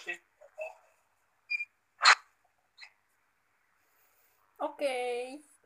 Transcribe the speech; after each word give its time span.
sih. 0.00 0.16
Oke. 4.60 4.96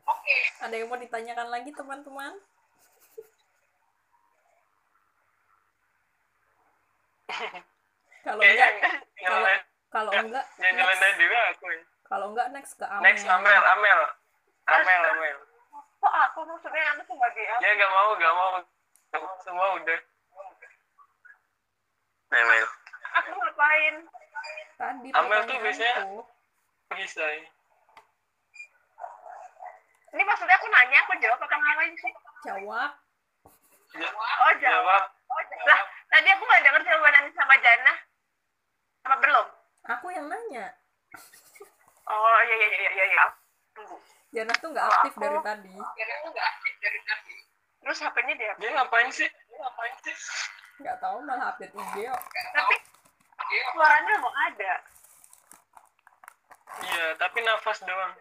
Oke. 0.05 0.35
Ada 0.63 0.75
yang 0.75 0.87
mau 0.91 0.99
ditanyakan 0.99 1.47
lagi 1.51 1.71
teman-teman? 1.75 2.33
kalau 8.23 8.39
enggak 8.39 8.71
kalau 9.19 9.49
kalau 9.91 10.11
enggak 10.13 10.45
jangan 10.55 10.95
next, 11.03 11.19
juga 11.19 11.39
aku 11.51 11.65
ya. 11.67 11.81
kalau 12.07 12.25
enggak 12.31 12.47
next 12.55 12.73
ke 12.79 12.85
Amel. 12.87 13.03
Next 13.03 13.27
Amel 13.27 13.63
Amel. 13.75 14.01
Amel 14.71 15.03
Amel. 15.11 15.37
Kok 15.99 16.15
aku 16.31 16.39
maksudnya 16.47 16.95
aku 16.95 17.01
sebagai 17.11 17.43
apa 17.49 17.59
ya 17.65 17.71
nggak 17.75 17.91
mau 17.91 18.09
nggak 18.15 18.33
mau. 18.39 18.51
Semua 19.43 19.67
udah. 19.75 19.99
Amel 22.31 22.67
aku 23.15 23.31
ngapain 23.31 23.95
tadi 24.75 25.07
Amel 25.11 25.41
tuh 25.47 25.57
biasanya 25.59 25.93
bisa 26.95 27.23
ya 27.23 27.47
ini 30.15 30.23
maksudnya 30.23 30.55
aku 30.55 30.67
nanya 30.71 30.97
aku 31.03 31.13
jawab 31.19 31.43
apa 31.43 31.55
ngapain 31.59 31.93
sih? 31.99 32.13
Jawab. 32.47 32.91
Oh 33.99 34.53
jawab. 34.63 35.03
oh 35.11 35.43
jawab. 35.51 35.67
Lah 35.67 35.79
tadi 36.07 36.27
aku 36.31 36.43
nggak 36.47 36.63
dengar 36.63 36.81
jawaban 36.87 37.27
sama 37.35 37.55
Jana. 37.59 37.93
Apa 39.03 39.15
belum? 39.19 39.47
Aku 39.91 40.07
yang 40.15 40.31
nanya. 40.31 40.71
Oh 42.07 42.39
iya 42.47 42.55
iya 42.55 42.67
iya 42.71 42.89
iya 42.95 43.05
iya. 43.11 43.25
Tunggu. 43.75 43.99
Jana 44.31 44.55
tuh 44.55 44.71
nggak 44.71 44.87
aktif 44.87 45.13
aku, 45.19 45.21
dari 45.27 45.39
tadi. 45.43 45.75
Jana 45.75 46.13
tuh 46.23 46.29
nggak 46.31 46.47
aktif 46.47 46.73
dari 46.79 46.99
tadi. 47.03 47.35
Terus 47.83 47.97
HP-nya 47.99 48.33
dia 48.39 48.51
dia 48.55 48.69
ngapain 48.71 49.09
sih? 49.11 49.27
Dia 49.27 49.57
ngapain 49.67 49.95
sih? 49.99 50.15
Nggak 50.79 50.95
tahu 51.03 51.17
malah 51.27 51.51
update 51.51 51.75
IG 51.75 52.07
tapi 52.55 52.75
suaranya 53.73 54.13
mau 54.19 54.33
ada. 54.51 54.73
Iya 56.75 57.05
tapi 57.15 57.39
nafas 57.39 57.79
doang. 57.87 58.13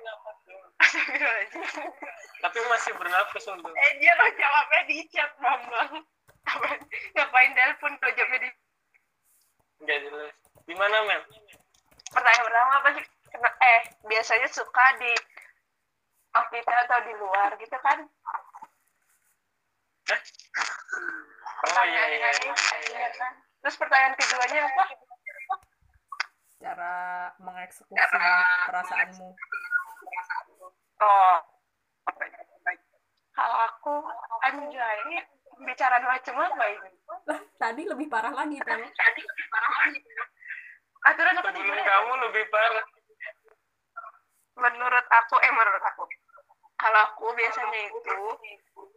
Tapi 2.44 2.58
masih 2.70 2.92
bernafas 2.94 3.44
untuk 3.50 3.72
eh 3.72 3.90
dia 3.98 4.12
lo 4.14 4.26
jawabnya 4.36 4.80
di 4.86 4.96
chat 5.10 5.32
bambang 5.40 6.04
ngapain 7.16 7.50
telepon 7.56 7.92
lo 7.98 8.08
jawabnya 8.14 8.38
di 8.46 8.50
nggak 9.82 9.98
jelas. 10.06 10.34
Gimana 10.64 10.96
Mel? 11.08 11.22
Pertanyaan 12.14 12.44
pertama 12.46 12.72
apa 12.78 12.88
sih? 12.94 13.06
Eh 13.42 13.80
biasanya 14.06 14.48
suka 14.52 14.86
di 15.02 15.12
kita 16.34 16.74
atau 16.86 16.98
di 17.06 17.12
luar 17.18 17.50
gitu 17.58 17.76
kan? 17.82 17.98
Eh? 20.04 20.20
oh 21.64 21.84
iya 21.88 22.04
iya, 22.12 22.28
iya, 22.44 22.54
iya. 22.92 23.08
kan? 23.16 23.32
Terus 23.64 23.76
pertanyaan 23.80 24.14
keduanya 24.18 24.68
apa 24.68 24.84
cara 26.64 26.94
mengeksekusi 27.44 28.16
perasaanmu? 28.64 29.28
Oh 31.04 31.36
kalau 33.34 33.58
aku 33.66 33.94
anjay 34.46 34.96
ini 35.10 35.18
bicara 35.66 35.98
macam 36.00 36.34
apa 36.38 36.64
ini? 36.70 36.90
Lah 37.26 37.40
tadi 37.58 37.82
lebih 37.84 38.06
parah 38.06 38.30
lagi 38.30 38.56
kan 38.62 38.78
tadi 38.78 39.20
lebih 39.20 39.46
parah 39.50 39.70
lagi. 39.84 40.00
Aturan 41.04 41.36
apa 41.42 41.50
sebelum 41.52 41.76
kamu 41.76 42.12
lebih 42.30 42.44
parah? 42.48 42.86
Menurut 44.54 45.06
aku 45.10 45.36
eh 45.42 45.52
menurut 45.52 45.82
aku. 45.82 46.04
Kalau 46.78 47.00
aku 47.10 47.26
biasanya 47.34 47.80
itu 47.90 48.18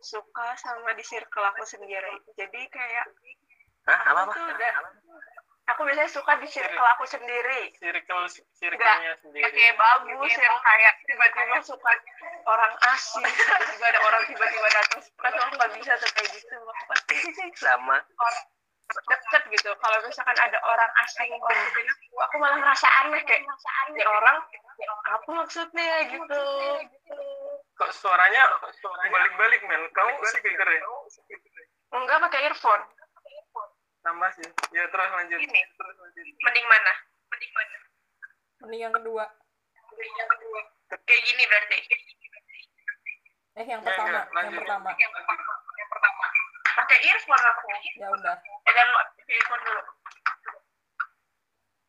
suka 0.05 0.53
sama 0.61 0.93
di 0.93 1.03
circle 1.03 1.45
aku 1.49 1.65
sendiri. 1.65 2.21
Jadi 2.37 2.61
kayak 2.69 3.05
Hah, 3.87 3.99
apa 4.11 4.19
apa? 4.27 4.31
Tuh 4.35 4.45
udah, 4.51 4.71
aku 5.67 5.81
biasanya 5.83 6.11
suka 6.11 6.31
di 6.39 6.47
circle 6.47 6.87
aku 6.95 7.03
sendiri. 7.03 7.75
Circle 7.75 8.25
circle-nya 8.55 9.13
sendiri. 9.19 9.51
kayak 9.51 9.75
bagus 9.75 10.33
yang 10.39 10.57
kayak 10.63 10.93
tiba-tiba 11.03 11.57
suka 11.63 11.91
orang 12.47 12.73
asing 12.95 13.27
tiba-tiba 13.27 13.85
ada 13.91 13.99
orang 14.07 14.23
tiba-tiba 14.31 14.67
datang. 14.71 15.01
Suka 15.03 15.27
aku 15.27 15.53
nggak 15.59 15.71
bisa 15.75 15.91
tuh 15.99 16.09
kayak 16.15 16.29
gitu. 16.31 16.55
Sama. 17.63 17.99
Orang 17.99 18.37
deket 18.87 19.43
gitu. 19.51 19.69
Kalau 19.75 19.97
misalkan 20.07 20.37
ada 20.39 20.59
orang 20.63 20.91
asing 21.03 21.27
deketin 21.35 21.87
aku 21.91 22.15
aku 22.23 22.35
malah 22.39 22.57
ngerasa 22.63 22.87
aneh 23.03 23.21
kayak 23.27 23.43
ini 23.91 24.01
orang 24.07 24.37
apa 24.87 25.29
maksudnya? 25.43 26.07
Gitu. 26.07 26.43
Kok 27.75 27.91
suaranya 27.91 28.43
balik-balik 29.11 29.61
men? 29.67 29.83
Kamu 29.91 30.15
speaker 30.31 30.69
ya? 30.71 30.81
Enggak 31.91 32.19
pakai 32.23 32.47
earphone 32.47 32.83
tambah 34.07 34.29
sih. 34.39 34.47
Ya 34.71 34.87
terus 34.87 35.11
lanjut. 35.11 35.39
Ini. 35.43 35.61
Mending 36.47 36.65
mana? 36.71 36.93
Mending 37.27 37.51
mana? 37.51 37.77
Mending 38.63 38.81
yang 38.87 38.95
kedua. 38.95 39.25
Mending 39.91 40.15
yang 40.15 40.29
kedua. 40.31 40.59
Kayak 41.03 41.21
gini 41.27 41.43
berarti. 41.43 41.79
Eh 43.57 43.65
yang 43.67 43.83
pertama 43.83 44.23
yang 44.31 44.55
pertama. 44.55 44.89
Yang 44.95 45.11
pertama 45.91 46.25
pakai 46.77 46.97
earphone 47.09 47.43
aku. 47.51 47.65
Ya 47.99 48.07
udah. 48.13 48.35
Ya 48.39 48.71
kan 48.71 48.85
lu 48.87 48.99
earphone 49.27 49.63
dulu. 49.67 49.83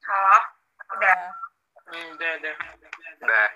Halo 0.08 0.38
udah. 0.98 1.18
Hmm, 1.88 2.06
udah 2.18 2.30
udah. 2.42 2.54
Udah. 3.22 3.46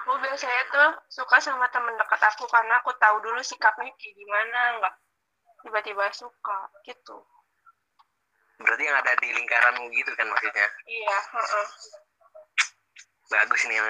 Aku 0.00 0.10
biasanya 0.18 0.62
tuh 0.68 0.90
suka 1.08 1.38
sama 1.38 1.70
temen 1.70 1.94
dekat 1.96 2.20
aku 2.28 2.44
karena 2.50 2.82
aku 2.82 2.92
tahu 2.98 3.22
dulu 3.22 3.40
sikapnya 3.40 3.88
kayak 3.94 4.14
gimana 4.18 4.60
nggak 4.82 4.94
tiba-tiba 5.64 6.10
suka 6.12 6.68
gitu 6.84 7.24
berarti 8.62 8.82
yang 8.86 8.96
ada 8.98 9.12
di 9.18 9.28
lingkaranmu 9.34 9.90
gitu 9.90 10.10
kan 10.14 10.26
maksudnya? 10.30 10.66
Iya 10.86 11.18
uh 11.34 11.38
-uh. 11.42 11.66
bagus 13.24 13.62
nih 13.66 13.76
yang 13.80 13.88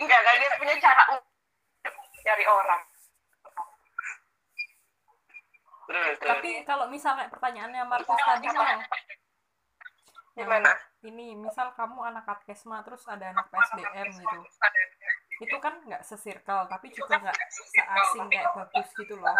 enggak 0.00 0.20
kan 0.24 0.34
dia 0.40 0.50
punya 0.56 0.74
cara 0.80 1.04
cari 2.24 2.44
orang. 2.48 2.82
Tapi 6.16 6.50
kalau 6.64 6.88
misalnya 6.88 7.28
pertanyaannya 7.28 7.82
Markus 7.84 8.20
tadi 8.24 8.48
mah 8.48 8.80
gimana? 10.34 10.72
ini 11.04 11.36
misal 11.36 11.76
kamu 11.76 12.00
anak 12.00 12.24
katkesma 12.24 12.80
terus 12.80 13.04
ada 13.04 13.30
anak 13.30 13.46
PSDM 13.52 14.08
gitu. 14.08 14.38
Itu 15.44 15.56
kan 15.60 15.84
nggak 15.84 16.02
sesirkel 16.02 16.64
tapi 16.66 16.88
juga 16.90 17.20
nggak 17.20 17.36
seasing 17.52 18.26
kayak 18.32 18.48
bagus 18.56 18.88
gitu 18.96 19.20
loh 19.20 19.36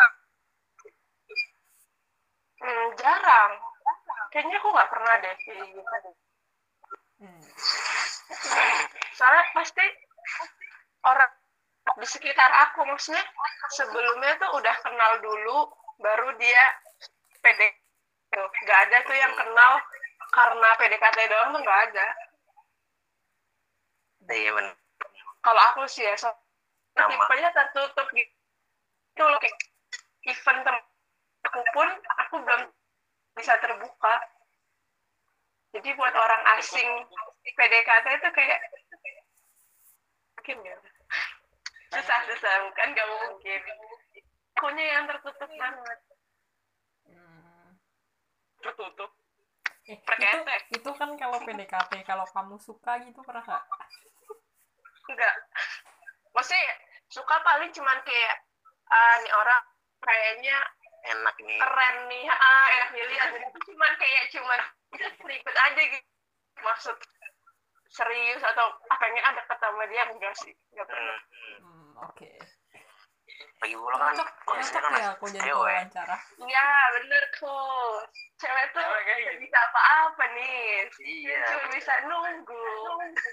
hmm, 2.60 2.87
jarang. 3.00 3.53
Kayaknya 4.31 4.59
aku 4.59 4.69
nggak 4.75 4.91
pernah 4.91 5.15
deh 5.22 5.34
kayak 5.47 5.66
gitu 5.70 6.10
hmm. 7.22 7.42
soalnya 9.15 9.44
pasti 9.54 9.84
orang 11.06 11.32
di 12.00 12.06
sekitar 12.09 12.50
aku 12.69 12.82
maksudnya 12.88 13.22
sebelumnya 13.70 14.34
tuh 14.41 14.50
udah 14.59 14.76
kenal 14.82 15.12
dulu 15.22 15.59
baru 16.03 16.34
dia 16.41 16.64
PD 17.44 17.60
tuh 18.32 18.48
nggak 18.66 18.81
ada 18.88 18.97
tuh 19.06 19.14
yang 19.14 19.34
kenal 19.38 19.72
karena 20.34 20.69
PDKT 20.81 21.19
doang 21.31 21.54
tuh 21.54 21.60
nggak 21.62 21.81
ada. 21.93 22.06
Iya 24.34 24.50
benar. 24.56 24.75
Kalau 25.44 25.62
aku 25.70 25.87
sih 25.87 26.03
ya 26.03 26.16
so 26.19 26.32
tipenya 26.97 27.54
tertutup 27.54 28.09
gitu. 28.10 29.22
Loh 29.22 29.38
kayak 29.38 29.54
event 30.26 30.60
tem 30.66 30.76
aku 31.54 31.62
pun 31.70 31.88
aku 32.19 32.34
belum 32.42 32.62
bisa 33.38 33.54
terbuka. 33.62 34.15
Jadi 35.75 35.88
buat 35.94 36.15
orang 36.15 36.42
asing 36.59 36.87
PDKT 37.47 38.06
itu 38.19 38.28
kayak 38.34 38.60
mungkin 40.34 40.58
ya. 40.67 40.76
Susah 41.94 42.19
susah 42.26 42.55
kan 42.75 42.90
gak 42.90 43.06
mungkin. 43.06 43.62
Akunya 44.55 44.84
yang 44.99 45.05
tertutup 45.06 45.50
banget. 45.55 45.99
Tertutup? 48.62 49.11
Eh, 49.84 49.99
itu, 50.00 50.81
itu 50.81 50.90
kan 50.96 51.11
kalau 51.20 51.38
PDKT 51.43 51.93
kalau 52.02 52.25
kamu 52.34 52.56
suka 52.58 52.99
gitu 53.05 53.20
pernah 53.23 53.44
nggak? 53.44 53.64
Enggak 55.12 55.34
maksudnya 56.34 56.75
suka 57.08 57.37
paling 57.46 57.70
cuman 57.70 57.99
kayak 58.02 58.37
ah 58.90 59.14
nih 59.23 59.32
orang 59.32 59.62
kayaknya 60.02 60.58
enak 61.04 61.36
nih 61.40 61.58
keren 61.60 61.96
nih. 62.08 62.24
Ah 62.32 62.66
enak 62.72 62.90
dilihat 62.96 63.28
itu 63.36 63.58
cuman 63.72 63.92
kayak 64.00 64.24
cuman 64.32 64.60
ribet 65.28 65.56
aja 65.56 65.82
gitu. 65.82 66.08
Maksud 66.64 66.96
serius 67.92 68.42
atau 68.42 68.66
ah, 68.90 68.98
pengen 68.98 69.22
ada 69.22 69.42
ketemu 69.44 69.82
dia 69.92 70.04
enggak 70.08 70.34
sih. 70.40 70.54
Enggak 70.74 70.86
pernah. 70.88 71.18
Hmm, 71.60 71.90
oke. 72.00 72.16
okay. 72.16 72.36
lagi 73.64 73.80
pula 73.80 73.96
kan 73.96 74.12
cocok 74.12 74.28
cocok 74.44 74.92
ya 74.92 75.06
aku 75.16 75.24
jadi 75.32 75.50
wawancara. 75.56 76.16
Iya 76.36 76.68
bener 77.00 77.22
kok 77.32 77.96
cewek 78.36 78.66
tuh 78.76 78.84
gak 78.84 79.38
bisa 79.40 79.58
apa-apa 79.72 80.24
nih. 80.36 80.84
Iya 81.00 81.40
cuma 81.48 81.66
bisa 81.72 81.92
nunggu. 82.04 82.66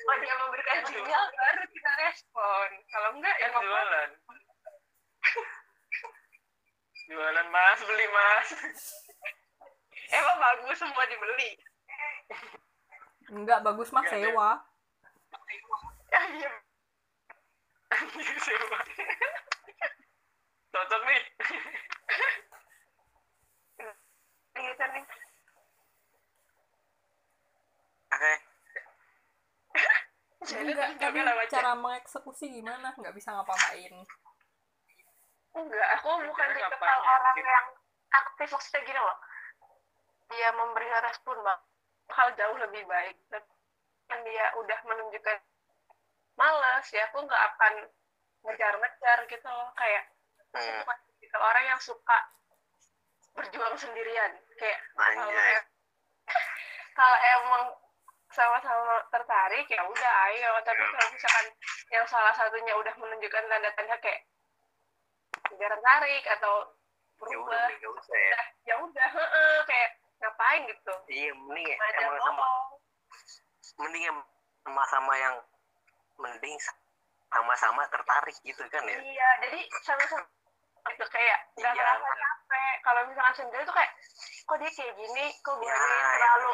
Oh 0.08 0.16
dia 0.24 0.34
memberikan 0.40 0.80
sinyal 0.88 1.24
baru 1.36 1.64
kita 1.68 1.92
respon. 2.08 2.70
Kalau 2.88 3.10
enggak 3.20 3.36
ya 3.44 3.48
kan 3.52 3.60
jualan 3.60 4.10
jualan 7.12 7.48
mas 7.52 7.80
beli 7.84 8.08
mas 8.08 8.48
emang 10.18 10.38
bagus 10.40 10.78
semua 10.80 11.04
dibeli 11.12 11.52
Enggak 13.32 13.64
bagus 13.64 13.92
mah 13.96 14.04
Enggak, 14.04 14.28
sewa. 14.28 14.50
ya 16.12 16.22
iya 16.36 16.52
Sewa. 18.40 18.80
Cocok 20.72 21.02
nih. 21.08 21.22
gitu 24.62 24.86
nih 24.94 25.04
Oke. 28.12 28.34
jadi 30.44 30.72
Enggak, 30.76 30.90
tapi 31.00 31.20
cara 31.48 31.72
mengeksekusi 31.80 32.52
gimana? 32.52 32.92
Enggak 33.00 33.16
bisa 33.16 33.32
ngapa-ngapain. 33.32 33.96
Enggak 35.54 35.88
aku 35.96 36.10
bukan 36.24 36.48
tipe 36.50 36.76
orang 36.80 37.36
Cip? 37.36 37.46
yang 37.46 37.68
aktif 38.12 38.48
maksudnya 38.50 38.82
gini 38.84 39.00
loh. 39.00 39.18
Dia 40.28 40.50
memberikan 40.52 41.04
respon 41.04 41.38
bang. 41.40 41.60
Hal 42.10 42.28
jauh 42.36 42.58
lebih 42.58 42.84
baik. 42.86 43.16
Dan 44.08 44.20
dia 44.24 44.46
udah 44.56 44.80
menunjukkan 44.84 45.38
males 46.36 46.88
ya 46.90 47.04
aku 47.08 47.22
nggak 47.22 47.44
akan 47.54 47.74
ngejar-ngejar 48.44 49.20
gitu 49.28 49.48
loh. 49.48 49.70
Kayak 49.76 50.08
Hmm. 50.52 50.84
tipe 51.18 51.38
orang 51.38 51.66
yang 51.66 51.80
suka 51.80 52.18
berjuang 53.32 53.76
sendirian. 53.76 54.32
Kayak 54.58 54.80
kalau 54.92 55.32
Anjay. 55.32 55.56
em- 55.56 55.70
kalau 56.98 57.18
emang 57.18 57.64
sama-sama 58.30 59.00
tertarik 59.08 59.68
ya 59.68 59.84
udah 59.84 60.14
ayo. 60.28 60.52
Tapi 60.62 60.84
kalau 60.86 61.08
misalkan 61.10 61.48
yang 61.90 62.06
salah 62.06 62.32
satunya 62.32 62.76
udah 62.76 62.96
menunjukkan 62.96 63.44
tanda-tanda 63.48 63.96
kayak 64.00 64.28
tidak 65.50 65.70
tertarik 65.72 66.24
atau 66.30 66.54
Ya 67.22 67.38
udah, 67.38 67.54
berubah. 67.54 67.70
Nggak 67.70 67.92
usah 67.96 68.18
ya. 68.18 68.32
ya 68.34 68.42
ya 68.66 68.76
udah 68.82 69.08
heeh, 69.14 69.54
kayak 69.70 69.90
ngapain 70.18 70.62
gitu? 70.66 70.94
Iya, 71.06 71.32
mending 71.38 71.66
ya, 71.70 71.76
emang 72.02 72.18
sama, 72.20 72.46
mending 73.78 74.04
yang 74.04 74.18
sama-sama 74.62 75.14
yang 75.18 75.36
mending 76.18 76.56
sama-sama 77.30 77.82
tertarik 77.88 78.34
gitu 78.42 78.62
kan 78.68 78.84
ya. 78.86 78.98
iya 78.98 79.30
jadi 79.40 79.60
sama-sama 79.82 80.26
gitu 80.90 81.06
kayak 81.08 81.40
nggak 81.56 81.74
Iya. 81.74 81.84
merasa 81.86 82.10
capek. 82.18 82.74
Kalau 82.82 83.02
misalkan 83.06 83.36
sendiri 83.38 83.64
tuh 83.64 83.76
kayak 83.78 83.92
kok 84.44 84.58
dia 84.58 84.72
kayak 84.74 84.94
gini? 84.98 85.26
Kok 85.40 85.54
gue 85.56 85.66
Ya, 85.66 85.76
ini 85.78 85.94
ya. 85.94 86.10
terlalu 86.12 86.52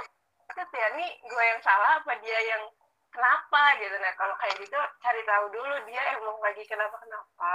itu 0.47 0.75
ya? 0.75 0.87
Nih 0.99 1.09
gue 1.23 1.43
yang 1.47 1.59
salah 1.63 1.91
apa 1.95 2.11
dia 2.19 2.39
yang 2.43 2.63
kenapa? 3.07 3.61
Gitu. 3.79 3.95
Nah 3.97 4.13
kalau 4.15 4.35
kayak 4.35 4.55
gitu 4.59 4.75
cari 4.99 5.21
tahu 5.23 5.45
dulu 5.49 5.75
dia 5.87 6.01
emang 6.11 6.37
lagi 6.43 6.63
kenapa 6.67 6.99
kenapa 6.99 7.51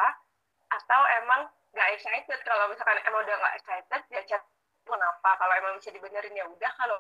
atau 0.83 1.03
emang 1.23 1.47
nggak 1.73 1.89
excited 1.97 2.41
kalau 2.45 2.69
misalkan 2.69 2.99
emang 3.07 3.23
udah 3.25 3.37
nggak 3.39 3.57
excited 3.63 4.03
ya 4.13 4.21
cari 4.29 4.45
kenapa 4.83 5.31
kalau 5.39 5.55
emang 5.57 5.73
bisa 5.79 5.95
dibenerin 5.95 6.35
ya 6.37 6.45
udah 6.45 6.73
kalau 6.75 6.99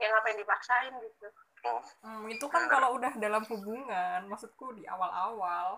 yang 0.00 0.10
ngapain 0.16 0.40
dipaksain 0.40 0.94
gitu 1.04 1.28
Hmm. 2.00 2.24
Itu 2.32 2.48
kan 2.48 2.64
kalau 2.72 2.96
udah 2.96 3.12
dalam 3.20 3.44
hubungan, 3.44 4.24
maksudku 4.32 4.72
di 4.72 4.88
awal-awal. 4.88 5.76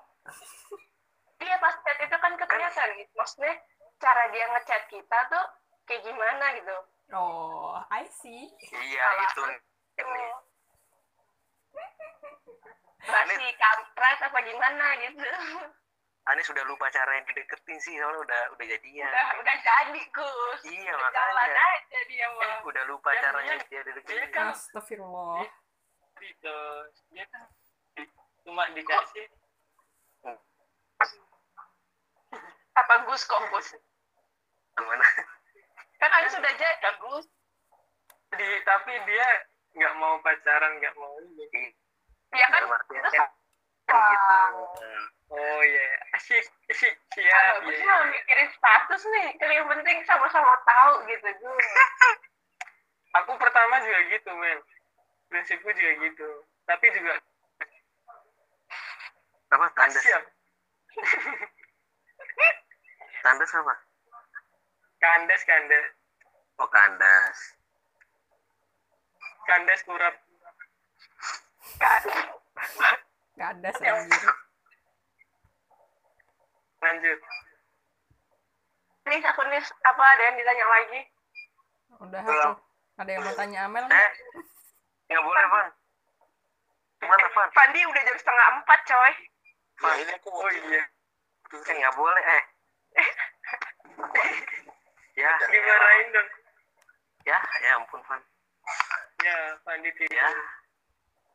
Iya 1.42 1.58
pas 1.58 1.74
chat 1.82 1.98
itu 1.98 2.16
kan 2.22 2.32
kelihatan 2.38 2.88
gitu. 3.02 3.12
Maksudnya 3.18 3.58
cara 3.98 4.30
dia 4.30 4.46
ngechat 4.46 4.86
kita 4.86 5.18
tuh 5.26 5.44
kayak 5.90 6.06
gimana 6.06 6.54
gitu. 6.54 6.76
Oh, 7.10 7.82
I 7.90 8.06
see. 8.06 8.46
Iya, 8.70 9.06
itu. 9.26 9.42
Ini. 9.98 10.26
Masih 13.02 13.50
kampret 13.58 14.18
apa 14.22 14.38
gimana 14.46 14.86
gitu. 15.02 15.26
Ani 16.22 16.38
sudah 16.40 16.62
lupa 16.62 16.86
cara 16.88 17.12
yang 17.12 17.26
dideketin 17.26 17.78
sih, 17.78 17.98
soalnya 17.98 18.22
udah 18.22 18.42
udah 18.52 18.66
jadian. 18.68 19.04
Udah 19.04 19.26
udah 19.36 19.56
jadi 19.58 20.02
Gus. 20.08 20.60
Iya, 20.64 20.94
Udah 20.94 21.10
Jalan 21.10 21.34
makanya. 21.34 21.62
aja 21.68 21.98
dia 22.06 22.22
Eh, 22.22 22.30
mah. 22.32 22.58
udah 22.62 22.82
lupa 22.86 23.10
Ya, 23.10 23.20
caranya 23.20 23.54
dia- 23.60 23.82
dia 23.82 23.94
dia 23.98 24.24
kan- 24.30 24.54
Astagfirullah. 24.54 25.42
Gitu. 26.16 26.58
Dia 27.10 27.24
kan 27.26 27.42
di- 27.92 28.12
cuma 28.40 28.70
dikasih 28.70 29.26
Apa 32.72 32.94
Gus 33.04 33.22
kok 33.22 33.42
Gus? 33.50 33.68
Gimana? 34.72 35.04
Kan 35.98 36.10
Anda 36.10 36.28
sudah 36.30 36.52
jadi 36.52 36.90
Gus. 36.98 37.26
di 38.32 38.48
tapi 38.64 38.96
dia 39.04 39.28
nggak 39.72 39.94
mau 39.94 40.16
pacaran 40.18 40.72
nggak 40.74 40.94
mau 40.94 41.12
ini 41.20 41.68
Ya 42.32 42.48
kan 42.48 42.64
artian 42.64 43.02
terus 43.02 43.12
kan 43.12 43.28
kan 43.84 44.08
gitu. 44.08 44.64
Oh 45.32 45.60
iya 45.64 45.86
asik 46.12 46.44
asik 46.68 46.92
iya, 47.16 47.56
mah 47.64 47.72
iya. 47.72 47.96
mikirin 48.04 48.52
status 48.52 49.00
nih. 49.08 49.32
Kan 49.40 49.48
yang 49.48 49.64
penting 49.64 50.04
sama-sama 50.04 50.52
tahu 50.68 51.08
gitu 51.08 51.24
Gus. 51.40 51.68
aku 53.16 53.32
pertama 53.40 53.80
juga 53.80 54.00
gitu 54.12 54.30
men 54.36 54.60
prinsipku 55.28 55.68
juga 55.72 55.92
gitu 56.04 56.28
tapi 56.64 56.88
juga 56.92 57.12
Apa 59.52 59.68
tandas? 59.76 60.00
siap 60.04 60.24
Tandas 63.24 63.52
apa? 63.52 63.74
kandas 64.98 65.42
kandas 65.44 65.86
Oh, 66.60 66.68
kandas. 66.68 67.38
kandas 69.48 69.80
kurap 69.84 70.14
Kan. 71.80 72.02
Gak 73.34 73.50
ada 73.58 73.70
anjir. 73.72 74.32
Lanjut 76.82 77.18
Nih 79.02 79.18
aku 79.20 79.42
nih 79.44 79.58
apa 79.82 80.02
ada 80.04 80.22
yang 80.22 80.36
ditanya 80.36 80.62
lagi? 80.64 81.00
Udah 81.98 82.22
Belum. 82.22 82.54
aku. 82.54 82.62
Ada 82.96 83.10
yang 83.10 83.22
mau 83.24 83.34
tanya 83.34 83.58
Amel? 83.66 83.82
Eh, 83.84 84.10
nggak 85.08 85.18
boleh, 85.20 85.44
Van. 85.44 85.66
Gimana, 86.96 87.26
Van? 87.28 87.48
Pandi 87.50 87.82
udah 87.82 87.98
jam 88.00 88.14
setengah 88.14 88.46
empat 88.54 88.80
coy. 88.86 89.12
Van, 89.76 89.94
ini 89.98 90.12
aku 90.14 90.30
oh 90.30 90.46
iya 90.46 90.82
Eh, 91.50 91.74
nggak 91.74 91.94
boleh, 91.94 92.24
eh. 92.30 92.42
ya, 95.18 95.30
dimarahin 95.42 96.08
dong 96.12 96.28
ya, 97.22 97.38
ya 97.58 97.70
ampun, 97.76 98.00
Van. 98.02 98.22
ya 99.20 99.36
Pandi 99.60 99.90
Ya, 99.90 99.94
tidur 99.98 100.30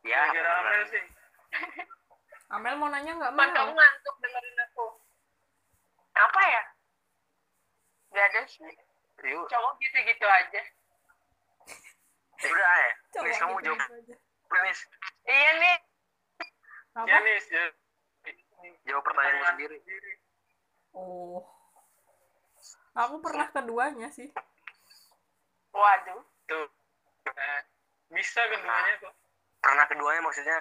ya. 0.02 0.24
gara 0.32 0.50
Amel 0.58 0.82
sih 0.88 1.04
Amel 2.56 2.74
mau 2.74 2.88
nanya 2.88 3.12
nggak 3.12 3.32
Man, 3.32 3.52
kamu 3.52 3.70
mau? 3.70 3.76
ngantuk 3.76 4.16
dengerin 4.18 4.56
aku. 4.64 4.86
Apa 6.18 6.40
ya? 6.42 6.62
Gak 8.14 8.24
ada 8.34 8.40
sih. 8.50 8.72
Yuk, 9.26 9.46
Cowok 9.50 9.72
gitu-gitu 9.82 10.26
aja. 10.26 10.62
udah, 12.38 12.70
eh. 12.86 12.92
Coba 13.10 13.26
Nis, 13.26 13.38
kamu 13.42 13.54
gitu 13.58 13.66
jawab, 13.66 13.98
aja. 13.98 14.16
Nis. 14.62 14.80
Iya 15.26 15.50
nih. 15.58 15.76
Apa? 16.94 17.06
ya 17.06 17.16
nih 17.22 17.34
ya. 17.50 17.64
Jawab 18.86 19.02
pertanyaanmu 19.06 19.44
sendiri. 19.54 19.78
Oh. 20.94 21.42
Aku 22.98 23.22
pernah 23.22 23.46
keduanya 23.54 24.08
sih. 24.10 24.30
Waduh. 25.70 26.22
tuh 26.48 26.66
Nah, 27.28 27.60
bisa 28.08 28.40
keduanya 28.48 28.92
kok 29.04 29.14
Pernah 29.60 29.84
keduanya 29.84 30.20
maksudnya? 30.24 30.58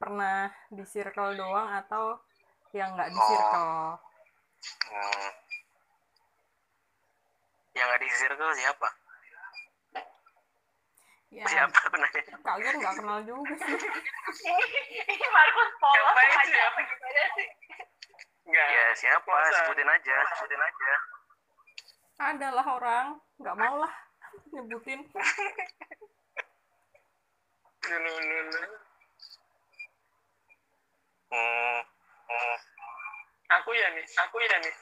Pernah 0.00 0.48
di 0.72 0.84
circle 0.88 1.36
doang 1.36 1.68
atau 1.84 2.18
yang 2.72 2.96
nggak 2.96 3.12
di 3.12 3.20
Oh. 3.20 3.94
Hmm. 4.86 5.30
Yang 7.76 7.86
nggak 7.86 8.00
di 8.00 8.08
circle 8.16 8.52
siapa? 8.56 8.88
Ya, 11.34 11.44
Siapa 11.50 11.80
penanya? 11.92 12.22
kalian 12.40 12.74
nggak 12.80 12.94
kenal 12.96 13.18
juga 13.26 13.54
sih. 13.60 13.76
Ini 15.12 15.26
Markus 15.28 15.70
polos 15.76 16.00
Ngapain 16.00 16.32
aja 16.32 16.46
sih? 16.48 16.60
apa 16.62 16.80
gimana 16.86 17.22
sih? 17.36 17.48
enggak 18.46 18.66
Ya 18.72 18.84
siapa? 18.94 19.26
Masa? 19.28 19.58
Sebutin 19.66 19.88
aja, 19.90 20.16
sebutin 20.32 20.62
aja. 20.62 20.92
Adalah 22.16 22.64
orang, 22.64 23.06
nggak 23.42 23.56
mau 23.58 23.76
lah 23.84 23.92
nyebutin. 24.54 25.00
Dulu. 27.86 28.12
Hmm. 31.30 31.80
hmm. 32.26 32.56
Aku 33.46 33.70
ya 33.74 33.86
nih 33.94 34.04
aku 34.18 34.36
ya 34.42 34.56
nih 34.62 34.74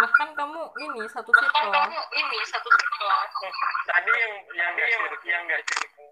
Lah 0.00 0.08
kan 0.16 0.32
kamu 0.32 0.62
ini 0.80 1.04
satu 1.12 1.28
circle. 1.28 1.76
ini 2.16 2.38
satu 2.48 2.68
circle. 2.72 3.12
Tadi 3.84 4.12
yang 4.16 4.32
yang 4.56 4.70
nggak 4.72 4.88
circle 4.88 5.28
yang 5.28 5.42
nggak 5.44 5.60
circle 5.68 6.08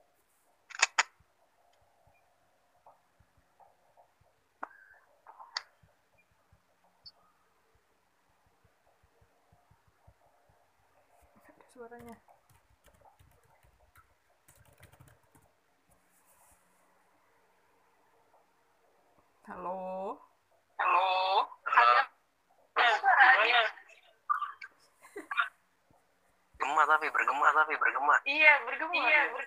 suaranya. 11.79 12.28
Halo. 19.49 20.13
Halo. 20.77 21.09
Nah, 21.65 22.05
Ada 22.77 22.93
suaranya. 23.01 23.63
gimana 26.61 26.85
tapi 26.85 27.09
bergema. 27.81 28.17
Iya, 28.29 28.53
bergema. 28.69 28.93
Iya, 28.93 29.21
ber 29.33 29.45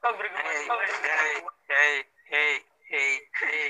kok 0.00 0.12
bergema 0.12 0.44
Hey, 0.44 0.60
kok 0.68 0.76
hey, 0.76 0.92
bergema 0.92 1.52
hey, 1.72 1.94
hey, 2.28 2.52
hey, 2.84 3.12
hey. 3.40 3.68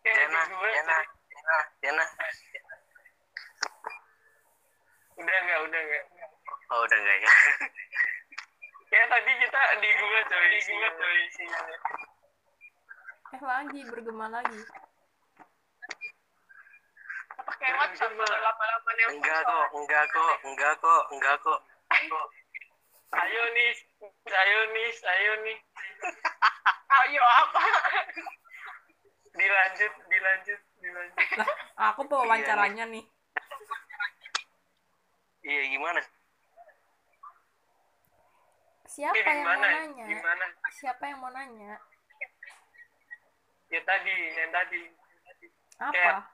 Jana, 0.00 0.40
gue 0.48 0.70
Jana, 0.80 0.96
Jana, 1.28 1.56
Jana. 1.84 2.04
udah 5.20 5.36
enggak 5.44 5.58
udah 5.60 5.80
enggak 5.84 6.04
Oh, 6.72 6.80
udah 6.88 6.96
enggak 6.96 7.16
ya? 7.20 7.30
Kayak 8.90 9.06
tadi 9.08 9.32
kita 9.38 9.60
di 9.80 9.88
gue 9.94 10.20
coy. 10.26 10.46
Di 10.50 10.60
gue 10.66 10.90
coy. 10.98 11.16
Isinya 11.30 11.60
eh 13.30 13.42
lagi 13.46 13.80
bergema 13.86 14.26
lagi. 14.26 14.58
Pakai 17.40 17.70
WhatsApp 17.78 18.12
lama-lama 18.18 18.90
yang 18.98 19.10
Enggak 19.16 19.40
kok, 19.46 19.66
enggak 19.78 20.04
kok, 20.10 20.34
enggak 20.44 20.74
kok, 20.82 21.02
enggak 21.14 21.36
kok. 21.38 21.60
ayo 23.10 23.42
nih 23.54 23.70
ayo 24.30 24.60
nih 24.70 24.90
ayo 24.94 25.32
nih 25.42 25.58
Ayo 26.90 27.22
apa? 27.22 27.62
dilanjut 29.30 29.92
dilanjut 30.10 30.60
dilanjut. 30.82 31.18
Lah 31.38 31.48
aku 31.94 32.02
pewawancaranya 32.06 32.86
nih. 32.90 33.04
Iya, 35.46 35.62
gimana? 35.70 36.02
Siapa 38.90 39.22
yang 39.22 39.46
mau 39.46 39.56
nanya? 39.56 40.04
Gimana? 40.04 40.46
Siapa 40.74 41.02
yang 41.06 41.18
mau 41.22 41.30
nanya? 41.30 41.74
Ya 43.70 43.80
tadi 43.86 44.14
yang 44.34 44.50
tadi. 44.50 44.80
Apa? 45.78 45.94
Kayak- 45.94 46.26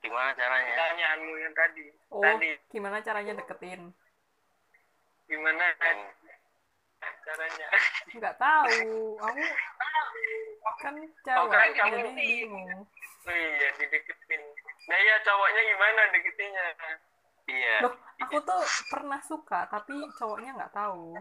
Gimana 0.00 0.32
caranya? 0.32 0.72
pertanyaanmu 0.72 1.32
yang 1.36 1.52
tadi. 1.52 1.84
Oh 2.08 2.24
tadi. 2.24 2.56
gimana 2.72 3.04
caranya 3.04 3.32
deketin? 3.36 3.92
Gimana? 5.28 5.64
Caranya. 7.20 7.66
Nggak 8.08 8.36
tahu. 8.40 9.20
Aku 9.20 10.76
kan 10.80 10.94
cewek 11.20 11.48
kan 11.52 11.68
kamu 11.76 11.94
jadi 12.00 12.10
bingung. 12.16 12.68
Oh 13.28 13.36
iya 13.36 13.68
dideketin. 13.76 14.40
Nah 14.88 14.96
iya 14.96 15.16
cowoknya 15.20 15.60
gimana 15.68 16.00
deketinnya 16.16 16.64
Iya. 17.50 17.76
loh 17.82 17.94
aku 18.22 18.38
tuh 18.46 18.62
pernah 18.86 19.20
suka 19.26 19.66
tapi 19.66 19.94
cowoknya 20.14 20.50
nggak 20.54 20.74
tahu. 20.74 21.18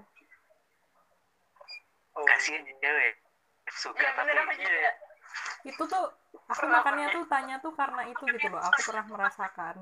Oh 2.18 2.26
Kasihan 2.26 2.62
cewek. 2.66 3.14
Suka 3.70 4.02
Iya, 4.02 4.12
tapi 4.18 4.30
bener 4.34 4.46
apa 4.46 4.54
iya. 4.58 4.92
itu 5.62 5.84
tuh 5.86 6.06
aku 6.50 6.66
makanya 6.66 7.14
tuh 7.14 7.24
tanya 7.30 7.56
tuh 7.62 7.74
karena 7.78 8.02
itu 8.10 8.24
gitu 8.34 8.48
loh 8.50 8.62
aku 8.62 8.80
pernah 8.90 9.06
merasakan. 9.10 9.76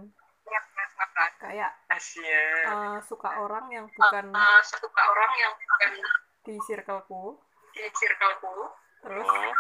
Kayak 1.38 1.72
eh, 1.92 2.98
suka 3.04 3.30
orang 3.44 3.66
yang 3.70 3.86
bukan 3.88 4.32
Uh, 4.32 4.62
suka 4.64 5.02
orang 5.12 5.32
yang 5.38 5.54
bukan 5.54 5.92
di 6.48 6.56
circleku. 6.64 7.36
di 7.76 7.84
circleku. 7.94 8.72
terus 8.98 9.30
hmm. 9.30 9.54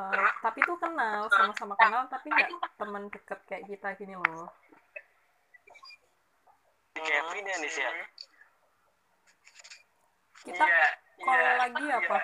eh, 0.00 0.30
tapi 0.40 0.64
tuh 0.64 0.80
kenal 0.80 1.28
sama-sama 1.28 1.76
kenal 1.76 2.08
tapi 2.08 2.32
nggak 2.32 2.50
teman 2.80 3.04
deket 3.12 3.40
kayak 3.44 3.68
kita 3.68 3.88
gini 4.00 4.16
loh 4.16 4.48
Kevin 6.92 7.48
ya 7.48 7.56
nih 7.58 7.70
sih 7.72 7.82
ya. 7.82 7.92
kita 10.42 10.64
iya 10.66 10.86
kalau 11.22 11.46
iya. 11.46 11.54
lagi 11.60 11.86
apa? 11.86 12.18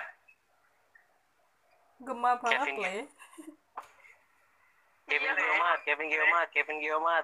Gema 1.99 2.31
banget 2.39 2.67
Kevin, 2.67 2.77
le 2.79 2.95
Kevin 5.09 5.35
Geomat, 5.35 5.77
Kevin 5.83 6.07
Geomat, 6.11 6.47
Kevin 6.53 6.77
Geomat. 6.79 7.23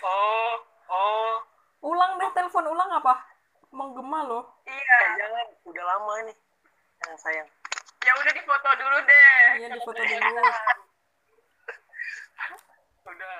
Oh 0.00 0.54
oh. 0.90 1.34
Ulang 1.80 2.20
deh 2.20 2.30
telepon 2.36 2.66
ulang 2.68 2.90
apa? 2.92 3.24
Menggema 3.72 4.26
loh. 4.26 4.44
Iya. 4.68 4.98
Eh, 5.00 5.10
jangan, 5.16 5.46
udah 5.64 5.84
lama 5.86 6.12
ini. 6.26 6.34
Sayang, 7.00 7.18
sayang. 7.22 7.48
Ya 8.04 8.12
udah 8.16 8.32
difoto 8.36 8.70
dulu 8.76 8.98
deh. 9.06 9.44
iya 9.60 9.68
di 9.72 9.80
foto 9.80 10.02
dulu. 10.02 10.42
Udah 13.10 13.39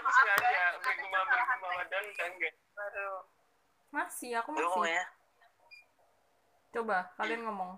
aku 0.00 0.10
sengaja 0.16 0.80
bergema 0.80 1.20
bergema 1.28 1.84
dan 1.92 2.04
kan 2.16 2.30
enggak 2.32 2.54
Aduh. 2.80 3.20
masih 3.92 4.30
aku 4.40 4.48
Lu 4.56 4.64
ngomong 4.64 4.80
masih 4.88 4.96
ya. 4.96 5.04
coba 6.70 6.98
kalian 7.18 7.42
ngomong. 7.44 7.72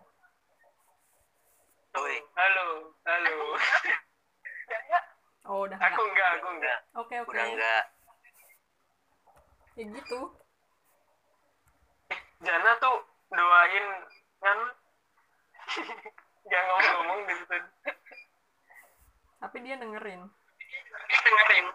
Uy, 1.98 2.16
halo 2.38 2.66
halo. 3.04 3.36
Oh 5.42 5.66
udah 5.66 5.74
aku 5.74 6.00
enggak 6.06 6.06
enggak 6.06 6.30
aku 6.38 6.48
enggak 6.54 6.78
oke 6.94 7.14
oke. 7.26 7.30
Udah 7.34 7.46
enggak. 7.50 7.84
ya 9.74 9.84
gitu. 9.90 10.20
Jana 12.46 12.72
tuh 12.78 12.96
doain 13.34 13.86
kan? 14.38 14.58
Gak 16.50 16.62
ngomong-ngomong 16.66 17.20
gitu 17.30 17.56
tapi 19.42 19.58
dia 19.66 19.74
dengerin. 19.74 20.22
Dengerin. 21.26 21.66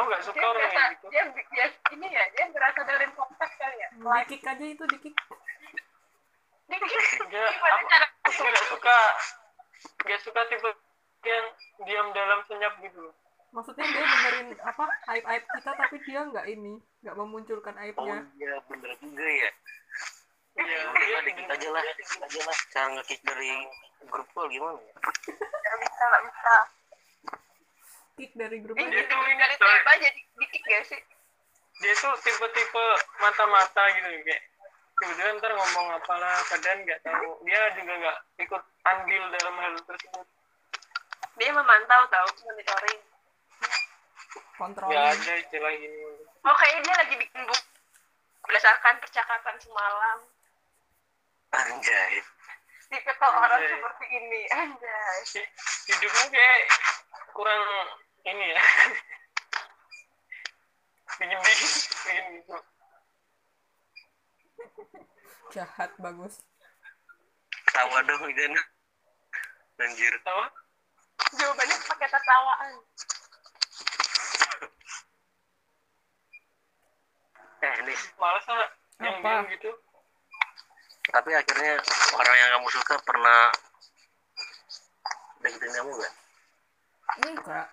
Aku 0.00 0.08
gak 0.08 0.24
suka 0.24 0.40
Dia 0.40 0.48
orang 0.48 0.70
kayak 0.72 0.88
gitu 0.96 1.06
dia, 1.12 1.22
dia, 1.28 1.66
ini 1.92 2.08
ya, 2.08 2.24
dia 2.32 2.44
berasa 2.56 2.80
dengerin 2.80 3.12
podcast 3.12 3.52
kali 3.60 3.76
ya. 3.76 3.88
di 3.92 4.22
kick 4.32 4.42
aja 4.48 4.64
itu 4.64 4.84
di 4.88 4.98
kick 5.04 5.14
Dia 7.28 7.44
aku, 7.44 7.84
cara 7.84 8.06
aku 8.24 8.30
tuh 8.32 8.44
gak 8.48 8.66
suka 8.72 8.98
Gak 10.08 10.20
suka 10.24 10.40
tipe 10.48 10.70
yang 11.20 11.46
diam 11.84 12.08
dalam 12.16 12.40
senyap 12.48 12.80
gitu 12.80 12.96
loh 13.04 13.14
maksudnya 13.50 13.82
dia 13.82 14.06
dengerin 14.06 14.48
apa 14.62 14.84
aib 15.10 15.24
aib 15.26 15.42
kita 15.42 15.70
tapi 15.74 15.96
dia 16.06 16.22
nggak 16.22 16.46
ini 16.46 16.78
nggak 17.02 17.16
memunculkan 17.18 17.74
Oh 17.74 17.82
aibnya 17.82 18.22
iya, 18.38 18.54
bener 18.70 18.94
juga 19.02 19.26
ya. 19.26 19.50
Iya, 20.60 20.80
lah, 20.86 21.22
dikit 21.24 21.46
aja 21.46 21.68
lah, 21.70 21.82
dikit 21.94 22.20
aja 22.20 22.40
lah. 22.42 22.56
Cara 22.74 22.86
nge-kick 22.98 23.20
dari 23.22 23.54
grup 24.10 24.28
call 24.34 24.50
gimana 24.50 24.76
ya? 24.82 24.94
Nggak 25.30 25.76
bisa, 25.82 26.02
nggak 26.10 26.22
bisa. 26.26 26.54
Kick 28.20 28.32
dari 28.36 28.60
grup 28.60 28.76
Ini 28.76 28.92
Dia 28.92 29.04
tuh 29.08 29.18
ini 29.24 29.40
dari 29.40 29.54
jadi 30.04 30.20
dikit 30.36 30.62
gak 30.68 30.82
sih? 30.92 31.00
Dia 31.80 31.92
tuh 31.96 32.12
tipe-tipe 32.20 32.84
mata-mata 33.16 33.82
gitu 33.96 34.08
Kayak 34.28 34.42
kemudian 35.00 35.40
ntar 35.40 35.52
ngomong 35.56 35.96
apalah 35.96 36.36
padahal 36.44 36.84
nggak 36.84 37.00
tahu 37.00 37.40
dia 37.48 37.72
juga 37.72 37.92
nggak 38.04 38.18
ikut 38.44 38.62
andil 38.84 39.24
dalam 39.32 39.54
hal 39.56 39.72
tersebut 39.88 40.26
Dia 41.40 41.50
memantau 41.56 42.04
tahu, 42.12 42.28
monitoring. 42.44 43.00
kontrol 44.60 44.92
nggak 44.92 45.08
ada 45.16 45.32
istilah 45.40 45.72
gini 45.72 46.04
Oh 46.44 46.52
kayaknya 46.52 46.80
dia 46.84 46.94
lagi 47.00 47.14
bikin 47.16 47.40
buku 47.48 47.64
berdasarkan 48.44 48.96
percakapan 48.98 49.56
semalam. 49.60 50.18
Anjay. 51.52 52.12
Diketok 52.90 53.30
orang 53.30 53.62
seperti 53.62 54.06
ini, 54.10 54.40
anjay. 54.50 55.16
Hi- 55.38 55.50
hidupmu 55.86 56.24
kayak 56.34 56.58
kurang 57.30 57.62
ini 58.24 58.44
ya 58.52 58.62
bikin 61.20 61.38
bikin 61.40 61.70
bikin 62.04 62.24
gitu 62.40 62.56
jahat 65.50 65.90
bagus 65.98 66.40
Tawa 67.70 68.02
dong, 68.02 68.26
Idan. 68.26 68.54
Anjir. 69.78 70.14
tahu 70.26 70.42
Jawabannya 71.38 71.76
pakai 71.86 72.08
tertawaan. 72.10 72.72
Eh, 77.60 77.74
nih. 77.86 77.98
malas 78.18 78.44
diam 79.00 79.44
gitu 79.54 79.70
Tapi 81.14 81.30
akhirnya 81.32 81.78
orang 82.16 82.36
yang 82.36 82.50
kamu 82.58 82.68
suka 82.74 82.94
pernah 83.06 83.52
deketin 85.40 85.72
kamu 85.72 85.90
gak? 85.94 86.14
enggak 87.20 87.66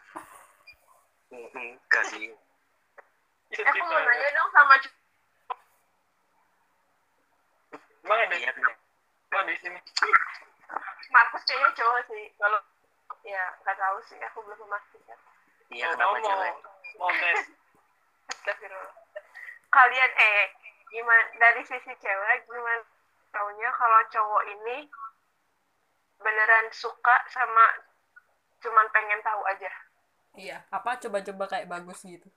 Hmm, 1.28 1.76
kasih. 1.92 2.32
itu 3.48 3.60
Eh, 3.60 3.68
aku 3.68 3.80
mau 3.80 4.00
nanya 4.00 4.30
dong 4.36 4.50
sama 4.52 4.76
emang 8.08 8.20
ada 8.24 8.36
Iya, 8.40 8.52
kenapa? 8.56 8.76
apa 9.28 9.40
di 9.52 9.56
sini 9.60 9.80
Markus 11.12 11.44
kayaknya 11.44 11.70
cowok 11.76 12.00
sih. 12.08 12.24
Kalau 12.40 12.60
ya 13.28 13.44
nggak 13.64 13.76
tahu 13.76 13.98
sih, 14.08 14.20
aku 14.24 14.40
belum 14.48 14.60
memastikan. 14.64 15.20
Iya, 15.68 15.92
Mau 15.92 15.96
kenapa 15.96 16.16
mau 16.16 16.24
cewek? 16.24 16.54
mau 16.96 17.12
tes. 17.12 17.40
Kalian 19.68 20.12
eh 20.16 20.40
gimana 20.88 21.24
dari 21.36 21.62
sisi 21.68 21.92
cewek 22.00 22.38
gimana 22.48 22.84
taunya 23.36 23.70
kalau 23.76 24.00
cowok 24.08 24.44
ini 24.48 24.88
beneran 26.18 26.68
suka 26.72 27.16
sama 27.28 27.66
cuman 28.64 28.88
pengen 28.96 29.20
tahu 29.20 29.44
aja. 29.52 29.72
Iya 30.38 30.58
apa 30.70 31.02
coba-coba 31.02 31.44
kayak 31.50 31.68
bagus 31.68 32.00
gitu 32.06 32.30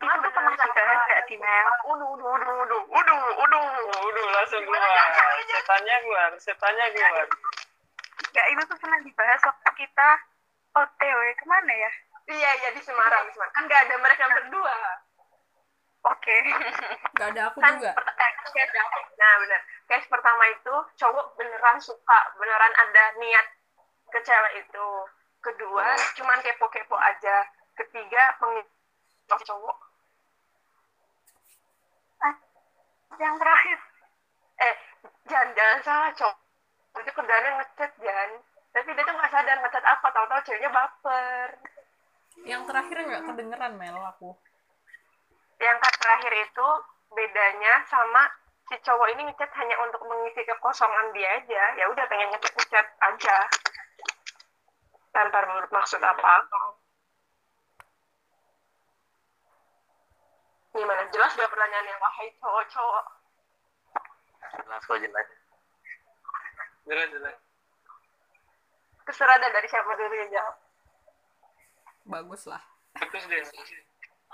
Emang 0.00 0.16
beneran 0.24 0.56
suka 0.56 0.80
kayak 0.80 1.28
Timel. 1.28 1.66
Uduh, 1.92 2.08
uduh, 2.16 2.32
uduh, 2.32 2.56
uduh, 2.64 2.82
uduh, 2.88 3.24
uduh. 3.36 3.64
udah 4.08 4.24
langsung 4.32 4.64
Gimana 4.64 4.88
keluar 4.88 5.32
setannya 5.44 5.96
keluar 6.00 6.30
setannya 6.40 6.84
keluar 6.88 7.28
Enggak, 8.30 8.46
itu 8.48 8.62
tuh 8.64 8.78
pernah 8.80 8.98
dibahas 9.04 9.40
waktu 9.44 9.70
kita 9.76 10.08
OTW 10.72 11.20
ke 11.36 11.44
mana 11.44 11.72
ya? 11.72 11.90
Iya, 12.30 12.50
iya 12.62 12.68
di 12.72 12.80
Semarang, 12.80 13.26
di 13.26 13.32
Semarang. 13.34 13.52
Kan 13.52 13.62
nggak 13.66 13.80
ada 13.90 13.94
mereka 14.00 14.24
berdua. 14.30 14.76
Oke. 16.00 16.36
Gak 17.20 17.28
ada 17.36 17.42
aku 17.52 17.58
Kan 17.60 17.76
juga. 17.76 17.92
per- 17.92 18.16
eh, 18.16 18.32
nah 19.20 19.32
benar. 19.44 19.60
Case 19.84 20.08
pertama 20.08 20.44
itu 20.48 20.74
cowok 20.96 21.26
beneran 21.36 21.76
suka, 21.76 22.20
beneran 22.40 22.72
ada 22.72 23.04
niat 23.20 23.46
ke 24.08 24.18
cewek 24.24 24.64
itu. 24.64 24.88
Kedua, 25.40 25.86
cuman 26.16 26.38
kepo-kepo 26.44 26.96
aja. 26.96 27.36
Ketiga, 27.76 28.22
pengin 28.40 28.66
cowok. 29.28 29.78
Yang 33.18 33.36
terakhir. 33.40 33.78
Eh, 34.60 34.74
jangan 35.28 35.48
jangan 35.56 35.78
salah 35.80 36.10
cowok. 36.12 36.36
Itu 37.00 37.10
kerjanya 37.16 37.50
ngechat 37.60 37.92
Jan. 38.00 38.30
Tapi 38.70 38.88
dia 38.94 39.02
tuh 39.02 39.14
nggak 39.16 39.32
sadar 39.32 39.56
ngechat 39.64 39.84
apa, 39.84 40.06
tahu-tahu 40.12 40.40
ceweknya 40.46 40.70
baper. 40.70 41.48
Yang 42.44 42.62
terakhir 42.68 42.96
nggak 43.02 43.24
kedengeran 43.32 43.72
Mel 43.76 43.98
aku. 44.06 44.36
yang 45.60 45.76
terakhir 45.76 46.32
itu 46.40 46.68
bedanya 47.12 47.84
sama 47.84 48.24
si 48.64 48.80
cowok 48.80 49.12
ini 49.12 49.28
ngechat 49.28 49.52
hanya 49.60 49.76
untuk 49.84 50.00
mengisi 50.08 50.40
kekosongan 50.48 51.12
dia 51.12 51.36
aja 51.36 51.62
ya 51.76 51.84
udah 51.92 52.04
pengen 52.08 52.32
ngechat 52.32 52.54
ngechat 52.56 52.86
aja 52.96 53.36
tanpa 55.10 55.38
bermaksud 55.42 56.00
apa-apa 56.02 56.60
gimana? 60.70 61.02
Jelas 61.10 61.34
gak 61.34 61.50
pertanyaannya 61.50 61.94
wahai 61.98 62.28
cowok-cowok 62.38 63.06
jelas 64.70 64.82
kok 64.86 64.98
jelas. 65.02 65.26
Jelas 66.86 67.06
jelas. 67.10 67.36
Terserah 69.06 69.36
dari 69.42 69.66
siapa 69.66 69.90
dulu 69.98 70.14
yang 70.14 70.30
jawab. 70.30 70.56
Bagus 72.06 72.42
lah. 72.46 72.62
bagus 72.94 73.26
deh. 73.26 73.42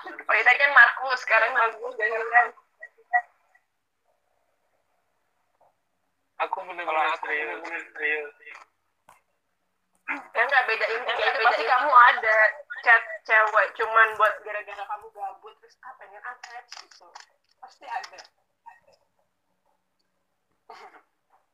Oh 0.05 0.35
ya 0.37 0.43
tadi 0.45 0.59
kan 0.61 0.71
Markus 0.77 1.21
sekarang 1.25 1.51
Markus 1.57 1.95
jangan 1.97 2.21
kan 2.29 2.47
aku 6.37 6.57
bener-bener 6.69 7.17
serius. 7.25 7.65
serius 7.97 8.33
ya 10.07 10.43
nggak 10.47 10.65
bedain 10.71 11.03
tiga 11.03 11.25
itu 11.27 11.41
pasti 11.43 11.65
kamu 11.67 11.91
ada 11.91 12.39
chat 12.87 13.03
cewek 13.27 13.67
cuman 13.75 14.09
buat 14.15 14.35
gara-gara 14.47 14.85
kamu 14.87 15.07
gabut 15.11 15.55
terus 15.59 15.75
ah 15.83 15.93
pengen 15.99 16.23
attach 16.23 16.71
gitu. 16.79 17.07
Pasti 17.59 17.87
ada. 17.91 18.21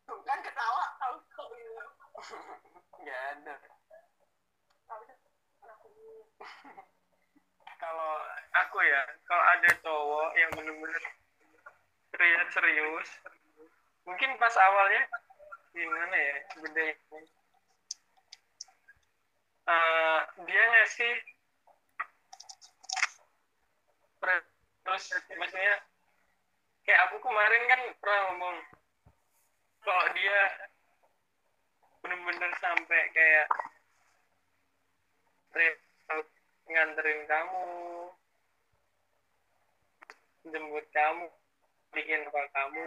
Tuh 0.05 0.19
kan 0.29 0.39
ketawa 0.45 0.85
tahu 1.01 1.17
kok 1.33 1.47
gitu. 1.57 1.85
Nggak 3.01 3.21
ada. 3.41 3.55
Kalau 7.81 8.13
aku 8.53 8.79
ya 8.85 9.03
kalau 9.25 9.45
ada 9.49 9.69
cowok 9.81 10.31
yang 10.37 10.51
bener-bener 10.53 11.03
terlihat 12.13 12.47
serius 12.53 13.09
mungkin 14.05 14.37
pas 14.37 14.53
awalnya 14.53 15.03
gimana 15.73 16.13
ya 16.15 16.37
bedanya 16.61 16.95
Eh, 19.63 20.21
dia 20.43 20.63
ngasih 20.75 21.15
terus 24.83 25.05
maksudnya 25.39 25.75
kayak 26.83 27.01
aku 27.07 27.23
kemarin 27.23 27.63
kan 27.71 27.81
pernah 28.03 28.21
ngomong 28.27 28.57
kalau 29.87 30.07
dia 30.19 30.39
bener-bener 32.03 32.51
sampai 32.59 33.03
kayak 33.15 33.47
nganterin 36.67 37.23
kamu 37.31 37.65
jemput 40.51 40.87
kamu 40.91 41.27
bikin 41.95 42.27
apa 42.27 42.43
kamu 42.51 42.87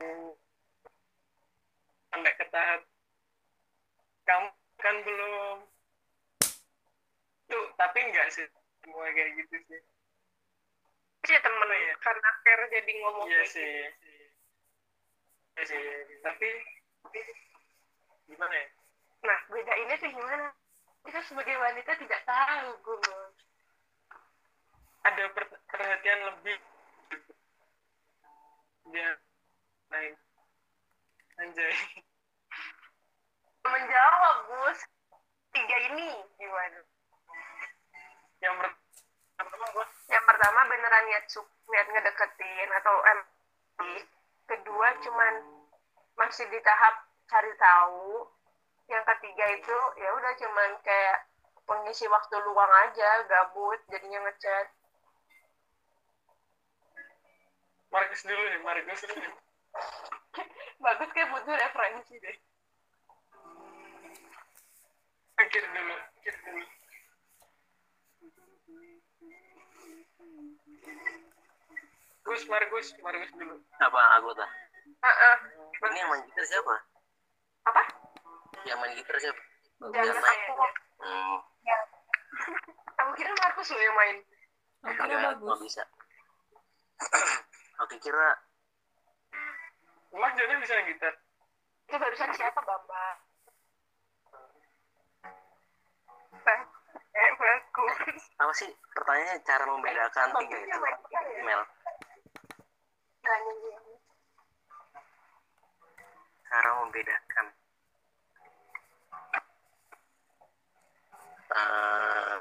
sampai 2.11 2.33
ke 2.35 2.45
tahap 2.51 2.81
kamu 4.27 4.47
kan 4.75 4.95
belum 5.07 5.57
tuh 7.49 7.65
tapi 7.77 7.99
enggak 8.01 8.27
sih 8.33 8.45
semua 8.81 9.09
kayak 9.13 9.31
gitu 9.41 9.55
sih. 9.69 9.81
Sih 11.25 11.37
temen 11.41 11.69
Iya. 11.73 11.93
karena 12.05 12.29
care 12.45 12.65
jadi 12.69 12.91
ngomong 13.01 13.27
iya 13.29 13.43
sih. 13.49 13.65
gitu. 13.89 14.07
iya 15.57 15.63
sih. 15.65 15.81
Tapi 16.21 16.47
tapi 17.01 17.19
gimana 18.29 18.53
ya? 18.53 18.67
Nah 19.25 19.39
bedainnya 19.49 19.95
tuh 19.97 20.09
gimana? 20.13 20.47
Kita 21.05 21.19
sebagai 21.25 21.55
wanita 21.57 21.91
tidak 22.01 22.21
tahu 22.25 22.67
Gus 22.81 23.33
ada 25.05 25.23
per- 25.33 25.61
perhatian 25.69 26.19
lebih. 26.33 26.57
Dia 28.89 29.09
lain. 29.93 30.13
Anjay. 31.41 31.73
Menjawab 33.65 34.37
Gus. 34.49 34.79
Tiga 35.53 35.77
ini 35.93 36.09
gimana 36.37 36.79
yang 38.45 38.55
per- 38.61 38.77
pertama 39.35 39.65
gua 39.73 39.85
yang 40.07 40.25
pertama 40.29 40.59
beneran 40.69 41.03
niat 41.09 41.25
niat 41.67 41.87
ngedeketin 41.89 42.69
atau 42.77 42.95
em 43.09 43.19
kedua 44.45 44.87
cuman 45.01 45.33
masih 46.15 46.45
di 46.53 46.59
tahap 46.61 46.95
cari 47.25 47.51
tahu. 47.57 48.29
Yang 48.85 49.03
ketiga 49.17 49.45
itu 49.49 49.77
ya 49.97 50.13
udah 50.13 50.33
cuman 50.37 50.69
kayak 50.85 51.25
pengisi 51.65 52.05
waktu 52.05 52.35
luang 52.45 52.69
aja 52.85 53.25
gabut 53.25 53.81
jadinya 53.89 54.21
ngechat. 54.29 54.69
Markus 57.95 58.27
dulu 58.27 58.43
nih 58.51 58.59
Markus 58.59 59.01
dulu 59.07 59.31
bagus 60.83 61.09
kayak 61.15 61.31
butuh 61.31 61.55
referensi 61.55 62.19
deh 62.19 62.35
Gus 72.35 72.51
Markus 72.51 72.91
Markus 72.99 73.31
dulu. 73.31 73.55
Apa 73.79 74.19
anggota 74.19 74.43
Heeh. 74.83 75.35
ini 75.87 76.03
yang 76.03 76.09
main 76.11 76.19
gitar 76.27 76.43
siapa? 76.43 76.75
Apa? 77.63 77.81
Yang 78.67 78.77
main 78.83 78.91
gitar 78.99 79.15
siapa? 79.23 79.41
Jangan 79.95 80.03
Yang 80.03 80.19
aku. 80.19 80.65
hmm, 80.99 81.37
aku 82.99 83.11
kira 83.15 83.31
Markus 83.39 83.71
lo 83.71 83.79
yang 83.79 83.95
main. 83.95 84.15
Aku 84.83 84.93
kira 84.99 85.15
enggak, 85.15 85.31
bagus. 85.31 85.47
nggak 85.47 85.59
bisa. 85.63 85.83
Oke 87.87 87.95
kira 88.03 88.27
Mas 90.11 90.31
Joni 90.35 90.53
bisa 90.59 90.75
main 90.75 90.87
gitar. 90.91 91.13
Itu 91.87 91.95
barusan 91.95 92.29
siapa 92.35 92.59
Bambang 92.59 93.17
Ba- 96.43 96.67
eh 97.15 97.31
bagus. 97.39 98.23
Apa 98.43 98.51
sih 98.51 98.67
pertanyaannya? 98.91 99.39
Cara 99.47 99.63
membedakan 99.71 100.27
tiga 100.43 100.57
itu? 100.59 100.79
Mel 101.47 101.63
Tanya 101.63 101.63
dia. 101.63 101.84
Cara 106.55 106.69
membedakan. 106.79 107.45
Eh, 111.55 112.35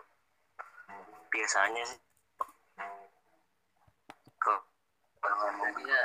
biasanya 1.34 1.82
sih 1.88 2.00
kok 4.38 4.60
kalau 5.18 5.36
ngomong 5.40 5.72
dia 5.82 6.00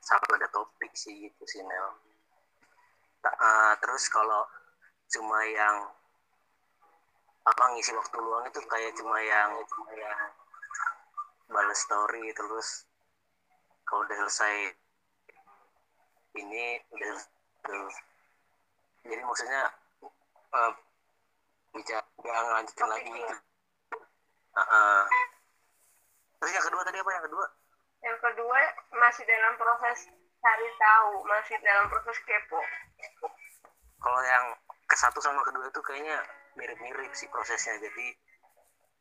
selalu 0.00 0.32
ada 0.40 0.48
topik 0.54 0.92
sih 0.96 1.28
gitu 1.28 1.42
sih 1.44 1.60
Nel. 1.60 1.88
Eh, 3.28 3.72
terus 3.84 4.08
kalau 4.08 4.48
cuma 5.12 5.44
yang 5.44 5.92
apa 7.44 7.64
ngisi 7.76 7.92
waktu 7.96 8.16
luang 8.16 8.44
itu 8.48 8.60
kayak 8.64 8.92
cuma 8.96 9.16
yang 9.20 9.52
cuma 9.68 9.92
yang 9.92 10.20
balas 11.52 11.80
story 11.84 12.32
terus 12.32 12.87
kalau 13.88 14.04
udah 14.04 14.16
selesai 14.28 14.54
ini 16.36 16.76
udah 16.92 17.12
udah- 17.64 18.04
jadi 19.08 19.22
maksudnya 19.24 19.62
eh, 20.52 20.72
bicara 21.72 22.04
nggak 22.20 22.42
ngelanjutin 22.44 22.88
lagi? 22.88 23.10
Ah, 24.52 24.60
ah. 24.60 25.00
terus 26.38 26.52
yang 26.52 26.66
kedua 26.68 26.82
tadi 26.84 26.98
apa? 27.00 27.10
Yang 27.16 27.24
kedua? 27.32 27.46
Yang 28.04 28.18
kedua 28.20 28.60
masih 28.92 29.24
dalam 29.24 29.52
proses 29.56 29.98
cari 30.38 30.68
tahu 30.76 31.12
masih 31.24 31.56
dalam 31.64 31.86
proses 31.88 32.16
kepo. 32.28 32.60
Kalau 33.98 34.20
yang 34.22 34.44
ke 34.88 34.96
satu 34.96 35.18
sama 35.24 35.40
kedua 35.42 35.66
itu 35.68 35.80
kayaknya 35.82 36.20
mirip-mirip 36.54 37.12
sih 37.16 37.28
prosesnya. 37.32 37.80
Jadi 37.80 38.06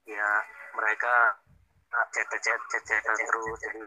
ya 0.08 0.30
mereka 0.76 1.36
chat 2.16 2.28
chat 2.40 2.60
chat 2.72 2.84
chatan 2.88 3.18
terus 3.18 3.60
jadi 3.60 3.82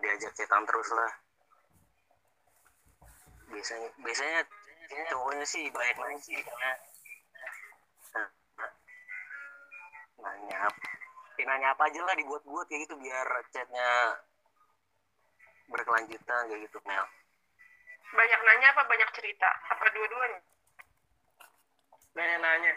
diajak 0.00 0.32
chatan 0.32 0.62
terus 0.64 0.88
lah 0.96 1.12
biasanya 3.52 3.88
biasanya 4.00 4.40
cowoknya 5.12 5.44
sih 5.44 5.68
banyak 5.68 5.96
nanya 6.00 6.20
sih 6.24 6.38
karena 6.40 6.72
nah, 8.16 8.28
nanya 10.24 10.56
apa 10.70 10.88
ya, 11.36 11.44
nanya 11.44 11.68
apa 11.76 11.82
aja 11.92 12.00
lah 12.00 12.14
dibuat-buat 12.16 12.64
kayak 12.70 12.88
gitu 12.88 12.94
biar 12.96 13.26
chatnya 13.52 13.88
berkelanjutan 15.68 16.42
kayak 16.48 16.62
gitu 16.68 16.78
Mel 16.88 17.06
Banyak 18.12 18.40
nanya 18.44 18.76
apa 18.76 18.84
banyak 18.84 19.08
cerita? 19.16 19.48
Apa 19.72 19.88
dua-duanya? 19.88 20.44
nanya-nanya 22.12 22.72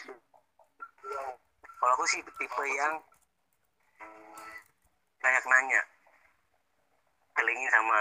kalau 1.75 1.91
aku 1.91 2.05
sih 2.07 2.23
tipe 2.23 2.63
yang 2.71 2.95
banyak 5.19 5.43
nanya 5.43 5.81
kelingin 7.35 7.69
sama 7.69 7.99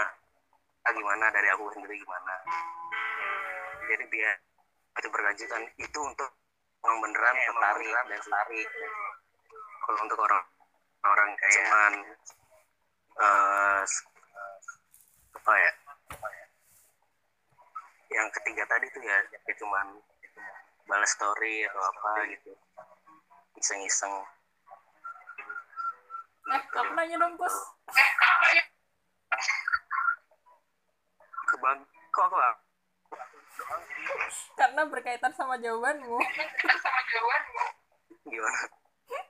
ah, 0.87 0.91
gimana? 0.95 1.25
Dari 1.29 1.47
aku 1.51 1.67
sendiri 1.75 1.99
gimana? 1.99 2.33
Jadi 3.85 4.03
biar 4.09 4.35
itu 4.95 5.07
berkelanjutan. 5.11 5.61
Itu 5.77 5.99
untuk 6.01 6.29
orang 6.85 6.97
beneran 7.03 7.35
tertarik 7.35 7.91
dan 7.91 8.05
tertarik. 8.19 8.69
Kalau 9.85 9.99
untuk 10.01 10.19
orang 10.23 10.43
orang 11.05 11.29
kayak 11.37 11.53
cuman 11.61 11.93
eh, 13.21 13.81
s- 13.85 14.05
apa 15.35 15.53
ya? 15.53 15.71
Yang 18.15 18.27
ketiga 18.39 18.63
tadi 18.69 18.87
tuh 18.95 19.03
ya, 19.03 19.17
ya 19.29 19.53
cuman 19.59 19.99
balas 20.87 21.11
story 21.13 21.65
atau 21.67 21.81
apa 21.81 22.11
gitu. 22.31 22.51
Iseng-iseng. 23.59 24.13
Eh 26.45 26.61
aku 26.77 26.93
nanya 26.93 27.17
dong 27.17 27.33
Kus 27.41 27.55
kebag 31.45 31.79
kok 32.11 32.25
aku 32.25 32.37
karena 34.59 34.81
berkaitan 34.91 35.31
sama 35.31 35.55
jawabanmu. 35.55 36.19
Gimana? 38.27 38.61
Oh, 38.65 39.23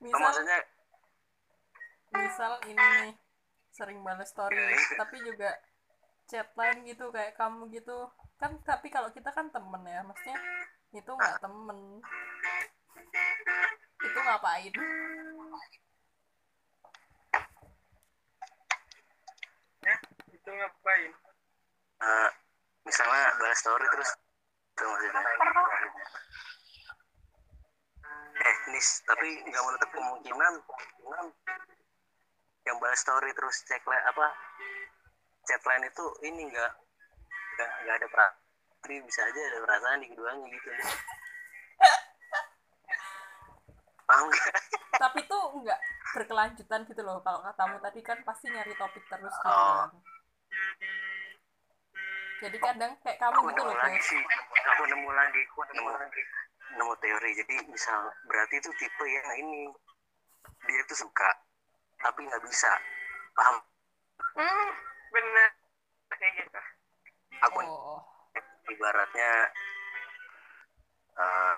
misal 0.00 0.20
maksudnya 0.32 0.58
misal 2.10 2.52
ini 2.66 2.80
nih 2.80 3.12
sering 3.70 4.00
balas 4.00 4.32
story 4.32 4.56
tapi 4.96 5.20
juga 5.20 5.52
chat 6.24 6.48
lain 6.56 6.88
gitu 6.88 7.12
kayak 7.12 7.36
kamu 7.36 7.68
gitu. 7.74 8.08
Kan 8.40 8.56
tapi 8.64 8.88
kalau 8.88 9.12
kita 9.12 9.28
kan 9.28 9.52
temen 9.52 9.84
ya 9.84 10.00
maksudnya 10.00 10.40
itu 10.96 11.10
nggak 11.12 11.36
temen. 11.44 12.00
Itu 14.00 14.18
ngapain 14.24 14.72
itu 20.40 20.50
ngapain 20.56 21.12
eh, 22.00 22.30
misalnya 22.82 23.24
balas 23.38 23.49
story 23.60 23.84
terus 23.92 24.10
itu 24.72 24.84
maksudnya 24.88 25.22
eh? 28.40 28.56
Nis 28.72 28.88
tapi 29.04 29.28
nggak 29.44 29.62
menutup 29.68 29.90
kemungkinan 29.92 30.54
yang 32.64 32.76
balas 32.80 33.00
story 33.04 33.30
terus 33.36 33.56
cek 33.68 33.84
apa 33.84 34.26
chat 35.44 35.60
line 35.68 35.84
itu 35.84 36.04
ini 36.24 36.48
nggak 36.48 36.72
nggak 37.56 37.70
nggak 37.84 37.96
ada 38.00 38.06
perasaan 38.08 38.38
jadi 38.80 38.96
bisa 39.04 39.20
aja 39.28 39.40
ada 39.52 39.58
perasaan 39.60 40.00
di 40.00 40.08
keduanya 40.08 40.46
gitu. 40.48 40.68
Paham 44.08 44.24
nggak 44.32 44.54
tapi 45.00 45.20
tuh 45.28 45.42
nggak 45.64 45.80
berkelanjutan 46.16 46.80
gitu 46.88 47.02
loh 47.04 47.20
kalau 47.24 47.40
katamu 47.44 47.76
tadi 47.80 48.00
kan 48.04 48.18
pasti 48.24 48.48
nyari 48.52 48.72
topik 48.76 49.04
terus 49.08 49.32
gitu 49.32 49.48
Oh. 49.48 49.88
kan 49.88 49.90
jadi 52.40 52.56
kadang 52.56 52.92
kayak 53.04 53.20
kamu 53.20 53.36
aku 53.36 53.48
gitu 53.52 53.60
nemu 53.60 53.68
loh 53.68 53.76
lagi 53.84 54.00
sih. 54.00 54.22
Aku 54.72 54.82
nemu 54.88 55.10
lagi 55.12 55.40
aku 55.44 55.60
nemu 55.76 55.90
lagi. 55.92 56.22
Nemu 56.80 56.94
teori. 57.04 57.30
Jadi 57.36 57.54
misal 57.68 58.00
berarti 58.24 58.54
itu 58.56 58.70
tipe 58.80 59.04
yang 59.04 59.28
ini. 59.36 59.68
Dia 60.64 60.80
tuh 60.88 61.04
suka 61.04 61.30
tapi 62.00 62.24
nggak 62.24 62.40
bisa. 62.48 62.72
Paham? 63.36 63.56
Hmm, 64.40 64.68
bener. 65.12 65.50
Kayak 66.16 66.32
gitu. 66.44 66.60
aku 67.40 67.64
oh 67.64 68.04
ibaratnya 68.68 69.48
eh 71.16 71.54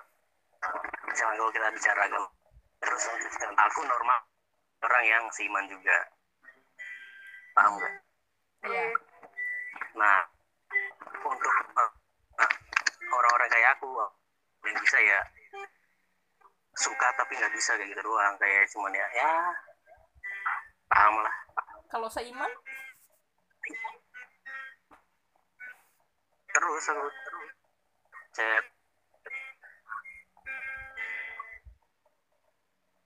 misalnya 1.11 1.35
kalau 1.35 1.51
kita 1.51 1.67
bicara 1.75 2.01
agama 2.07 2.29
terus 2.79 3.03
aku 3.59 3.79
normal 3.83 4.19
orang 4.83 5.03
yang 5.07 5.23
seiman 5.31 5.67
juga. 5.67 5.97
Paham 7.55 7.79
nggak? 7.79 7.93
Iya. 8.67 8.83
Nah 9.99 10.32
untuk 11.33 11.53
orang-orang 13.13 13.49
kayak 13.49 13.69
aku 13.77 13.89
yang 14.65 14.77
bisa 14.77 14.97
ya. 15.01 15.19
Suka 16.73 17.07
tapi 17.17 17.37
nggak 17.37 17.53
bisa 17.53 17.77
kayak 17.77 17.89
gitu 17.93 18.01
doang 18.01 18.33
kayak 18.41 18.65
cuman 18.73 18.93
ya 18.93 19.07
ya 19.13 19.31
paham 20.89 21.21
lah. 21.21 21.35
Kalau 21.89 22.09
seiman? 22.09 22.49
Terus 26.53 26.85
aku 26.89 27.07
terus. 27.09 27.49
Chat 28.33 28.65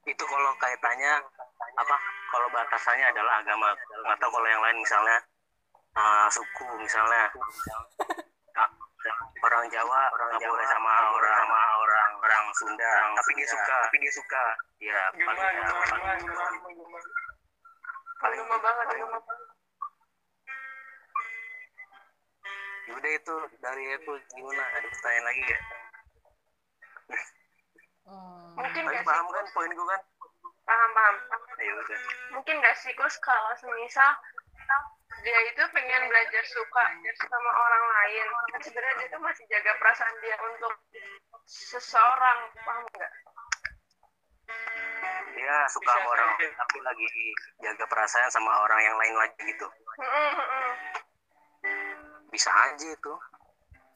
itu 0.08 0.24
kalau 0.24 0.52
kaitannya 0.56 1.14
apa? 1.76 1.98
Kalau 2.32 2.48
batasannya 2.48 3.12
adalah 3.12 3.44
agama. 3.44 3.76
Atau 4.16 4.32
kalau 4.32 4.48
yang 4.48 4.64
lain 4.64 4.80
misalnya 4.80 5.20
eh, 5.98 6.28
suku 6.30 6.66
misalnya 6.78 7.26
orang 9.38 9.66
Jawa 9.70 10.02
orang 10.12 10.30
Jawa 10.38 10.60
sama 10.68 10.94
orang 11.14 11.36
sama 11.40 11.62
orang 11.80 12.10
orang 12.20 12.44
Sunda 12.54 12.92
tapi 13.16 13.32
dia 13.34 13.48
suka 13.48 13.76
tapi 13.86 13.98
dia 13.98 14.12
suka 14.12 14.44
ya 14.80 15.00
gimana 15.14 15.38
paling 15.38 15.62
gimana 15.64 15.86
paling- 15.88 16.22
gimana 16.22 16.50
gimana 16.74 17.10
paling 18.18 18.40
banget, 18.50 18.86
banget. 18.98 19.40
udah 22.88 23.12
itu 23.14 23.36
dari 23.62 23.84
aku 23.94 24.12
gimana 24.34 24.64
ada 24.74 24.88
pertanyaan 24.90 25.26
lagi 25.28 25.42
gak? 25.44 25.62
hmm. 28.08 28.50
Mungkin 28.58 28.84
Tapi 28.84 28.96
gak 28.96 29.04
sih, 29.04 29.06
paham 29.06 29.28
kan 29.30 29.46
poin 29.54 29.70
gue 29.70 29.86
kan? 29.86 30.02
paham, 30.66 30.90
paham. 30.92 31.16
Ya 31.62 31.72
udah. 31.78 32.00
Mungkin 32.34 32.56
gak 32.58 32.76
sih, 32.76 32.92
Kus, 32.98 33.16
kalau 33.22 33.54
semisal 33.56 34.12
dia 35.24 35.40
itu 35.50 35.64
pengen 35.74 36.04
belajar 36.10 36.44
suka 36.46 36.84
sama 37.18 37.52
orang 37.52 37.86
lain. 37.90 38.26
Kan 38.54 38.62
sebenarnya 38.62 38.96
dia 39.02 39.08
tuh 39.14 39.22
masih 39.22 39.46
jaga 39.50 39.72
perasaan 39.82 40.16
dia 40.22 40.36
untuk 40.42 40.74
seseorang, 41.48 42.40
paham 42.62 42.84
nggak? 42.92 43.14
Dia 45.38 45.56
suka 45.70 45.92
sama 45.92 46.08
orang 46.12 46.30
tapi 46.40 46.78
lagi 46.82 47.08
jaga 47.62 47.86
perasaan 47.88 48.30
sama 48.32 48.52
orang 48.64 48.80
yang 48.84 48.96
lain 48.98 49.16
lagi 49.16 49.42
gitu. 49.48 49.68
Bisa 52.32 52.52
aja 52.52 52.88
itu. 52.88 53.14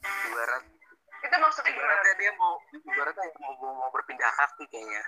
Ibarat 0.01 0.65
Itu 1.21 1.35
maksudnya 1.37 1.69
ibaratnya 1.77 2.13
dia 2.17 2.31
mau 2.33 2.57
ibaratnya 2.73 3.29
mau 3.37 3.53
mau, 3.61 3.73
mau 3.85 3.89
berpindah 3.93 4.33
kaki 4.33 4.65
kayaknya. 4.73 5.03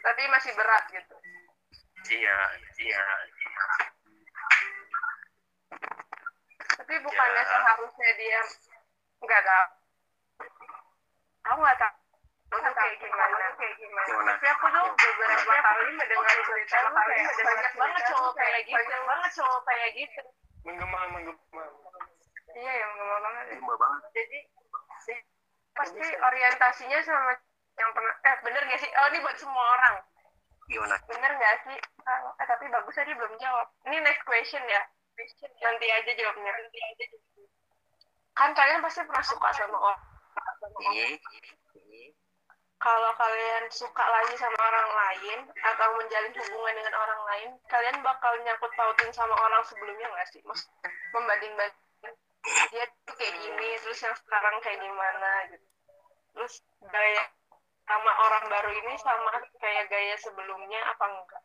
Tapi 0.00 0.22
masih 0.30 0.54
berat 0.54 0.84
gitu. 0.94 1.16
Iya, 2.08 2.38
iya. 2.80 3.04
Tapi 6.90 7.06
bukannya 7.06 7.38
Ya. 7.38 7.46
seharusnya 7.46 8.10
dia 8.18 8.40
nggak 9.22 9.42
tahu. 9.46 9.66
Aku 11.46 11.58
nggak 11.62 11.78
tahu. 11.78 11.94
Itu 12.50 12.70
kayak 12.74 12.94
gimana? 12.98 13.46
Kayak 13.54 13.74
gimana? 13.78 14.06
Gimana? 14.10 14.30
Tapi 14.34 14.46
aku 14.50 14.66
tuh 14.74 14.86
beberapa 14.98 15.54
kali 15.62 15.90
mendengar 15.94 16.34
cerita 16.42 16.76
lu 16.82 16.90
kayak 16.90 17.30
banyak 17.46 17.74
banget 17.78 18.02
cowok 18.10 18.32
kayak 18.34 18.60
gitu. 18.66 18.74
Banyak 18.74 19.02
banget 19.06 19.30
cowok 19.38 19.60
kayak 19.70 19.88
gitu. 19.94 20.20
menggema 20.66 20.98
menggema 21.14 21.62
Iya 22.58 22.72
yang 22.74 22.90
ngomong 22.98 23.20
banget. 23.22 23.44
ya. 23.46 23.54
Lima 23.54 23.74
banget. 23.78 24.02
Jadi 24.10 24.38
si- 25.06 25.26
pasti 25.78 26.06
orientasinya 26.10 26.98
sama 27.06 27.38
yang 27.78 27.90
pernah 27.94 28.14
eh 28.26 28.36
bener 28.42 28.62
gak 28.66 28.80
sih? 28.82 28.90
Oh 28.98 29.06
ini 29.14 29.18
buat 29.22 29.38
semua 29.38 29.62
orang. 29.78 29.94
Gimana? 30.66 30.98
Bener 31.06 31.32
gak 31.38 31.54
sih? 31.70 31.78
Ah, 32.02 32.34
eh, 32.34 32.46
tapi 32.50 32.66
bagus 32.66 32.98
tadi 32.98 33.14
belum 33.14 33.38
jawab. 33.38 33.70
Ini 33.86 34.02
next 34.02 34.26
question 34.26 34.66
ya. 34.66 34.82
Nanti 35.60 35.86
aja 35.90 36.10
jawabnya. 36.16 36.52
Kan 38.34 38.50
kalian 38.56 38.80
pasti 38.80 39.04
pernah 39.04 39.24
suka 39.24 39.48
sama 39.52 39.76
orang. 39.76 40.02
Iya. 40.92 41.18
Kalau 42.80 43.12
kalian 43.12 43.68
suka 43.68 44.00
lagi 44.00 44.34
sama 44.40 44.56
orang 44.56 44.88
lain 44.88 45.38
atau 45.52 45.88
menjalin 46.00 46.32
hubungan 46.32 46.74
dengan 46.80 46.94
orang 46.96 47.22
lain, 47.28 47.50
kalian 47.68 48.00
bakal 48.00 48.32
nyangkut 48.40 48.72
pautin 48.72 49.12
sama 49.12 49.36
orang 49.36 49.60
sebelumnya 49.68 50.08
nggak 50.08 50.28
sih? 50.32 50.40
Mas, 50.48 50.64
membanding-banding 51.12 52.16
dia 52.72 52.84
tuh 53.04 53.14
kayak 53.20 53.36
gini, 53.36 53.68
terus 53.84 54.00
yang 54.00 54.16
sekarang 54.16 54.56
kayak 54.64 54.80
gimana 54.80 55.30
gitu. 55.52 55.66
Terus 56.32 56.54
gaya 56.88 57.22
sama 57.84 58.12
orang 58.24 58.44
baru 58.48 58.70
ini 58.72 58.96
sama 58.96 59.28
kayak 59.60 59.84
gaya 59.92 60.16
sebelumnya 60.16 60.80
apa 60.88 61.04
enggak? 61.04 61.42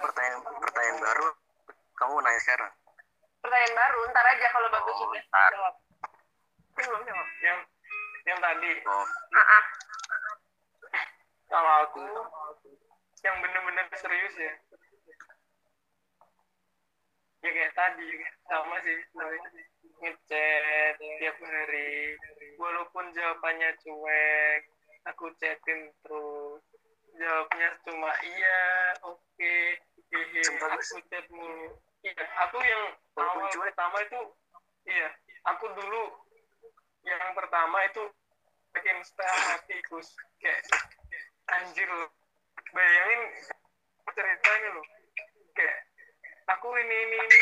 Pertanyaan 0.00 0.40
pertanyaan 0.58 0.98
baru? 1.00 1.28
Kamu 1.94 2.14
nanya 2.20 2.40
sekarang. 2.42 2.72
pertanyaan 3.44 3.74
baru 3.76 3.98
ntar 4.08 4.24
aja 4.24 4.46
kalau 4.50 4.68
bagus 4.72 4.94
Oh, 4.96 5.00
sudah 5.04 5.20
ntar. 5.20 5.50
jawab. 5.52 5.74
Belum 6.74 7.00
jawab. 7.04 7.28
Yang 7.44 7.58
yang 8.24 8.38
tadi. 8.40 8.72
Oh, 8.88 9.04
ah 9.36 9.40
ah. 9.52 9.64
kalau 11.44 11.72
aku 11.84 12.00
yang 13.20 13.36
bener-bener 13.38 13.84
serius 13.94 14.34
ya. 14.40 14.52
Ya 17.44 17.50
kayak 17.52 17.72
tadi 17.76 18.08
sama 18.48 18.76
sih. 18.80 18.96
Ngechat 20.00 20.96
tiap 21.20 21.36
hari. 21.38 22.16
Walaupun 22.56 23.12
jawabannya 23.12 23.70
cuek 23.84 24.60
aku 25.04 25.28
chatin 25.36 25.92
terus 26.00 26.64
jawabnya 27.18 27.68
cuma 27.86 28.10
iya 28.22 28.60
oke. 29.06 29.54
Hehe 30.14 30.40
Sumpah, 30.46 30.78
aku 30.78 30.98
chat 31.10 31.26
mulu. 31.30 31.74
Iya 32.04 32.24
aku 32.46 32.58
yang 32.60 32.84
awal 33.18 33.48
cuek. 33.50 33.72
pertama 33.72 33.96
itu 34.04 34.20
iya 34.86 35.08
aku 35.48 35.66
dulu 35.74 36.02
yang 37.04 37.32
pertama 37.34 37.78
itu 37.88 38.02
bikin 38.74 38.98
setengah 39.02 39.38
mati 39.50 39.76
Gus. 39.90 40.08
Kayak 40.38 40.60
anjir 41.50 41.88
loh. 41.88 42.10
Bayangin 42.74 43.20
ceritanya 44.14 44.68
loh. 44.74 44.86
Kayak 45.54 45.78
aku 46.50 46.68
ini 46.78 46.96
ini 47.08 47.16
ini. 47.18 47.38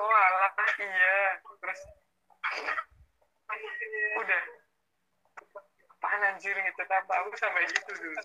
Oh 0.00 0.10
alah 0.10 0.52
iya. 0.80 1.16
Terus 1.42 1.80
udah. 4.20 4.42
Apaan 6.04 6.20
anjir 6.36 6.52
gitu 6.52 6.82
apa? 6.84 7.12
Aku 7.24 7.32
sampai 7.40 7.64
gitu 7.64 7.92
dulu 7.96 8.20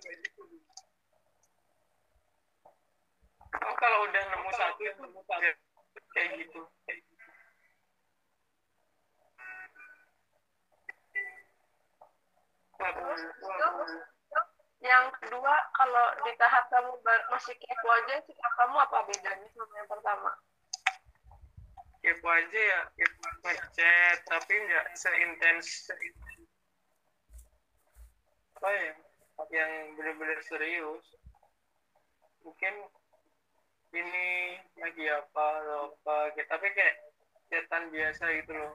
oh 3.58 3.76
kalau 3.82 4.00
udah 4.06 4.24
nemu 4.30 4.50
satu 4.54 4.82
itu 4.86 5.04
ya, 5.42 5.52
kayak 6.14 6.30
gitu. 6.38 6.62
Yang 14.80 15.06
kedua 15.20 15.54
kalau 15.76 16.06
di 16.24 16.32
tahap 16.40 16.72
kamu 16.72 16.94
masih 17.04 17.56
kepo 17.60 17.88
aja 17.92 18.16
sikap 18.24 18.54
kamu 18.56 18.76
apa 18.80 18.98
bedanya 19.12 19.48
sama 19.52 19.74
yang 19.76 19.90
pertama? 19.92 20.32
Kepo 22.00 22.28
aja 22.32 22.60
ya 22.64 22.80
ngechat 23.44 24.18
tapi 24.24 24.54
nggak 24.56 24.86
seintens. 24.96 25.92
Apa 28.56 28.68
ya 28.72 28.94
yang 29.52 29.72
benar-benar 30.00 30.40
serius? 30.48 31.04
Mungkin 32.48 32.74
ini 33.90 34.28
lagi 34.78 35.06
apa 35.10 35.46
atau 35.66 35.98
apa 35.98 36.16
gitu. 36.38 36.46
tapi 36.46 36.68
kayak 36.78 36.96
chatan 37.50 37.90
biasa 37.90 38.24
gitu 38.42 38.54
loh 38.54 38.74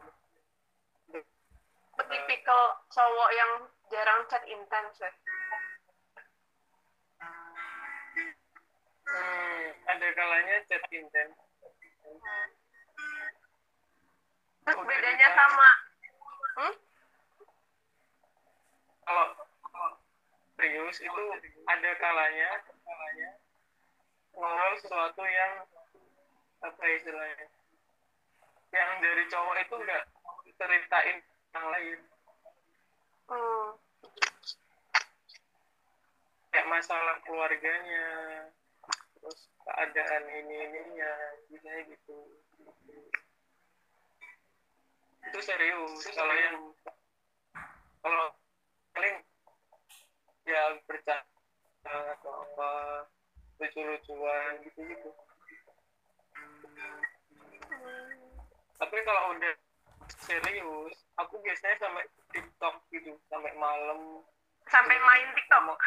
tipikal 1.95 2.63
cowok 2.91 3.31
yang 3.31 3.53
jarang 3.87 4.21
chat 4.27 4.43
intens 4.51 4.99
ya 4.99 5.11
hmm, 9.07 9.67
ada 9.87 10.07
kalanya 10.19 10.57
chat 10.67 10.83
intens 10.91 11.39
terus 14.65 14.81
Udah 14.81 14.85
bedanya 14.89 15.29
ditanya. 15.29 15.39
sama 15.39 15.71
hmm? 16.59 16.75
kalau 19.05 19.27
serius 20.59 20.99
itu 20.99 21.23
ada 21.71 21.91
kalanya 22.03 22.51
kalanya 22.83 23.31
ngobrol 24.35 24.75
sesuatu 24.83 25.23
yang 25.23 25.53
apa 26.65 26.83
istilahnya 26.99 27.47
yang 28.75 28.91
dari 28.99 29.23
cowok 29.31 29.57
itu 29.63 29.75
enggak 29.79 30.05
ceritain 30.59 31.19
yang 31.55 31.67
lain 31.71 32.01
Hmm. 33.25 33.73
kayak 36.53 36.69
masalah 36.69 37.17
keluarganya 37.25 38.07
terus 39.17 39.49
keadaan 39.65 40.25
ini 40.29 40.57
ininya 40.61 41.13
biasanya 41.49 41.89
gitu 41.89 42.19
itu 45.25 45.39
serius 45.41 46.05
kalau 46.13 46.37
yang 46.37 46.57
kalau 48.05 48.29
paling 48.93 49.17
ya 50.45 50.63
bercanda 50.85 51.97
atau 52.13 52.45
apa 52.45 52.71
lucu-lucuan 53.61 54.53
gitu 54.67 54.81
gitu 54.83 55.11
tapi 58.75 58.97
kalau 59.07 59.33
udah 59.39 59.55
serius 60.27 60.95
aku 61.19 61.39
biasanya 61.41 61.77
sampai 61.79 62.05
TikTok 62.35 62.75
gitu 62.91 63.15
sampai 63.31 63.53
malam. 63.57 64.21
Sampai 64.67 64.97
main 64.99 65.29
TikTok? 65.35 65.79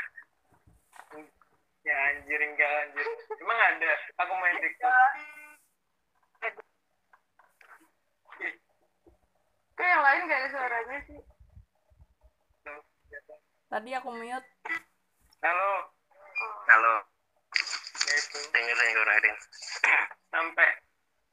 Ya 1.83 1.95
anjir 2.11 2.39
enggak 2.39 2.71
anjir. 2.87 3.05
Emang 3.43 3.59
ada? 3.59 3.91
Aku 4.23 4.33
main 4.39 4.57
TikTok. 4.59 4.93
Ih, 8.37 8.53
kok 9.77 9.87
yang 9.87 10.03
lain 10.03 10.29
gak 10.29 10.39
ada 10.41 10.49
suaranya 10.51 10.97
sih. 11.07 11.19
Tadi 13.67 13.89
aku 13.95 14.09
mute. 14.15 14.49
halo. 15.43 15.71
Halo, 16.67 17.06
itu 18.07 18.39
dengerin 18.51 19.35
sampai 20.31 20.69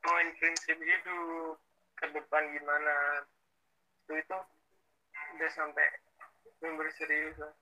poin 0.00 0.28
prinsip 0.38 0.76
hidup 0.76 1.56
ke 1.96 2.06
depan 2.10 2.42
gimana? 2.52 2.94
Itu 4.04 4.12
itu 4.18 4.38
udah 5.34 5.50
sampai 5.52 5.86
bener 6.58 6.88
serius 6.96 7.36
lah 7.38 7.52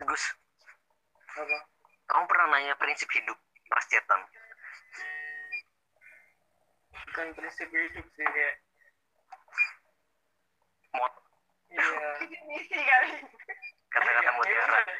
Gus, 0.00 0.24
apa? 1.36 1.58
Kamu 2.08 2.24
pernah 2.24 2.46
nanya 2.50 2.72
prinsip 2.76 3.08
hidup 3.12 3.36
pas 3.68 3.84
chatan? 3.84 4.20
bukan 7.10 7.26
prinsip 7.34 7.66
hidup 7.68 8.06
sih 8.14 8.22
kayak 8.22 8.54
Mot, 10.90 11.12
iya. 11.70 12.10
Misi 12.46 12.78
kali. 12.78 13.10
Kata-kata 13.90 14.22
Ya, 14.22 14.30
mutiara. 14.34 14.62
gimana? 14.66 14.94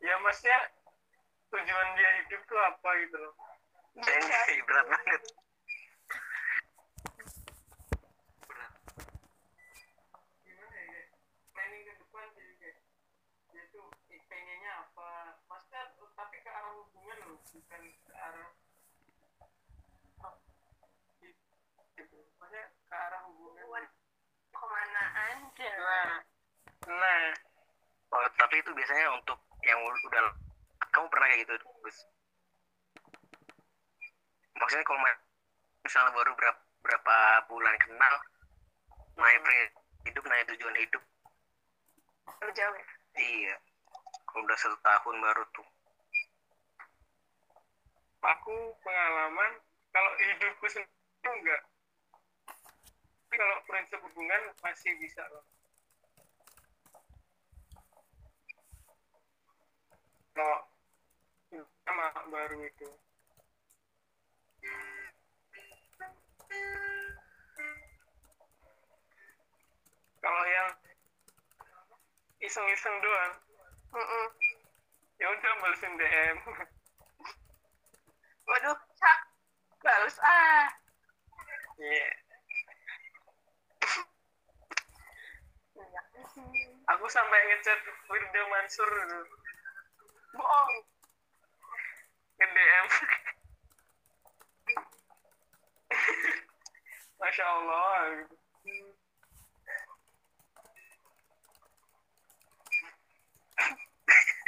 ya 0.00 0.14
maksudnya 0.22 0.58
tujuan 1.50 1.88
dia 1.98 2.10
hidup 2.22 2.42
tuh 2.46 2.58
apa 2.62 2.88
gitu 3.02 3.16
loh. 3.18 3.34
Ini 3.98 4.62
berat 4.64 4.86
banget. 4.86 5.22
gimana 10.46 10.78
ya? 10.78 11.02
Planning 11.50 11.82
ke 11.82 11.92
depan 11.98 12.24
sih 12.38 12.46
kayak 12.62 12.76
dia 13.50 13.62
tuh 13.74 13.90
pengennya 14.06 14.72
apa? 14.86 15.34
Maksudnya 15.50 15.82
tapi 16.14 16.36
ke 16.38 16.50
arah 16.54 16.72
hubungan 16.78 17.18
loh 17.26 17.38
bukan 17.50 17.82
ke 17.82 18.14
arah 18.14 18.48
maksudnya 22.38 22.64
ke 22.86 22.94
arah 22.94 23.20
hubungan 23.26 23.84
ke 24.54 24.64
mana 24.70 25.04
aja? 25.34 25.70
Nah 25.82 26.10
nah. 26.86 27.26
Oh, 28.10 28.26
tapi 28.34 28.58
itu 28.58 28.74
biasanya 28.74 29.06
untuk 29.14 29.38
yang 29.62 29.78
udah 29.86 30.49
kamu 30.94 31.06
pernah 31.12 31.26
kayak 31.30 31.40
gitu, 31.46 31.54
Gus? 31.82 31.98
Maksudnya 34.60 34.84
kalau 34.86 35.00
ma- 35.02 35.22
misalnya 35.84 36.10
baru 36.14 36.32
berapa, 36.38 36.60
berapa 36.84 37.16
bulan 37.48 37.74
kenal, 37.80 38.14
nanya 39.18 39.38
prinsip 39.44 39.70
hidup, 40.06 40.22
nanya 40.26 40.44
tujuan 40.54 40.76
hidup, 40.76 41.02
Lu 42.40 42.50
jauh 42.56 42.76
ya 42.80 42.86
iya. 43.20 43.54
Kalau 44.28 44.42
udah 44.46 44.58
satu 44.58 44.76
tahun 44.80 45.16
baru 45.20 45.44
tuh. 45.56 45.66
aku 48.20 48.54
pengalaman 48.84 49.52
kalau 49.92 50.12
hidupku 50.20 50.66
sendiri 50.68 51.28
enggak 51.28 51.62
tapi 53.26 53.34
kalau 53.38 53.56
prinsip 53.64 54.00
hubungan 54.04 54.42
masih 54.60 54.92
bisa 55.00 55.22
loh 55.32 55.44
kalau 60.34 60.58
sama 61.58 62.06
baru 62.30 62.62
itu. 62.62 62.88
Kalau 70.20 70.44
yang 70.46 70.68
iseng-iseng 72.44 72.96
doang 73.02 73.32
ya 75.20 75.26
udah 75.28 75.52
balesin 75.60 75.92
DM 76.00 76.36
waduh 78.48 78.78
sak 78.96 79.18
balas 79.84 80.16
ah. 80.24 80.64
Iya. 81.80 82.08
Aku 86.92 87.04
sampai 87.08 87.40
ngechat 87.48 87.80
Firda 88.04 88.42
Mansur 88.52 88.88
dulu. 88.88 89.20
bohong 90.36 90.89
Ke 92.40 92.46
DM. 92.48 92.86
masya 97.20 97.44
Allah 97.44 98.24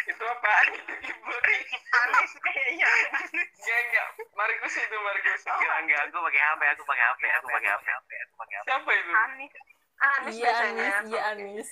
itu 0.09 0.25
apa 0.25 0.51
Anis 0.65 2.33
kayaknya. 2.41 2.89
enggak 3.29 3.79
enggak 3.85 4.07
Markus 4.33 4.75
itu 4.81 4.97
Markus 5.05 5.41
enggak 5.45 5.77
enggak 5.85 6.01
aku 6.09 6.19
pakai 6.25 6.41
HP 6.41 6.63
aku 6.73 6.83
pakai 6.89 7.05
HP 7.13 7.23
aku 7.29 7.47
pakai 7.53 7.71
HP 7.77 7.87
aku 7.93 8.35
pakai 8.41 8.55
HP 8.57 8.67
siapa 8.73 8.91
itu 8.97 9.13
Anis. 9.13 9.53
Anis 10.03 10.33
iya 10.33 10.49
biasanya. 10.49 10.89
Anis 10.97 11.13
iya 11.13 11.23
Anis 11.37 11.69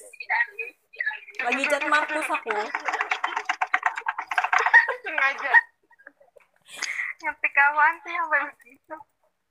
lagi 1.40 1.62
chat 1.64 1.85
Markus 1.88 2.28
aku 2.28 2.52
Sengaja. 5.00 5.69
Ngetik 7.20 7.52
kawan 7.52 7.94
sih 8.00 8.14
sampai 8.16 8.40
begitu. 8.48 8.96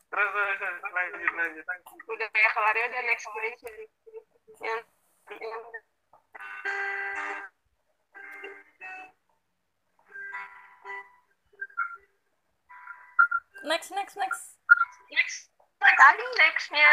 terus 0.10 0.30
terus 0.34 0.58
terus. 0.58 0.82
lanjut 0.90 1.34
lanjut 1.38 1.66
Udah 2.10 2.28
kayak 2.34 2.52
kelarnya 2.58 2.86
udah 2.90 3.02
next 3.06 3.26
question. 3.30 3.74
Yang, 4.58 4.82
yang 5.38 5.62
next 13.70 13.94
next 13.94 14.16
next 14.18 14.44
next 15.14 15.40
tadi 15.78 16.26
nextnya 16.42 16.92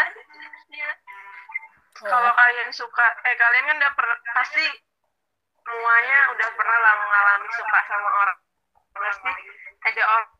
kalau 2.04 2.30
kalian 2.36 2.70
suka 2.74 3.06
eh 3.24 3.34
kalian 3.40 3.64
kan 3.64 3.76
udah 3.80 3.92
per, 3.96 4.06
pasti 4.36 4.66
semuanya 5.64 6.18
udah 6.36 6.48
pernah 6.52 6.78
lah 6.84 6.94
mengalami 7.00 7.48
suka 7.56 7.78
sama 7.88 8.08
orang 8.12 8.38
pasti 8.92 9.30
ada 9.88 10.02
orang 10.04 10.35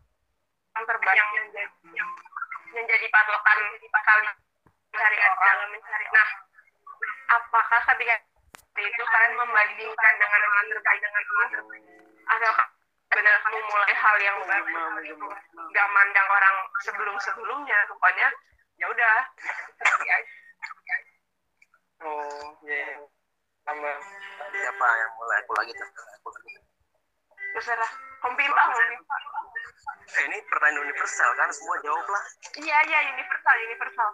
terbaik 0.84 1.16
yang 1.16 1.30
menjadi 1.32 1.62
yang 1.96 2.10
menjadi 2.74 3.06
patokan 3.08 3.58
kalian 4.06 4.34
mencari 4.92 5.16
dalam 5.16 5.68
mencari 5.72 6.06
nah 6.12 6.28
apakah 7.32 7.80
ketika 7.94 8.16
itu 8.76 9.02
kalian 9.08 9.32
membandingkan 9.40 10.12
dengan 10.20 10.40
orang 10.44 10.66
terbaik? 10.68 11.00
Dengan 11.00 11.22
orang 11.24 11.50
terbaik 11.52 11.84
atau 12.26 12.52
benar 13.06 13.36
memulai 13.48 13.94
hal 13.96 14.16
yang 14.20 14.36
baru 14.44 14.98
gitu 15.06 15.26
gak 15.72 15.88
mandang 15.94 16.28
orang 16.28 16.54
sebelum 16.84 17.16
sebelumnya 17.22 17.78
pokoknya 17.88 18.28
ya 18.76 18.86
udah 18.92 19.16
oh 22.04 22.52
iya 22.66 23.00
sama. 23.66 23.90
Siapa 24.54 24.86
yang 24.86 25.10
mulai? 25.18 25.36
Aku 25.42 25.52
lagi 25.58 25.72
tuh 25.74 25.88
aku 25.90 26.28
lagi. 26.30 26.54
Terserah. 27.58 27.92
Kompimpa 28.22 28.62
kompimpa 28.70 29.16
eh, 30.16 30.22
ini 30.30 30.38
pertanyaan 30.48 30.84
universal 30.86 31.30
kan? 31.36 31.48
Semua 31.52 31.76
jawab 31.82 32.06
lah. 32.08 32.24
Iya 32.56 32.78
iya 32.88 32.98
universal 33.14 33.56
universal. 33.66 34.10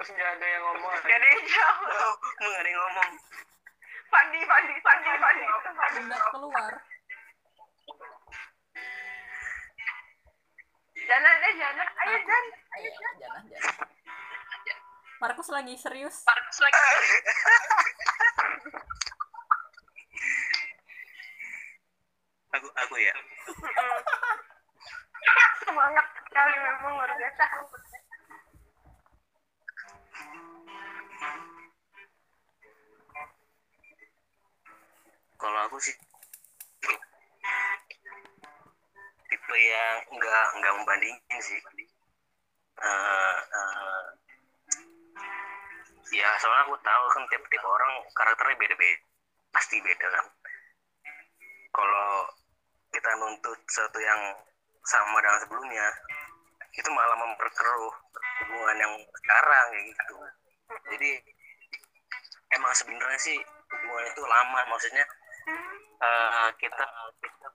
Terus 0.00 0.08
nggak 0.16 0.30
ada 0.32 0.46
yang 0.48 0.62
ngomong. 0.64 0.94
Gak 1.04 1.16
ada 1.16 1.26
yang 1.28 1.44
jawab. 1.44 2.14
Oh 2.14 2.14
nggak 2.48 2.60
ada 2.60 2.70
yang 2.70 2.80
ngomong. 2.80 3.10
Fandi 4.10 4.40
Fandi 4.48 4.74
Fandi 4.82 5.10
Fandi 5.20 6.00
udah 6.04 6.20
keluar. 6.34 6.72
Jana 11.00 11.30
deh 11.42 11.52
Jana. 11.58 11.84
Ayo 12.06 12.18
Jan 12.22 12.44
ayo 12.80 12.90
jangan 12.96 13.14
jangan 13.20 13.42
Markus 15.20 15.52
lagi 15.52 15.76
serius. 15.76 16.24
Markus 16.24 16.58
lagi 16.64 16.80
aku 22.56 22.68
aku 22.72 22.96
ya? 22.96 23.12
Semangat 25.60 26.08
sekali 26.24 26.56
memang 26.56 26.96
luar 26.96 27.12
biasa. 27.20 27.44
Kalau 35.36 35.60
aku 35.68 35.76
sih 35.84 35.92
tipe 39.28 39.56
yang 39.60 40.00
nggak 40.16 40.46
nggak 40.64 40.80
membandingin 40.80 41.40
sih. 41.44 41.60
Eh, 42.80 43.36
eh, 43.52 44.29
ya 46.10 46.28
soalnya 46.42 46.66
aku 46.66 46.74
tahu 46.82 47.04
kan 47.14 47.22
tiap-tiap 47.30 47.64
orang 47.64 47.92
karakternya 48.14 48.56
beda-beda. 48.58 48.98
Pasti 49.50 49.82
beda 49.82 50.06
kan. 50.10 50.26
Kalau 51.70 52.10
kita 52.90 53.10
nuntut 53.18 53.58
sesuatu 53.70 53.98
yang 54.02 54.20
sama 54.82 55.22
dengan 55.22 55.38
sebelumnya 55.42 55.86
itu 56.74 56.88
malah 56.90 57.18
memperkeruh 57.18 57.94
hubungan 58.46 58.76
yang 58.78 58.94
sekarang 59.22 59.64
kayak 59.70 59.84
gitu. 59.90 60.16
Jadi 60.90 61.10
emang 62.58 62.72
sebenarnya 62.74 63.20
sih 63.22 63.38
hubungan 63.70 64.04
itu 64.10 64.22
lama. 64.26 64.60
Maksudnya 64.70 65.04
eh, 66.02 66.48
kita 66.58 66.86
kita 67.22 67.48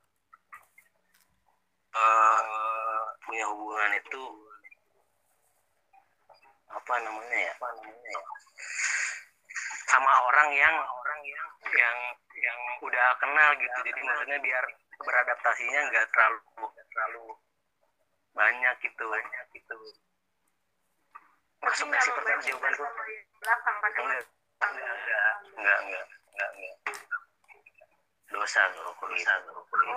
eh, 1.96 3.04
punya 3.24 3.46
hubungan 3.52 3.92
itu 4.00 4.24
apa 6.76 6.94
namanya 7.02 7.38
ya? 7.40 7.52
Apa 7.56 7.68
namanya 7.80 8.10
ya? 8.12 8.22
Sama 9.88 10.12
orang 10.28 10.50
yang 10.52 10.76
orang 10.76 11.20
yang 11.24 11.48
yang 11.72 11.98
yang 12.36 12.60
udah 12.84 13.08
kenal 13.24 13.50
gitu. 13.56 13.78
Jadi 13.88 14.00
maksudnya 14.04 14.38
biar 14.44 14.64
beradaptasinya 15.00 15.80
nggak 15.90 16.06
terlalu 16.12 16.40
nggak 16.60 16.88
terlalu 16.92 17.26
banyak 18.36 18.76
gitu. 18.84 19.06
Banyak 19.08 19.46
gitu. 19.56 19.78
Masuk 21.64 21.86
nggak 21.90 22.02
sih 22.04 22.12
pertanyaan 22.14 22.44
jawaban? 22.44 22.72
tuh 22.76 22.90
belakang 23.42 23.78
kan 23.80 23.92
enggak 23.96 24.24
enggak 24.62 24.90
enggak 25.00 25.34
enggak 25.56 25.78
enggak 25.82 26.04
enggak. 26.36 26.50
Enggak 26.52 27.24
dosa 28.36 28.62
kalau 28.74 28.92
kuliah 29.00 29.38
kalau 29.48 29.64
kuliah 29.72 29.96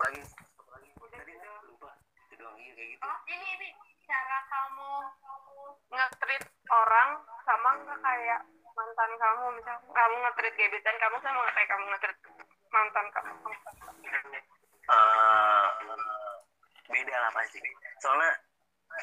lagi 0.00 0.22
lagi 0.70 0.90
tadi 1.10 1.32
lupa 1.66 1.90
itu 2.30 2.34
doang 2.38 2.56
iya 2.62 2.69
kayak 2.80 2.96
gitu. 2.96 3.04
Oh, 3.04 3.18
ini 3.28 3.48
ini 3.60 3.68
cara 4.08 4.38
kamu 4.48 4.90
nge-treat 5.92 6.44
orang 6.72 7.10
sama 7.44 7.70
nggak 7.84 7.98
kayak 8.00 8.40
mantan 8.72 9.12
kamu? 9.20 9.44
Misalnya 9.60 9.92
kamu 9.92 10.14
nge-treat 10.24 10.54
gebetan 10.56 10.96
kamu 10.96 11.16
sama 11.20 11.38
nggak 11.44 11.54
kayak 11.60 11.68
kamu 11.68 11.84
nge-treat 11.92 12.18
mantan 12.72 13.06
kamu? 13.12 13.32
Eh 14.88 15.68
beda 16.88 17.14
lah 17.20 17.30
pasti. 17.36 17.60
Soalnya 18.00 18.32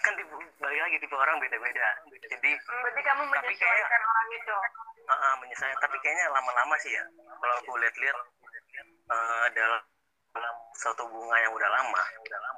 kan 0.02 0.14
tipe, 0.18 0.36
balik 0.58 0.82
lagi 0.82 0.98
tipe 0.98 1.16
orang 1.16 1.38
beda-beda. 1.38 1.88
Jadi 2.10 2.52
berarti 2.58 3.02
kamu 3.06 3.22
menyesuaikan 3.30 4.02
orang 4.02 4.28
itu? 4.34 4.56
Uh, 5.08 5.14
uh, 5.14 5.34
menyesuaikan. 5.40 5.80
Tapi 5.86 5.96
kayaknya 6.02 6.34
lama-lama 6.34 6.76
sih 6.82 6.92
ya. 6.98 7.06
Kalau 7.14 7.56
aku 7.62 7.78
lihat-lihat 7.78 8.18
uh, 9.14 9.46
dalam 9.54 9.82
dalam 10.36 10.56
suatu 10.78 11.02
bunga 11.10 11.38
yang 11.42 11.50
udah 11.50 11.66
lama 11.66 12.02
yang 12.14 12.22
udah 12.22 12.40
lama 12.46 12.57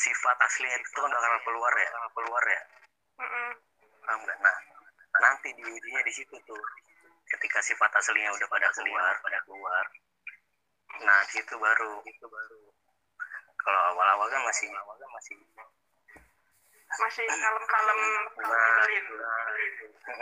sifat 0.00 0.36
aslinya 0.40 0.80
itu 0.80 0.96
kan 0.96 1.12
bakal 1.12 1.36
keluar 1.44 1.72
ya 1.76 1.88
keluar 2.16 2.44
ya. 2.48 2.62
Mm-mm. 3.20 3.52
paham 4.00 4.20
nggak? 4.24 4.38
Nah 4.40 4.56
nanti 5.20 5.52
di 5.52 5.60
ujungnya 5.60 6.00
di 6.00 6.12
situ 6.16 6.32
tuh 6.48 6.62
ketika 7.36 7.60
sifat 7.60 7.92
aslinya 7.92 8.32
udah 8.32 8.48
pada 8.48 8.72
keluar 8.72 9.12
pada 9.20 9.38
keluar. 9.44 9.84
Nah 11.04 11.20
di 11.28 11.32
situ 11.36 11.54
baru 11.60 12.00
itu 12.08 12.24
baru. 12.24 12.60
Kalau 13.60 13.80
awal-awal 13.92 14.24
kan 14.32 14.40
masih 14.48 14.72
awal 14.72 14.96
kan 14.96 15.10
masih 15.12 15.36
masih 16.90 17.24
kalem-kalem 17.28 17.98
nah, 18.40 18.56
nyebelin. 18.88 19.06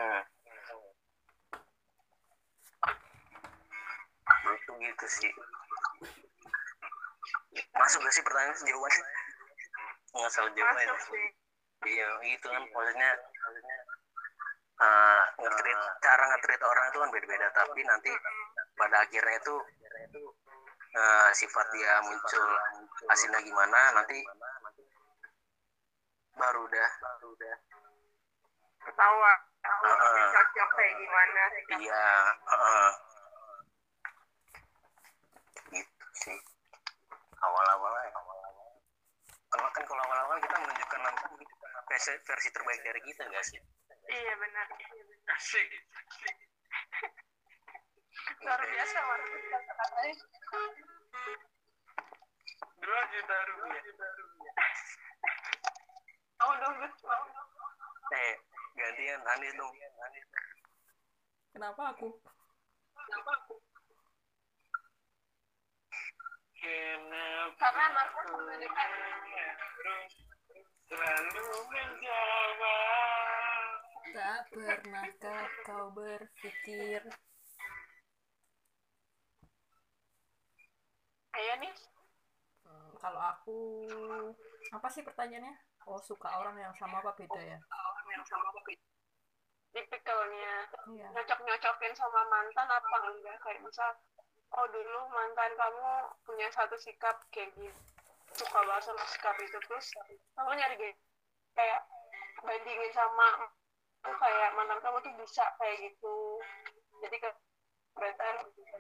nah, 4.27 4.53
itu 4.59 4.73
gitu 4.83 5.07
sih. 5.07 5.33
Masuk 7.79 8.03
gak 8.05 8.13
sih 8.13 8.23
pertanyaan? 8.27 8.59
Jawabannya 8.59 9.18
nggak 10.19 10.31
salah 10.35 10.51
sih. 11.07 11.29
Iya 11.87 12.09
itu 12.27 12.47
kan 12.51 12.63
maksudnya 12.75 13.11
maksudnya 13.15 13.79
uh, 14.83 15.23
ngetrit 15.39 15.79
cara 16.03 16.25
ngetrit 16.35 16.63
orang 16.67 16.85
itu 16.91 16.99
kan 16.99 17.11
beda-beda 17.15 17.49
tapi 17.55 17.81
nanti 17.87 18.11
pada 18.75 19.07
akhirnya 19.07 19.39
itu 19.39 19.55
uh, 20.99 21.31
sifat 21.31 21.67
dia 21.71 22.03
muncul 22.03 22.47
hasilnya 23.07 23.41
gimana 23.47 23.81
nanti 23.95 24.19
baru 26.35 26.67
dah 26.67 26.91
baru 26.99 27.31
dah 27.39 27.57
ketawa 28.91 29.33
Heeh. 29.69 30.29
cocok 30.35 30.69
kayak 30.75 30.95
gimana 30.99 31.43
iya 31.79 32.07
uh, 32.47 32.91
gitu 35.71 36.07
sih. 36.27 36.39
Awal-awalnya 37.39 38.11
kalau 39.59 39.71
kan 39.75 39.85
kalau 39.91 40.03
awal-awal 40.07 40.39
kita 40.39 40.57
menunjukkan 40.63 41.01
versi, 41.91 42.13
versi 42.23 42.49
terbaik 42.55 42.81
dari 42.87 43.01
kita 43.03 43.23
nggak 43.27 43.43
sih? 43.43 43.59
Iya 44.07 44.35
benar. 44.39 44.67
Asik. 45.35 45.67
Luar 48.39 48.63
biasa 48.63 48.99
Markus 49.03 49.43
kata-katanya 49.51 50.15
dua 52.79 53.01
juta 53.11 53.37
rupiah 53.51 53.83
mau 56.39 56.53
dong 56.63 56.75
mau. 56.79 57.25
Dong. 57.27 58.15
eh 58.15 58.35
gantian 58.79 59.21
Anis 59.27 59.53
dong 59.59 59.75
kenapa 61.53 61.83
aku? 61.93 62.09
Kenapa 62.95 63.33
karena 66.59 67.87
Markus 67.95 68.27
harus 68.27 70.13
selalu 70.89 71.47
menjawab 71.71 72.89
tak 74.09 74.41
pernahkah 74.51 75.47
kau 75.63 75.87
berpikir. 75.95 77.03
Ayo 81.39 81.55
nih 81.63 81.75
Hmm, 82.69 82.93
kalau 83.01 83.21
aku 83.23 83.59
apa 84.75 84.89
sih 84.93 85.01
pertanyaannya? 85.01 85.55
Oh 85.89 85.97
suka 86.05 86.29
orang 86.37 86.59
yang 86.61 86.75
sama 86.77 87.01
apa 87.01 87.17
beda 87.17 87.41
ya? 87.41 87.59
Orang 87.73 88.09
yang 88.13 88.25
sama 88.29 88.53
kopi 88.53 88.77
tipikalnya 89.73 90.69
iya. 90.91 91.09
nyocok 91.13 91.39
nyocokin 91.45 91.95
sama 91.97 92.21
mantan 92.29 92.69
apa 92.69 92.97
enggak? 93.09 93.37
Kayak 93.41 93.61
misal 93.65 93.89
oh 94.57 94.67
dulu 94.73 95.01
mantan 95.13 95.53
kamu 95.57 95.91
punya 96.25 96.49
satu 96.53 96.77
sikap 96.81 97.17
kayak 97.35 97.53
gitu 97.59 97.81
suka 98.39 98.61
banget 98.65 98.85
sama 98.87 99.05
sikap 99.09 99.37
itu 99.41 99.59
terus 99.67 99.87
kamu 100.37 100.51
nyari 100.57 100.75
ge- 100.77 101.01
kayak 101.57 101.81
bandingin 102.45 102.93
sama 102.95 103.51
kayak 104.05 104.51
mantan 104.55 104.79
kamu 104.79 104.99
tuh 105.03 105.13
bisa 105.19 105.45
kayak 105.59 105.77
gitu. 105.83 106.17
Jadi 107.03 107.17
ke 107.19 107.31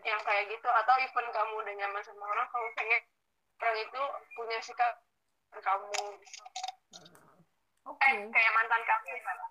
yang 0.06 0.20
kayak 0.22 0.46
gitu 0.46 0.68
atau 0.70 0.94
even 1.02 1.26
kamu 1.34 1.52
udah 1.58 1.74
nyaman 1.74 2.02
sama 2.06 2.22
orang 2.22 2.46
kamu 2.54 2.68
pengen 2.78 3.02
orang 3.58 3.76
itu 3.82 4.02
punya 4.38 4.58
sikap 4.62 4.94
kamu. 5.58 6.02
Oke. 7.82 8.06
Eh 8.06 8.14
kayak 8.30 8.52
mantan 8.54 8.82
kamu 8.86 9.04
gimana? 9.10 9.44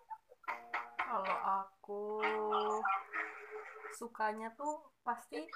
kalau 1.08 1.38
aku 1.64 2.04
sukanya 3.96 4.52
tuh 4.60 4.92
pasti 5.08 5.48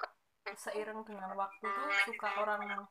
seiring 0.50 1.06
dengan 1.06 1.30
waktu 1.38 1.62
tuh 1.62 1.90
suka 2.10 2.28
orang 2.42 2.82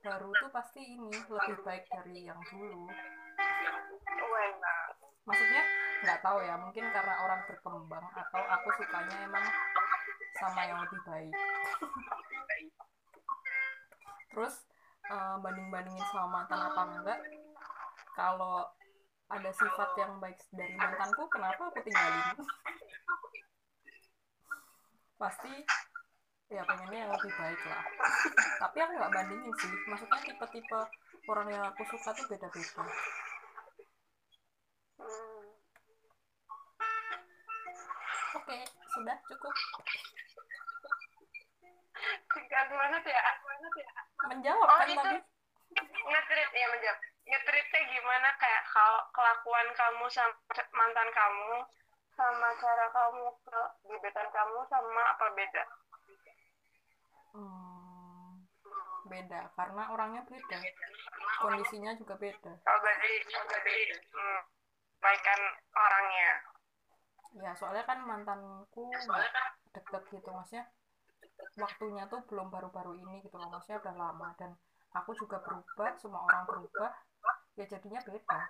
baru 0.00 0.30
tuh 0.34 0.50
pasti 0.50 0.80
ini 0.82 1.10
lebih 1.12 1.58
baik 1.62 1.84
dari 1.86 2.26
yang 2.26 2.40
dulu. 2.50 2.90
Maksudnya 5.28 5.62
nggak 6.00 6.20
tahu 6.24 6.38
ya 6.42 6.54
mungkin 6.58 6.84
karena 6.90 7.14
orang 7.22 7.40
berkembang 7.46 8.06
atau 8.16 8.42
aku 8.42 8.68
sukanya 8.80 9.16
emang 9.28 9.46
sama 10.40 10.62
yang 10.66 10.78
lebih 10.82 11.00
baik. 11.06 11.34
Terus 14.34 14.54
eh, 15.06 15.36
banding-bandingin 15.38 16.06
sama 16.10 16.26
mantan 16.42 16.60
apa 16.64 16.82
enggak 16.90 17.20
kalau 18.18 18.66
ada 19.30 19.50
sifat 19.54 19.90
yang 19.94 20.18
baik 20.18 20.38
dari 20.50 20.74
mantanku 20.74 21.22
kenapa 21.30 21.70
aku 21.70 21.78
tinggalin? 21.86 22.34
Pasti 25.14 25.52
ya 26.50 26.66
pengennya 26.66 26.98
yang 27.06 27.12
lebih 27.14 27.32
baik 27.38 27.60
lah. 27.70 27.84
Tapi 28.58 28.76
aku 28.82 28.92
nggak 28.98 29.12
bandingin 29.14 29.54
sih. 29.54 29.70
Maksudnya 29.86 30.18
tipe-tipe 30.26 30.80
orang 31.30 31.46
yang 31.46 31.62
aku 31.70 31.82
suka 31.86 32.10
tuh 32.10 32.26
beda-beda. 32.26 32.82
Hmm. 34.98 35.46
oke 38.34 38.56
sudah 38.90 39.16
cukup. 39.30 39.54
Tinggal 42.30 42.64
banget 42.68 43.02
ya, 43.06 43.22
banget 43.46 43.72
ya. 43.78 43.88
menjawab 44.30 44.66
Oh, 44.66 44.78
kan 44.78 44.88
itu- 44.90 45.02
tadi? 45.06 45.18
ngetrit 46.10 46.50
ya 46.50 46.66
menjawab. 46.74 46.98
Ngetritnya 47.30 47.80
gimana? 47.94 48.28
Kayak 48.42 48.62
kalau 48.74 49.00
kelakuan 49.14 49.68
kamu 49.78 50.04
sama 50.10 50.34
mantan 50.74 51.08
kamu 51.14 51.62
sama 52.18 52.48
cara 52.58 52.86
kamu 52.90 53.26
ke 53.46 53.60
gebetan 53.86 54.28
kamu 54.34 54.58
sama 54.68 55.02
apa 55.14 55.26
beda 55.32 55.64
Hmm, 57.34 58.46
beda. 59.06 59.40
Karena 59.54 59.82
orangnya 59.94 60.22
beda. 60.26 60.58
Kondisinya 61.40 61.92
juga 61.96 62.14
beda. 62.20 62.52
Kalau 62.62 62.78
berarti 62.84 63.10
berarti 63.28 63.76
hmm, 64.14 64.40
baikan 65.00 65.40
orangnya. 65.74 66.32
Ya 67.38 67.50
soalnya 67.54 67.84
kan 67.86 67.98
mantanku 68.02 68.90
nggak 68.90 69.30
deket 69.74 70.02
gitu. 70.10 70.28
Maksudnya 70.34 70.64
waktunya 71.58 72.04
tuh 72.10 72.20
belum 72.26 72.50
baru-baru 72.50 72.98
ini 72.98 73.22
gitu 73.22 73.36
loh. 73.38 73.48
Maksudnya 73.50 73.78
udah 73.82 73.94
lama. 73.94 74.28
Dan 74.36 74.54
aku 74.94 75.14
juga 75.14 75.38
berubah 75.42 75.94
semua 75.98 76.22
orang 76.26 76.44
berubah 76.50 76.90
ya 77.54 77.64
jadinya 77.66 78.00
beda. 78.02 78.40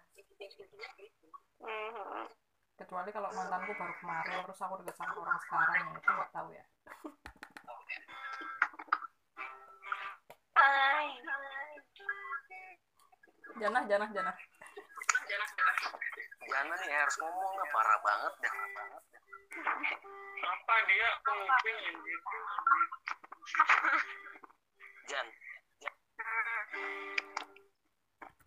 Hmm. 1.60 2.24
kecuali 2.80 3.12
kalau 3.12 3.28
mantanku 3.36 3.76
baru 3.76 3.94
kemarin 4.00 4.40
terus 4.40 4.60
aku 4.64 4.80
deket 4.80 4.96
sama 4.96 5.12
orang 5.20 5.38
sekarang 5.44 5.76
ya 5.84 5.92
itu 6.00 6.10
nggak 6.16 6.30
tahu 6.32 6.48
ya 6.56 6.64
Hai. 10.60 11.08
janah 13.60 13.82
janah 13.88 14.08
janah. 14.12 14.36
Jangan 16.50 16.78
nih 16.84 16.96
harus 17.00 17.16
ngomong 17.16 17.52
nggak 17.56 17.68
parah 17.72 17.98
banget 18.04 18.34
dah. 18.44 18.54
Apa 20.44 20.74
dia 20.84 21.08
nguping 21.24 21.78
gitu 22.04 22.38
Jan. 25.08 25.26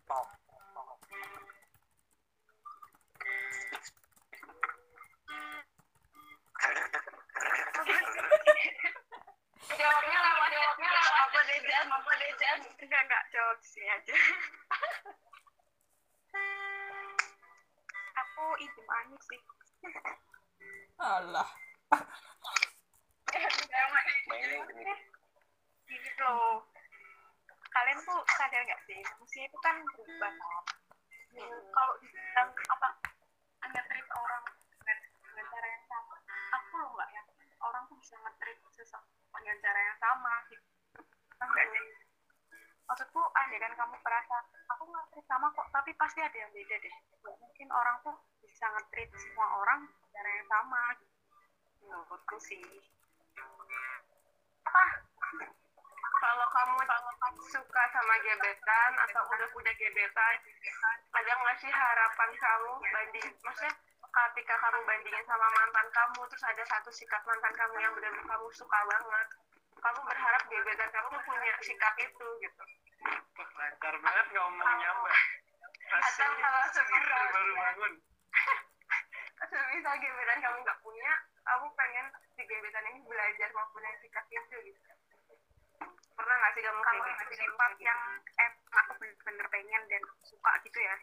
Pop 0.06 0.43
Jan 11.74 11.90
apa 11.90 12.10
deh 12.22 12.30
Jan 12.38 12.58
enggak 12.86 13.02
enggak 13.02 13.22
jawab 13.34 13.58
sini 13.66 13.90
aja. 13.90 14.14
Aku 18.14 18.44
izin 18.62 18.86
aja 18.86 19.16
sih. 19.26 19.40
Alah. 21.02 21.50
Demi 23.26 24.94
gini 25.90 26.10
loh. 26.22 26.62
Kalian 27.74 27.98
tuh 28.06 28.22
sadar 28.38 28.62
nggak 28.62 28.80
sih? 28.86 29.02
Manusia 29.02 29.42
itu 29.42 29.58
kan 29.58 29.82
berubah 29.98 30.30
Hmm. 31.34 31.58
kalau 31.74 31.98
dibilang 31.98 32.54
apa? 32.70 32.88
Nge-treat 33.66 34.06
orang 34.14 34.46
dengan, 34.78 34.98
dengan 35.26 35.46
cara 35.50 35.66
yang 35.66 35.84
sama 35.90 36.14
aku 36.54 36.72
loh 36.78 36.90
nggak 36.94 37.10
yakin 37.10 37.50
orang 37.58 37.82
tuh 37.90 37.98
bisa 37.98 38.14
nge-treat 38.22 38.58
seseorang 38.70 39.10
dengan 39.34 39.56
cara 39.58 39.80
yang 39.82 39.98
sama 39.98 40.32
gitu 40.46 40.73
sih 41.52 41.84
maksudku 42.84 43.20
andai 43.32 43.58
kan 43.58 43.72
kamu 43.72 43.96
merasa 44.04 44.36
aku 44.68 44.84
nge-treat 44.92 45.24
sama 45.24 45.48
kok 45.56 45.68
tapi 45.72 45.90
pasti 45.96 46.20
ada 46.20 46.36
yang 46.36 46.52
beda 46.52 46.76
deh. 46.84 46.94
Nggak 47.24 47.36
mungkin 47.40 47.68
orang 47.72 47.96
tuh 48.04 48.16
bisa 48.44 48.68
nge-treat 48.76 49.08
semua 49.16 49.46
orang 49.64 49.88
cara 50.12 50.28
yang 50.28 50.48
sama. 50.52 50.82
Menurutku 51.80 52.36
sih. 52.44 52.60
Apa? 54.68 54.84
Kalau 56.24 56.46
kamu 56.52 56.76
suka 57.54 57.82
sama 57.92 58.14
gebetan 58.20 58.90
atau 59.08 59.22
udah 59.30 59.48
punya 59.52 59.72
gebetan 59.76 60.36
ada 61.14 61.32
nggak 61.40 61.56
sih 61.62 61.70
harapan 61.70 62.30
kamu 62.34 62.72
banding 62.90 63.28
maksudnya 63.46 63.72
ketika 64.02 64.54
kamu 64.58 64.78
bandingin 64.86 65.24
sama 65.26 65.48
mantan 65.54 65.86
kamu 65.94 66.20
terus 66.26 66.44
ada 66.46 66.64
satu 66.66 66.90
sikap 66.90 67.22
mantan 67.26 67.54
kamu 67.54 67.76
yang 67.78 67.92
benar-benar 67.94 68.26
kamu 68.26 68.46
suka 68.54 68.78
banget 68.86 69.28
kamu 69.84 70.00
berharap 70.08 70.42
gebetan 70.48 70.88
kamu 70.88 71.06
tuh 71.12 71.22
punya 71.28 71.54
sikap 71.60 71.94
itu 72.00 72.26
gitu. 72.40 72.64
Lancar 73.36 73.94
banget 74.00 74.26
ngomongnya 74.32 74.90
mbak 74.96 75.16
atau 75.84 76.30
kalau 76.40 76.64
semisal 76.72 77.22
baru 77.30 77.52
bangun. 77.52 77.92
semisal 79.44 79.94
gebetan 80.02 80.38
kamu 80.40 80.56
nggak 80.64 80.80
punya 80.80 81.12
aku 81.44 81.66
pengen 81.76 82.06
si 82.32 82.42
gebetan 82.48 82.88
ini 82.88 83.04
belajar 83.04 83.48
mau 83.52 83.68
punya 83.76 83.92
sikap 84.00 84.24
itu 84.32 84.56
gitu. 84.72 84.80
Pernah 86.16 86.36
nggak 86.40 86.52
sih 86.56 86.62
kamu 86.64 86.80
kayak 86.80 87.00
kalau 87.04 87.04
gitu? 87.28 87.34
sifat 87.44 87.72
yang 87.84 88.00
eh, 88.40 88.52
aku 88.72 88.92
bener-bener 88.96 89.46
pengen 89.52 89.82
dan 89.92 90.02
suka 90.24 90.52
gitu 90.64 90.78
ya. 90.80 90.96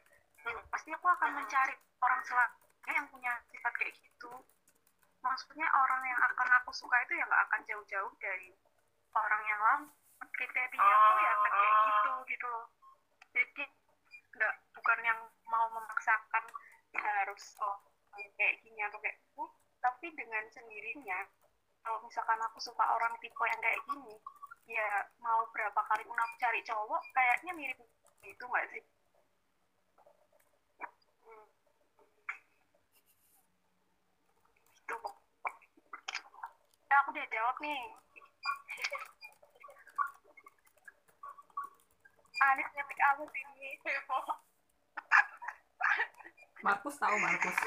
Pasti 0.74 0.90
aku 0.90 1.06
akan 1.06 1.30
mencari 1.38 1.78
orang 2.02 2.22
selanjutnya 2.26 2.94
yang 2.98 3.08
punya 3.14 3.34
sifat 3.54 3.74
kayak 3.78 3.94
gitu. 3.94 4.34
Maksudnya 5.22 5.70
orang 5.70 6.02
yang 6.10 6.20
akan 6.34 6.50
aku 6.58 6.74
suka 6.74 6.98
itu 7.06 7.14
ya 7.14 7.30
nggak 7.30 7.44
akan 7.46 7.62
jauh-jauh 7.70 8.14
dari 8.18 8.50
orang 9.16 9.42
yang 9.48 9.62
lama 9.62 9.88
kriteria 10.32 10.80
aku 10.80 11.20
ya 11.20 11.32
akan 11.36 11.52
kayak 11.52 11.76
gitu 11.88 12.12
gitu 12.32 12.46
loh 12.48 12.66
jadi 13.32 13.64
nggak 14.32 14.56
bukan 14.76 15.00
yang 15.04 15.20
mau 15.48 15.66
memaksakan 15.76 16.44
harus 16.96 17.44
oh 17.64 17.78
kayak 18.40 18.60
gini 18.64 18.80
atau 18.88 19.00
kayak 19.04 19.18
gitu 19.20 19.44
tapi 19.82 20.08
dengan 20.16 20.44
sendirinya 20.54 21.20
kalau 21.82 22.00
misalkan 22.06 22.40
aku 22.46 22.62
suka 22.62 22.86
orang 22.86 23.14
tipe 23.20 23.44
yang 23.44 23.60
kayak 23.60 23.82
gini 23.90 24.16
ya 24.70 25.10
mau 25.20 25.44
berapa 25.52 25.82
kali 25.90 26.04
pun 26.06 26.16
aku 26.16 26.36
cari 26.40 26.62
cowok 26.64 27.02
kayaknya 27.12 27.52
mirip 27.58 27.80
gitu 28.24 28.46
nggak 28.48 28.68
sih 28.72 28.84
Hmm. 31.22 31.46
Gitu. 34.74 34.98
Ya, 36.90 36.96
aku 37.00 37.10
udah 37.16 37.28
jawab 37.32 37.56
nih 37.64 37.80
Anis 42.42 42.68
ngetik 42.74 43.00
aku 43.14 43.24
sini 43.30 43.70
Markus 46.62 46.96
tahu 46.98 47.16
Markus. 47.18 47.58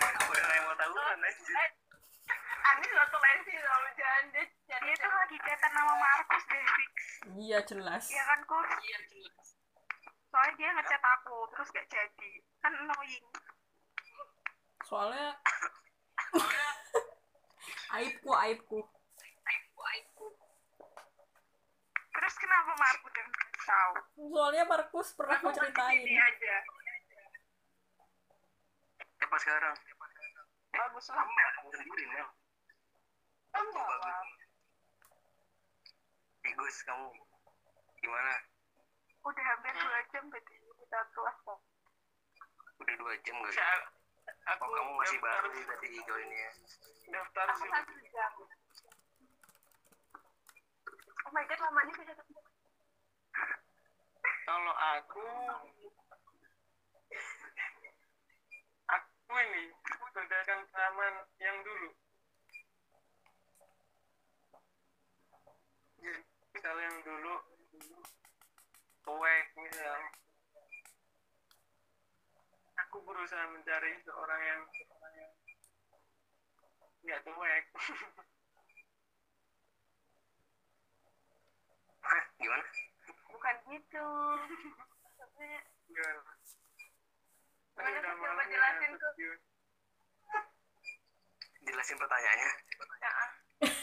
Kayak 0.00 0.62
mau 0.64 0.74
tahunan 0.76 1.24
aja 1.24 1.64
Anis 2.68 2.90
referensi 2.92 3.52
sama 3.64 3.90
jangan 3.96 4.24
jadi 4.32 4.44
dia 4.84 4.94
tuh 5.00 5.12
lagi 5.12 5.36
chatan 5.40 5.72
nama 5.72 5.94
Markus 5.96 6.44
deh 6.48 6.64
fix. 6.64 6.92
Iya 7.36 7.58
jelas. 7.64 8.04
Ya 8.12 8.24
kan 8.28 8.40
Kus 8.44 8.70
iya 8.84 8.98
jelas. 9.08 9.46
Soalnya 10.28 10.52
dia 10.60 10.68
ngechat 10.76 11.02
aku 11.02 11.36
terus 11.52 11.68
gak 11.72 11.88
jadi. 11.88 12.32
Kan 12.60 12.72
annoying. 12.76 13.26
Soalnya 14.84 15.36
aibku 17.96 18.30
aibku 18.36 18.78
aibku 19.88 20.26
terus 22.18 22.34
kenapa 22.36 22.72
Markus 22.74 23.12
yang 23.14 23.30
tahu? 23.60 23.92
Soalnya 24.28 24.64
Markus 24.64 25.08
pernah 25.12 25.36
aku 25.36 25.48
ceritain. 25.50 26.00
ini 26.00 26.14
aja. 26.16 26.54
Apa 29.20 29.36
sekarang? 29.38 29.74
Bagus 30.70 31.04
lah. 31.08 31.16
Kamu 31.18 31.32
ya 31.32 31.48
kamu 31.52 31.68
sendiri 31.72 32.04
Mel. 32.08 32.28
Kamu 33.50 33.68
jawab 33.70 34.26
Eh, 36.40 36.52
Gus 36.54 36.76
kamu 36.82 37.06
gimana? 37.98 38.34
Udah 39.20 39.44
hampir 39.46 39.74
dua 39.74 40.00
jam 40.08 40.24
berarti 40.26 40.54
kita 40.56 40.98
kelas 41.12 41.36
kok 41.38 41.60
udah 42.78 42.94
dua 42.96 43.12
jam 43.20 43.34
gak 43.36 43.52
Saya- 43.52 43.90
aku 44.48 44.64
oh 44.64 44.70
kamu 44.70 44.92
masih 44.96 45.18
daftar- 45.18 45.44
baru 45.44 45.60
tadi 45.68 45.88
joinnya. 45.98 46.48
daftar 47.10 47.46
sih 47.52 47.68
oh 51.28 51.32
my 51.36 51.44
god 51.44 51.60
lamanya 51.60 51.92
bisa 51.92 52.16
kalau 54.48 54.72
aku 54.96 55.28
aku 58.88 59.32
ini 59.36 59.68
berdasarkan 60.08 60.64
pengalaman 60.72 61.14
yang 61.36 61.60
dulu. 61.60 61.92
Jadi 66.00 66.20
misal 66.56 66.76
yang 66.80 66.96
dulu 67.04 67.34
cuek 69.04 69.46
misal. 69.60 70.00
Aku 72.88 73.04
berusaha 73.04 73.52
mencari 73.52 74.00
seorang 74.00 74.40
yang 74.40 74.60
nggak 77.04 77.20
cuek 77.20 77.64
Hah, 82.08 82.24
gimana? 82.38 82.64
Bukan 83.28 83.54
gitu. 83.68 84.06
Maksudnya 85.18 85.60
Gimana? 85.88 86.20
Gimana 87.74 87.88
Udah 87.88 87.90
sih, 87.94 88.02
coba 88.02 88.42
ya, 88.42 88.50
jelasin 88.50 88.92
ke- 88.98 89.40
jelasin 91.62 91.96
pertanyaannya. 91.98 92.50
Ya, 93.02 93.12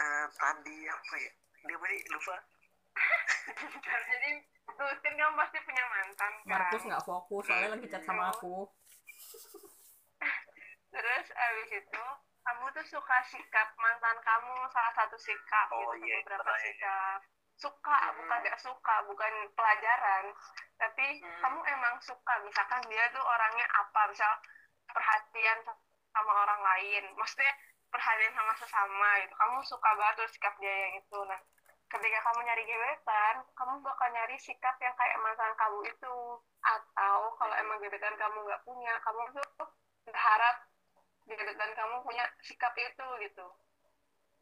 Eh, 0.00 0.26
tadi 0.32 0.76
apa 0.88 1.14
ya? 1.20 1.32
Dia 1.60 1.76
tadi 1.76 1.96
lupa. 2.08 2.36
Jadi 3.84 4.30
tuh 4.64 4.88
kan 5.04 5.12
kamu 5.12 5.34
pasti 5.36 5.58
punya 5.60 5.84
mantan 5.92 6.32
kan? 6.40 6.48
Markus 6.48 6.82
nggak 6.88 7.04
fokus 7.04 7.44
soalnya 7.44 7.76
lagi 7.76 7.86
chat 7.92 8.00
sama 8.08 8.32
aku. 8.32 8.64
Terus 10.92 11.26
abis 11.30 11.70
itu 11.84 12.04
kamu 12.40 12.64
tuh 12.72 12.86
suka 12.88 13.16
sikap 13.28 13.68
mantan 13.76 14.16
kamu 14.20 14.54
salah 14.68 14.92
satu 14.94 15.16
sikap 15.16 15.66
Oh, 15.70 15.92
gitu 15.92 16.04
iya, 16.04 16.24
beberapa 16.24 16.42
pertanyaan. 16.44 16.64
sikap. 16.64 17.18
Suka 17.60 17.98
bukan 18.16 18.38
gak 18.42 18.58
suka 18.58 18.94
bukan 19.04 19.32
pelajaran. 19.52 20.24
Tapi 20.76 21.06
Hmm. 21.20 21.40
kamu 21.44 21.60
emang 21.68 21.94
suka 22.00 22.34
misalkan 22.40 22.80
dia 22.88 23.04
tuh 23.12 23.20
orangnya 23.20 23.66
apa 23.70 24.08
misal 24.08 24.32
perhatian 24.86 25.58
sama 26.10 26.32
orang 26.34 26.58
lain 26.58 27.04
maksudnya 27.14 27.52
perhatian 27.92 28.32
sama 28.32 28.52
sesama 28.56 29.08
gitu. 29.20 29.34
Kamu 29.36 29.56
suka 29.62 29.88
banget 29.94 30.14
tuh 30.18 30.28
sikap 30.32 30.54
dia 30.56 30.72
yang 30.88 30.94
itu. 30.98 31.18
Nah 31.22 31.36
ketika 31.90 32.18
kamu 32.22 32.40
nyari 32.46 32.62
gebetan 32.64 33.36
kamu 33.52 33.74
bakal 33.82 34.08
nyari 34.08 34.36
sikap 34.38 34.78
yang 34.80 34.94
kayak 34.96 35.20
mantan 35.20 35.52
kamu 35.54 35.78
itu. 35.84 36.16
Atau 36.60 37.18
kalau 37.36 37.54
emang 37.56 37.76
gebetan 37.78 38.16
kamu 38.16 38.36
nggak 38.40 38.62
punya 38.64 38.92
kamu 39.00 39.22
tuh 39.32 39.68
berharap 40.04 40.56
gebetan 41.36 41.70
kamu 41.76 41.96
punya 42.02 42.24
sikap 42.42 42.74
itu 42.74 43.06
gitu 43.22 43.46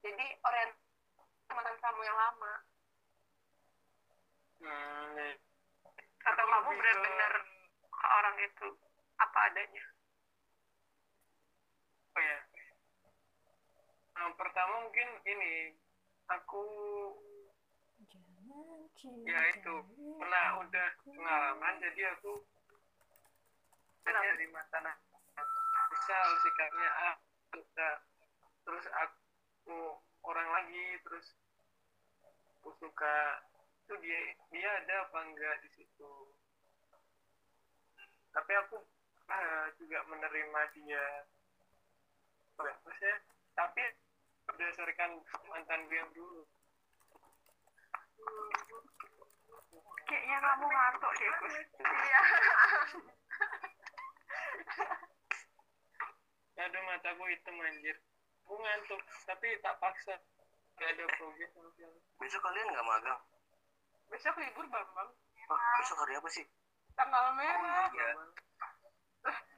jadi 0.01 0.27
orient 0.47 0.73
mantan 1.51 1.77
kamu 1.81 2.01
yang 2.05 2.19
lama 2.19 2.55
Hmm, 4.59 5.15
atau 6.27 6.45
Aku 6.45 6.51
kamu 6.51 6.71
benar-benar 6.83 7.33
ke- 7.87 8.11
orang 8.11 8.37
itu 8.43 8.69
apa 9.23 9.39
adanya 9.47 9.85
Oh 12.19 12.23
ya. 12.27 12.39
Nah, 14.19 14.35
pertama 14.35 14.83
mungkin 14.83 15.07
ini 15.23 15.79
aku 16.27 16.63
ya 19.23 19.39
itu 19.55 19.75
pernah 20.19 20.59
udah 20.67 20.87
pengalaman 21.07 21.75
jadi 21.79 22.19
aku 22.19 22.43
Kenapa? 24.03 24.25
dari 24.35 24.47
mantan 24.51 24.85
aku. 24.91 25.08
Misal 26.09 26.41
sikapnya 26.41 26.89
A 26.89 27.11
suka. 27.53 27.91
Terus 28.65 28.87
aku 28.97 30.01
orang 30.25 30.49
lagi 30.57 30.97
terus 31.05 31.37
aku 32.57 32.73
suka. 32.81 33.45
Itu 33.85 33.93
dia 34.01 34.33
dia 34.49 34.69
ada 34.73 35.05
apa 35.05 35.19
enggak 35.29 35.61
di 35.61 35.69
situ? 35.77 36.33
Tapi 38.33 38.53
aku 38.57 38.81
eh, 39.29 39.69
juga 39.77 40.01
menerima 40.09 40.61
dia. 40.73 41.05
Ya, 42.57 42.73
maksudnya? 42.89 43.17
Tapi 43.53 43.85
berdasarkan 44.49 45.21
mantan 45.53 45.93
gue 45.93 45.99
yang 46.01 46.09
dulu. 46.17 46.49
Kayaknya 50.09 50.39
kamu 50.41 50.67
ngantuk 50.73 51.13
deh 51.21 51.33
Gus. 51.37 51.57
Iya 51.85 52.21
aduh 56.59 56.83
mataku 56.91 57.23
hitam 57.31 57.57
anjir. 57.63 57.97
Aku 58.45 58.55
ngantuk 58.59 59.01
tapi 59.29 59.49
tak 59.63 59.79
paksa. 59.79 60.17
Gak 60.79 60.95
ada 60.95 61.05
progres 61.19 61.51
besok 62.19 62.41
kalian 62.43 62.67
nggak 62.71 62.87
magang? 62.87 63.21
Besok 64.11 64.37
libur 64.39 64.67
bambang 64.71 65.11
Wah, 65.49 65.75
besok 65.81 65.99
hari 66.05 66.15
apa 66.19 66.29
sih? 66.29 66.45
Tanggal 66.93 67.25
merah. 67.35 67.89
Ya 67.91 68.11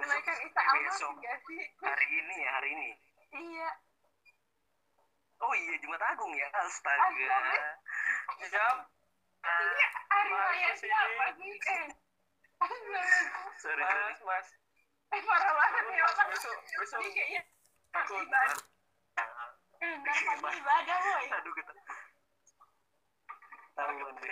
kenaikan 0.01 0.37
besok 0.39 0.49
isa 0.49 0.63
besok. 0.81 1.13
sih? 1.51 1.63
Hari 1.83 2.07
ini 2.09 2.35
ya 2.41 2.51
hari 2.57 2.69
ini? 2.73 2.91
Iya. 3.31 3.69
Oh 5.41 5.53
iya 5.57 5.75
Jumat 5.83 6.03
Agung 6.05 6.33
ya? 6.37 6.49
Astaga. 6.53 7.29
Jam 8.49 8.77
iya 9.41 9.89
hari 10.09 10.31
raya 10.31 10.71
siapa 10.77 11.27
sih? 11.37 11.53
Eh. 11.59 11.89
Mas 13.81 14.21
mas 14.21 14.49
eh 15.11 15.23
parah 15.27 15.53
banget 15.55 15.85
ya 15.91 16.03
mas. 16.07 16.15
Orang 16.15 16.29
besok 16.31 16.57
besok. 16.79 16.99
Ini 17.03 17.11
kayaknya 17.15 17.41
aku 17.95 18.13
ibadah. 18.23 18.59
Eh 19.81 19.93
nggak 19.99 20.17
pagi 20.27 20.59
ibadah. 20.63 20.97
boy 21.03 21.27
aduh 21.31 21.53
kita. 21.55 21.73
Tahu 23.75 23.89
aku 23.91 24.03
bener 24.15 24.29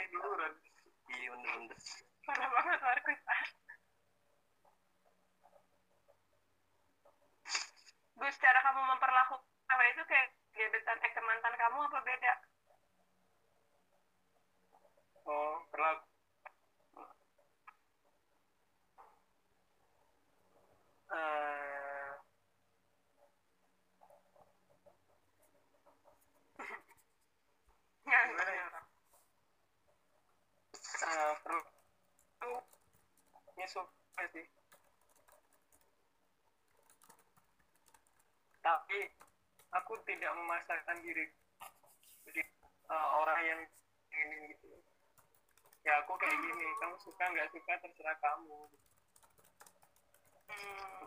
iya 1.08 1.28
bener 1.34 1.52
bener. 1.58 1.78
Parah 2.26 2.48
banget 2.52 2.78
Markus. 2.84 3.20
Gus, 8.18 8.36
cara 8.42 8.58
kamu 8.66 8.82
memperlakukan 8.82 9.46
apa 9.68 9.84
itu 9.94 10.02
kayak 10.10 10.28
gebetan 10.58 10.98
eh 11.06 11.12
mantan 11.22 11.54
kamu 11.54 11.78
apa 11.86 11.98
beda? 12.02 12.34
oh 15.28 15.60
perlaku 15.68 16.17
Eh, 21.10 21.48
Ya, 28.08 28.20
eh, 34.22 34.28
sih. 34.32 34.46
Tapi 38.62 38.98
aku 39.72 39.94
tidak 40.04 40.32
memasarkan 40.36 41.00
diri. 41.00 41.26
Jadi 42.28 42.42
uh, 42.92 43.08
orang 43.24 43.40
yang 43.44 43.60
ini 44.12 44.52
gitu. 44.52 44.68
Ya 45.86 46.04
aku 46.04 46.12
kayak 46.20 46.36
gini. 46.36 46.66
Kamu 46.80 46.96
suka 47.00 47.24
nggak 47.32 47.48
suka 47.56 47.72
terserah 47.80 48.16
kamu 48.20 48.68
hmm, 50.48 51.04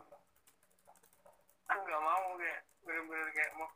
aku 1.68 1.80
nggak 1.86 2.02
mau 2.02 2.26
kayak 2.40 2.60
bener-bener 2.82 3.28
kayak 3.34 3.52
mau 3.58 3.68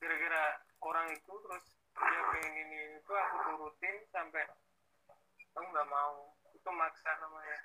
gara-gara 0.00 0.42
orang 0.80 1.06
itu 1.12 1.32
terus 1.44 1.64
dia 2.00 2.22
pengen 2.32 2.54
ini 2.56 2.78
itu 2.96 3.12
aku 3.12 3.36
turutin 3.44 3.96
sampai 4.14 4.42
aku 5.54 5.66
nggak 5.70 5.88
mau. 5.90 6.32
Itu 6.56 6.70
maksa 6.76 7.10
namanya. 7.20 7.58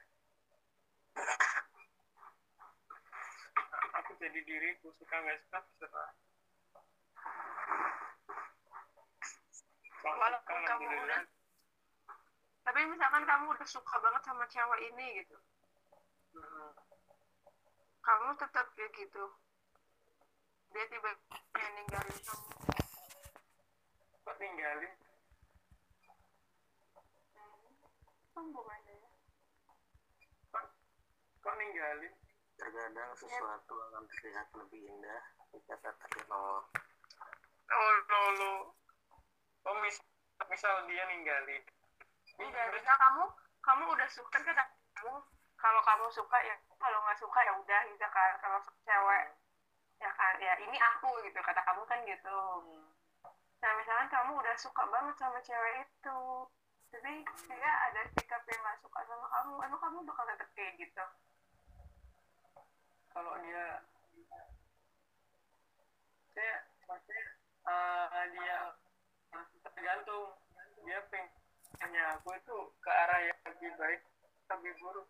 Aku 4.04 4.12
jadi 4.20 4.40
diriku 4.44 4.92
suka 4.96 5.16
nggak 5.20 5.40
suka 5.48 5.60
terserah. 5.64 6.12
Kalau 10.06 10.18
Walaupun 10.22 10.60
kamu 10.64 10.86
alhamdulillah. 10.86 11.24
tapi 12.66 12.82
misalkan 12.90 13.24
kamu 13.26 13.46
udah 13.54 13.68
suka 13.70 13.96
banget 14.02 14.22
sama 14.26 14.46
cewek 14.50 14.80
ini 14.94 15.06
gitu. 15.22 15.38
Hmm. 16.36 16.85
Kamu 18.06 18.30
tetap 18.38 18.66
kayak 18.78 18.94
gitu. 18.94 19.26
Dia 20.70 20.86
tiba-tiba 20.94 21.68
ninggalin 21.74 22.20
kamu. 22.22 22.50
Kok 24.26 24.36
tinggalin 24.38 24.94
hubungannya 28.36 28.94
ya. 28.94 29.12
Kok 31.42 31.56
ninggalin? 31.58 32.14
Terkadang 32.56 33.12
sesuatu 33.20 33.74
akan 33.74 34.04
terlihat 34.08 34.48
lebih 34.56 34.82
indah 34.88 35.24
jika 35.52 35.76
tak 35.82 35.96
terkenal. 36.06 36.64
Oh 37.68 37.92
lo 38.06 38.22
lo. 38.38 38.54
Oh 39.66 39.76
mis 39.82 39.98
misal 40.46 40.86
dia 40.88 41.04
ninggalin. 41.10 41.64
Enggak 42.38 42.70
bisa 42.76 42.92
kamu 42.96 43.24
kamu 43.66 43.84
udah 43.98 44.10
suka 44.14 44.38
kan? 44.46 44.70
Kamu 44.94 45.16
kalau 45.58 45.82
kamu 45.82 46.06
suka 46.14 46.38
ya 46.46 46.56
kalau 46.80 47.00
nggak 47.04 47.20
suka 47.20 47.40
ya 47.44 47.54
udah 47.60 47.82
gitu 47.90 48.08
kan. 48.12 48.32
Kalau 48.40 48.60
cewek 48.84 49.24
ya 49.96 50.12
kan 50.12 50.36
ya 50.44 50.54
ini 50.60 50.78
aku 50.78 51.10
gitu 51.24 51.40
kata 51.40 51.62
kamu 51.64 51.84
kan 51.88 52.00
gitu. 52.04 52.40
Nah 53.64 53.72
misalkan 53.80 54.08
kamu 54.12 54.32
udah 54.38 54.56
suka 54.60 54.84
banget 54.92 55.16
sama 55.18 55.40
cewek 55.42 55.88
itu 55.88 56.22
tapi 56.96 57.28
dia 57.52 57.72
ada 57.92 58.08
sikap 58.16 58.40
yang 58.48 58.62
nggak 58.64 58.80
suka 58.80 59.00
sama 59.04 59.28
kamu 59.28 59.54
emang 59.68 59.82
kamu 59.84 59.98
bakal 60.08 60.24
tetap 60.32 60.50
kayak 60.56 60.80
gitu? 60.80 61.06
Kalau 63.12 63.36
dia 63.44 63.84
saya 66.36 66.56
maksudnya 66.88 67.26
eh, 67.68 68.26
dia 68.32 68.58
tergantung. 69.76 70.40
Dia 70.86 71.02
pengennya 71.10 72.04
aku 72.22 72.38
itu 72.38 72.58
ke 72.78 72.92
arah 72.94 73.20
yang 73.26 73.40
lebih 73.50 73.74
baik 73.76 74.02
lebih 74.54 74.74
buruk 74.78 75.10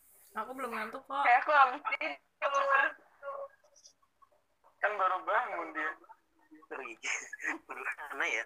aku 0.35 0.51
belum 0.55 0.71
ngantuk 0.71 1.03
kok. 1.03 1.23
Kayak 1.27 1.39
aku 1.43 1.51
habis 1.51 1.81
tidur 1.99 2.65
kan 4.81 4.91
baru 4.97 5.17
bangun 5.23 5.67
dia. 5.77 5.91
Aneh 8.11 8.29
ya? 8.33 8.43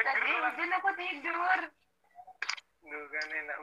Tadi 0.00 0.30
hujan 0.34 0.76
aku 0.82 0.90
tidur. 0.98 1.60
Duh 2.80 3.04
kan 3.06 3.28
enak 3.30 3.58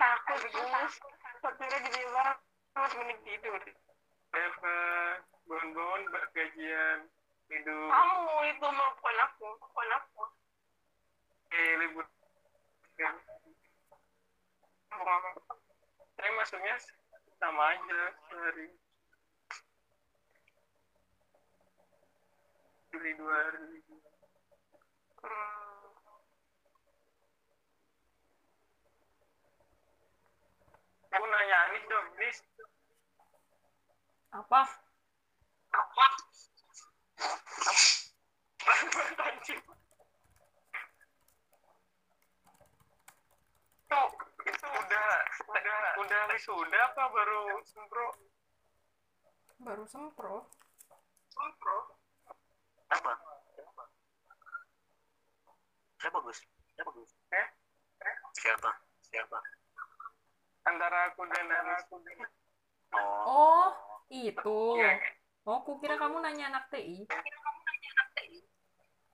takut 0.00 0.42
gus. 0.48 0.94
petirnya 1.40 1.78
gede 1.86 2.02
banget. 2.10 2.38
Mending 2.74 3.20
tidur. 3.22 3.62
Eva 4.30 4.76
bangun-bangun 5.46 6.00
mbak 6.10 6.24
gajian 6.34 6.98
tidur. 7.46 7.88
Kamu 7.92 8.36
itu 8.48 8.66
mau 8.66 8.90
aku 8.96 9.80
aku. 9.86 10.24
Eh 11.54 11.72
libur. 11.84 12.06
kan 13.00 13.16
saya 14.90 16.30
masuknya 16.36 16.76
sama 17.38 17.62
aja 17.72 18.00
sehari. 18.28 18.68
Beli 22.90 23.12
dua 23.14 23.32
hari. 23.32 23.80
Hmm. 25.20 25.70
aku 31.10 31.26
nanya 31.26 31.56
Anis 31.68 31.84
dong 31.90 32.06
Anis. 32.16 32.38
Apa? 34.30 34.60
Apa? 35.74 36.06
Anjing. 39.20 39.62
itu 43.90 44.00
itu 44.46 44.66
udah 44.70 45.06
udah 45.80 45.92
udah 45.96 46.20
wisuda 46.36 46.78
apa 46.92 47.02
baru 47.08 47.40
sempro? 47.64 48.06
Baru 49.64 49.84
sempro. 49.88 50.44
Sempro. 51.32 51.76
Apa? 52.92 53.12
Siapa 56.00 56.18
Gus? 56.20 56.38
Siapa 56.76 56.90
Gus? 56.92 57.10
Eh? 57.32 57.46
Siapa? 58.36 58.70
Siapa? 59.08 59.38
Antara 60.68 61.08
aku 61.12 61.24
dan 61.32 61.48
aku 61.48 61.96
oh 62.92 63.24
oh 63.24 63.68
itu. 64.12 64.60
Iya. 64.76 65.00
oh 65.48 65.64
kukira 65.64 65.96
kamu 65.96 66.20
nanya 66.20 66.52
anak 66.52 66.64
TI 66.68 67.08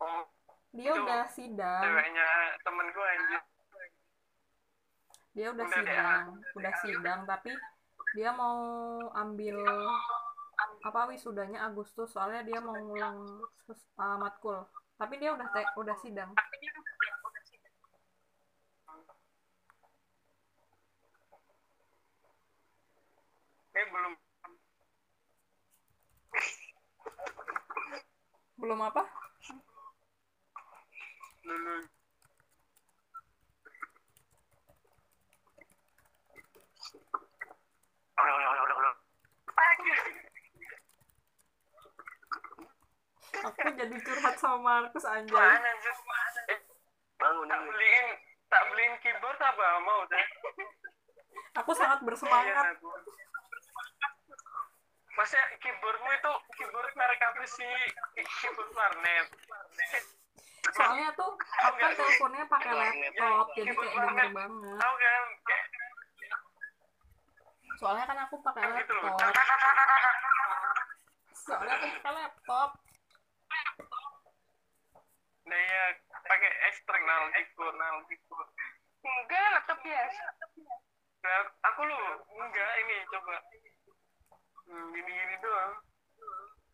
oh. 0.02 0.26
Dia 0.76 0.92
Itu 0.92 1.00
udah 1.08 1.24
sidang. 1.32 1.82
ceweknya 1.88 2.26
temenku 2.60 3.00
anjir 3.00 3.40
dia 5.36 5.52
udah 5.52 5.66
Udah 5.68 5.76
deh, 5.76 5.84
sidang 5.84 6.24
udah 6.56 6.74
sidang 6.82 7.20
tapi 7.28 7.52
dia 8.16 8.30
mau 8.32 8.56
ambil 9.12 9.56
apa 10.88 11.00
wisudanya 11.12 11.58
Agustus 11.68 12.08
soalnya 12.14 12.42
dia 12.48 12.58
mau 12.64 12.76
ngulang 12.76 13.18
uh, 14.00 14.16
matkul. 14.22 14.58
Tapi 14.96 15.14
dia 15.20 15.30
udah 15.36 15.48
te- 15.52 15.72
udah 15.76 15.96
sidang. 16.00 16.30
Eh 23.74 23.86
belum. 23.92 24.14
Belum 28.56 28.80
apa? 28.84 29.02
Lulus 31.46 31.86
udah 31.86 31.94
udah 31.94 33.64
udah 33.64 33.82
udah 33.84 33.84
udah 37.94 38.05
aku 43.46 43.68
jadi 43.76 43.96
curhat 44.00 44.36
sama 44.40 44.58
Markus 44.58 45.04
anjay. 45.04 45.36
Mana 45.36 45.68
anjir 45.68 45.94
eh, 46.50 46.58
bangun 47.20 47.46
tak 47.48 47.60
beliin 47.68 48.06
tak 48.48 48.62
beliin 48.72 48.94
keyboard 49.02 49.40
apa? 49.40 49.66
Mau 49.82 50.00
deh. 50.08 50.26
Aku 51.64 51.72
sangat 51.72 51.98
Iya, 52.00 52.06
bersemangat. 52.06 52.64
Aku. 52.76 52.90
Masa 55.16 55.40
keyboardmu 55.64 56.10
itu 56.12 56.32
keyboard 56.60 56.92
merek 56.92 57.20
apa 57.24 57.44
sih? 57.48 57.76
Keyboard 58.14 58.70
warnet. 58.76 59.28
soalnya 60.66 61.14
tuh 61.14 61.30
aku 61.62 61.78
kan 61.78 61.94
teleponnya 61.94 62.42
pakai 62.50 62.74
laptop 62.74 63.46
jadi 63.54 63.70
kayak 63.70 64.02
denger 64.02 64.28
banget. 64.34 64.76
Tahu 64.82 64.94
kan? 64.98 65.24
Soalnya 67.76 68.04
kan 68.08 68.18
aku 68.24 68.36
pakai 68.40 68.62
gitu 68.80 68.92
loh. 68.96 69.04
laptop. 69.12 69.32
Soalnya 71.36 71.74
aku 71.76 71.86
pakai 72.00 72.12
laptop. 72.16 72.70
Nah 75.46 75.60
ya 75.60 75.84
pakai 76.26 76.50
eksternal 76.72 77.22
diagonal 77.32 77.94
gitu. 78.10 78.36
Enggak 79.06 79.44
laptop 79.54 79.78
biasa. 79.80 80.24
Nah, 81.26 81.42
aku 81.72 81.80
lu 81.86 82.00
enggak 82.38 82.70
ini 82.82 82.96
coba. 83.10 83.36
Hmm, 84.66 84.84
gini 84.90 85.10
gini 85.10 85.36
doang. 85.40 85.72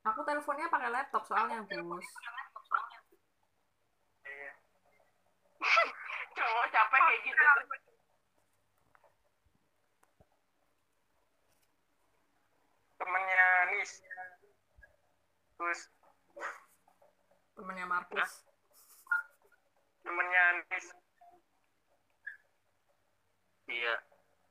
Aku 0.03 0.21
teleponnya 0.27 0.67
pakai 0.67 0.91
laptop 0.91 1.23
soalnya 1.31 1.63
Gus 1.71 2.09
iya. 4.27 4.53
Cowok 6.37 6.67
capek 6.75 7.01
kayak 7.07 7.21
gitu 7.23 7.43
temennya 13.03 13.47
Nis. 13.75 13.93
Terus 15.59 15.81
temennya 17.59 17.87
Markus. 17.91 18.47
Temennya 20.07 20.45
Nis. 20.71 20.87
Iya. 23.67 23.95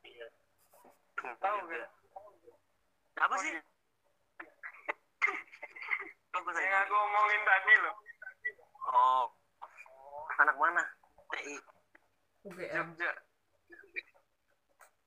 Iya. 0.04 0.28
Tahu 1.40 1.60
kan 1.72 1.84
apa 3.22 3.36
sih? 3.38 3.54
Apa 6.32 6.48
sih 6.56 6.64
yang 6.64 6.88
aku 6.88 6.96
omongin 6.96 7.42
tadi 7.44 7.74
loh. 7.86 7.96
Oh. 8.90 9.26
Anak 10.42 10.58
mana? 10.58 10.82
TI 11.30 11.60
UGM 12.50 12.98
Jogja. 12.98 13.12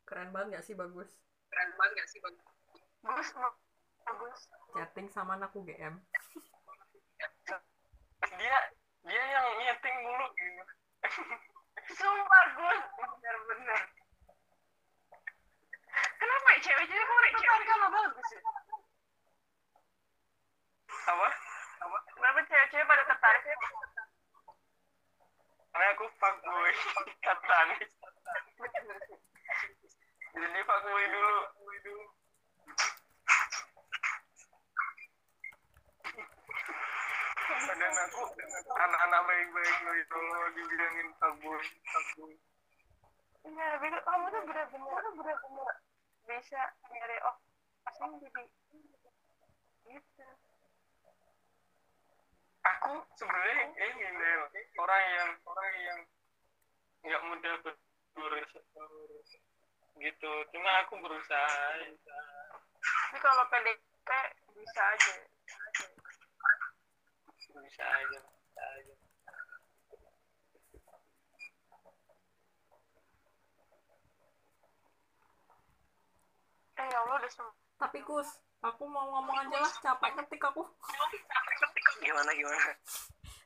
Keren 0.07 0.31
banget 0.31 0.61
gak 0.61 0.65
sih 0.69 0.79
bagus? 0.79 1.11
Keren 1.51 1.75
banget 1.75 2.05
gak 2.05 2.09
sih 2.13 2.23
bang 2.23 2.37
bagus 3.05 3.29
bagus 4.05 4.41
chatting 4.73 5.07
sama 5.13 5.37
anak 5.37 5.53
UGM 5.53 6.01
dia 8.35 8.57
dia 9.05 9.23
yang 9.37 9.47
nyeting 9.61 9.97
mulu. 10.01 10.27
Gitu 10.33 10.63
sumpah 11.93 12.45
gue 12.57 12.77
bener-bener. 12.97 13.81
Kenapa 16.17 16.49
ya 16.57 16.59
cewek-cewek 16.65 17.05
kok 17.05 17.37
cewek? 17.37 17.63
Kan 17.69 17.83
bagus 17.93 18.29
ya? 18.33 18.41
Apa? 21.05 21.29
Kenapa 22.17 22.39
cewek-cewek 22.49 22.89
pada 22.89 23.05
tertarik 23.05 23.45
ya? 23.45 23.57
Karena 25.75 25.87
aku 25.93 26.07
fuckboy 26.17 26.73
kata 27.27 27.59
Nis 27.69 27.93
jadi 30.35 30.61
fuckboy 30.67 31.05
dulu 31.13 31.37
dan 37.63 37.95
aku 38.09 38.23
anak-anak 38.75 39.21
baik-baik 39.29 39.77
loh 39.87 39.95
itu 39.95 40.17
loh 40.19 40.45
dibilangin 40.55 41.09
fuckboy 41.19 41.63
fuckboy 41.93 42.35
Iya, 43.45 43.77
tapi 43.77 43.93
kamu 43.93 44.25
tuh 44.33 44.43
bener-bener 44.49 45.05
bener-bener 45.21 45.77
bisa 46.25 46.63
nyari 46.89 47.17
oh 47.29 47.37
asing 47.93 48.17
jadi 48.25 48.43
gitu. 49.85 50.29
aku 52.65 52.93
sebenarnya 53.21 53.69
ini 53.77 54.09
Nel 54.17 54.43
orang 54.81 55.03
yang 55.13 55.31
orang 55.45 55.73
yang 55.77 56.01
nggak 57.05 57.23
mudah 57.29 57.55
berurus 58.17 58.51
gitu 60.01 60.33
cuma 60.57 60.71
aku 60.83 60.95
berusaha 61.05 61.85
Tapi 62.85 63.19
kalau 63.21 63.45
PDP 63.49 64.09
bisa 64.53 64.83
aja. 64.93 65.34
Bisa 67.63 67.85
aja 67.87 68.19
bisa 68.19 68.63
aja. 68.75 68.95
Eh 76.75 76.87
ya 76.91 76.99
Allah 77.07 77.17
udah 77.23 77.31
semua. 77.31 77.55
tapi 77.75 77.99
Gus 78.07 78.31
aku 78.65 78.87
mau 78.89 79.07
ngomong 79.19 79.37
aja 79.45 79.59
lah 79.61 79.73
capek 79.83 80.13
ketik 80.19 80.43
aku. 80.51 80.63
Gimana 82.03 82.31
gimana? 82.35 82.73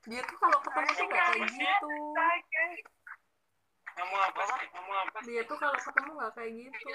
Dia 0.09 0.23
tuh 0.25 0.37
kalau 0.41 0.59
ketemu 0.63 0.91
tuh 0.95 1.07
gak 1.11 1.27
kayak 1.29 1.49
gitu. 1.53 1.93
Kamu 3.99 4.15
apa 4.15 4.41
sih? 4.47 4.69
Kamu 4.73 4.93
apa 4.95 5.19
dia 5.27 5.43
tuh 5.45 5.57
kalau 5.59 5.77
ketemu 5.77 6.11
gak 6.17 6.33
kayak 6.39 6.53
gitu. 6.55 6.93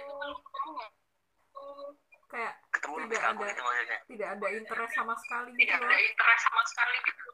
Kayak 2.32 2.63
ketemu 2.84 2.96
lebih 3.00 3.16
Tidak 3.16 3.24
kaku 3.26 3.40
ada. 3.40 3.48
gitu 3.48 3.62
maksudnya. 3.64 4.00
tidak 4.04 4.28
ada 4.30 4.48
interest 4.52 4.94
sama 4.94 5.14
sekali 5.16 5.50
gitu. 5.50 5.60
Tidak 5.64 5.78
ada 5.80 5.96
interest 5.96 6.42
sama 6.44 6.62
sekali 6.68 6.98
gitu. 7.00 7.28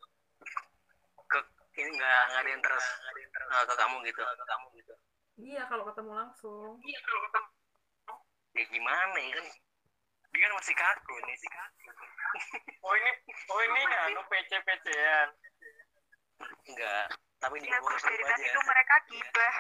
ke 1.25 1.37
ini 1.75 1.89
nggak 1.91 2.21
nggak 2.29 2.39
ada 2.39 2.51
interest 2.53 2.87
eh, 3.33 3.63
ke 3.65 3.73
kamu 3.75 3.95
gitu. 4.05 4.21
Ke 4.21 4.45
kamu 4.45 4.65
gitu. 4.75 4.93
Iya 5.39 5.61
kalau 5.65 5.83
ketemu 5.89 6.11
langsung. 6.13 6.71
Iya 6.79 6.99
kalau 7.01 7.21
ketemu. 7.25 7.47
ya 8.49 8.63
gimana 8.67 9.17
ya 9.17 9.31
kan? 9.33 9.45
Dia 10.29 10.39
kan 10.39 10.51
masih 10.53 10.75
kaku 10.75 11.15
nih. 11.19 11.35
Sih 11.35 11.49
kaku. 11.49 11.89
Oh 12.79 12.93
ini 12.93 13.11
oh 13.49 13.59
ini 13.59 13.81
ya 13.83 14.13
no 14.13 14.21
PC 14.23 14.53
PC-an 14.61 15.27
enggak 16.63 17.09
tapi 17.37 17.57
di 17.57 17.67
Ya 17.67 17.81
dari 17.81 17.97
aja. 18.15 18.29
tadi 18.29 18.45
tuh 18.47 18.63
mereka 18.63 18.95
gibah. 19.09 19.55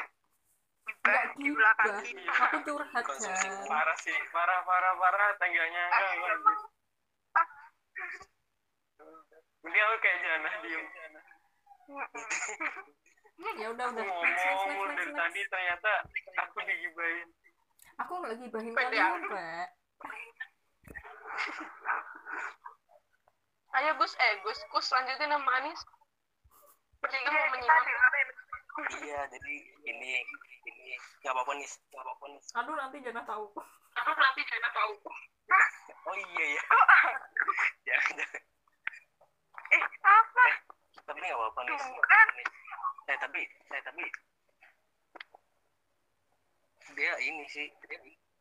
Enggak 0.87 1.23
di 1.39 1.49
belakang 1.51 1.97
kita. 2.05 2.31
aku 2.31 2.57
curhat 2.67 3.03
Konsumsi 3.03 3.47
kan 3.49 3.65
parah 3.67 3.97
sih. 3.99 4.15
Parah 4.29 4.59
parah 4.63 4.93
parah 4.99 5.29
tangganya 5.41 5.83
enggak 5.89 6.37
Mending 9.59 9.83
aku 9.83 9.95
kayak 9.99 10.17
Jana 10.23 10.51
diem. 10.63 10.83
Ya 13.59 13.67
udah 13.73 13.85
udah. 13.91 14.03
Ngomong 14.05 14.91
dari 14.95 15.11
tadi 15.11 15.41
ternyata 15.51 15.91
aku 16.47 16.57
digibahin. 16.63 17.27
Aku 17.99 18.11
nggak 18.23 18.35
gibahin 18.39 18.71
amat. 18.75 19.23
Rek. 19.27 19.69
Ayo 23.69 23.91
Gus, 24.01 24.13
eh 24.17 24.33
Gus, 24.41 24.59
Gus 24.73 24.87
lanjutin 24.91 25.29
sama 25.29 25.51
Anis. 25.61 25.81
Bertiga 26.99 27.29
mau 27.31 27.47
menyimak. 27.53 27.85
Iya 29.03 29.19
jadi 29.27 29.53
ini 29.83 30.11
ini 30.65 30.93
nggak 31.21 31.33
apa-apa 31.33 31.51
nih 31.57 31.67
nggak 31.67 32.03
apa-apa 32.03 32.25
nih. 32.29 32.41
Aduh 32.55 32.75
nanti 32.75 32.97
jangan 33.03 33.25
tahu. 33.25 33.45
Aku 33.97 34.11
nanti 34.15 34.41
jangan 34.45 34.71
tahu. 34.71 34.93
oh 36.09 36.15
iya 36.15 36.45
ya 36.55 36.63
jangan 37.85 38.13
jangan 38.15 38.41
Eh, 39.69 39.81
apa? 40.01 40.45
tapi 41.05 41.17
nggak 41.19 41.37
apa-apa 41.37 41.59
nih. 41.65 41.77
Kan. 41.77 42.27
eh 43.09 43.17
tapi 43.17 43.41
eh 43.45 43.81
tapi 43.83 44.03
dia 46.93 47.13
ini 47.21 47.45
sih 47.47 47.67
dia 47.85 47.99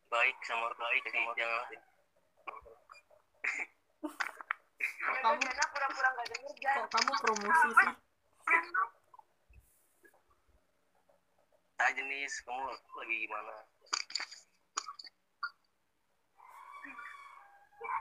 baik 0.09 0.37
sama 0.45 0.69
baik 0.75 1.05
sama 1.09 1.31
jangan. 1.35 1.65
kamu 5.19 5.37
Jana 5.45 5.65
pura-pura 5.69 6.09
nggak 6.15 6.27
denger 6.33 6.77
kamu 6.89 7.13
promosi 7.19 7.69
sih 7.75 7.91
aja 11.79 12.03
nih 12.03 12.27
kamu 12.43 12.63
lagi 12.75 13.17
gimana? 13.23 13.55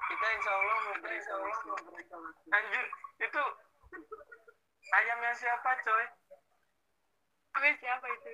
Kita 0.08 0.28
insya 0.34 0.52
Allah 0.52 0.78
mau 0.82 0.96
beri 1.04 1.20
solusi 1.22 1.68
anjir 2.50 2.86
itu 3.22 3.44
ayamnya 4.98 5.32
siapa 5.38 5.70
coy? 5.86 6.06
Tapi 7.54 7.70
siapa 7.82 8.06
itu? 8.06 8.30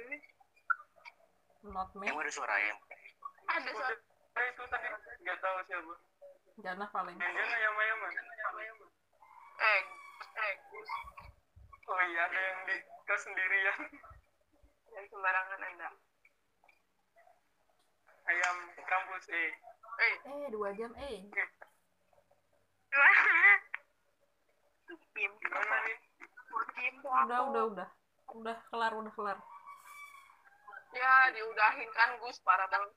not 1.71 1.91
me. 1.95 2.07
Emang 2.07 2.23
ada 2.23 2.31
suara 2.31 2.53
ayam? 2.59 2.77
Ada 3.51 3.69
suara. 3.71 3.95
Itu 4.47 4.63
tadi 4.67 4.87
nggak 5.23 5.37
tahu 5.39 5.57
siapa. 5.67 5.93
Jana 6.59 6.85
paling. 6.91 7.15
Jangan 7.19 7.49
ayam 7.51 7.73
ayaman 7.75 8.11
Eh, 9.63 9.81
eh 10.43 10.53
oh 11.87 11.99
iya 12.09 12.21
ada 12.27 12.39
yang 12.39 12.59
di 12.67 12.75
kos 13.05 13.21
sendirian 13.27 13.79
Jangan 14.93 15.09
sembarangan 15.09 15.59
Anda. 15.65 15.89
ayam 18.23 18.55
kampus 18.87 19.25
eh 19.35 19.51
Eh, 19.99 20.15
eh 20.25 20.45
dua 20.53 20.69
jam 20.73 20.93
eh. 20.95 21.21
Gimana? 25.13 25.75
Nih? 25.85 25.97
Tim 26.77 26.93
tuh 27.01 27.11
udah 27.25 27.39
udah 27.49 27.63
udah. 27.73 27.87
Udah 28.37 28.57
kelar 28.69 28.93
udah 28.93 29.13
kelar. 29.17 29.37
Ya, 30.93 31.13
diudahin 31.33 31.89
kan 31.97 32.09
Gus, 32.21 32.37
parah 32.45 32.69
banget. 32.69 32.93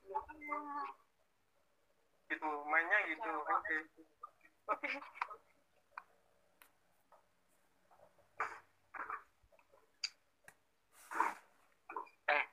gitu 2.27 2.49
mainnya 2.67 2.99
gitu. 3.07 3.31
Oke. 3.41 3.75
eh 4.67 4.95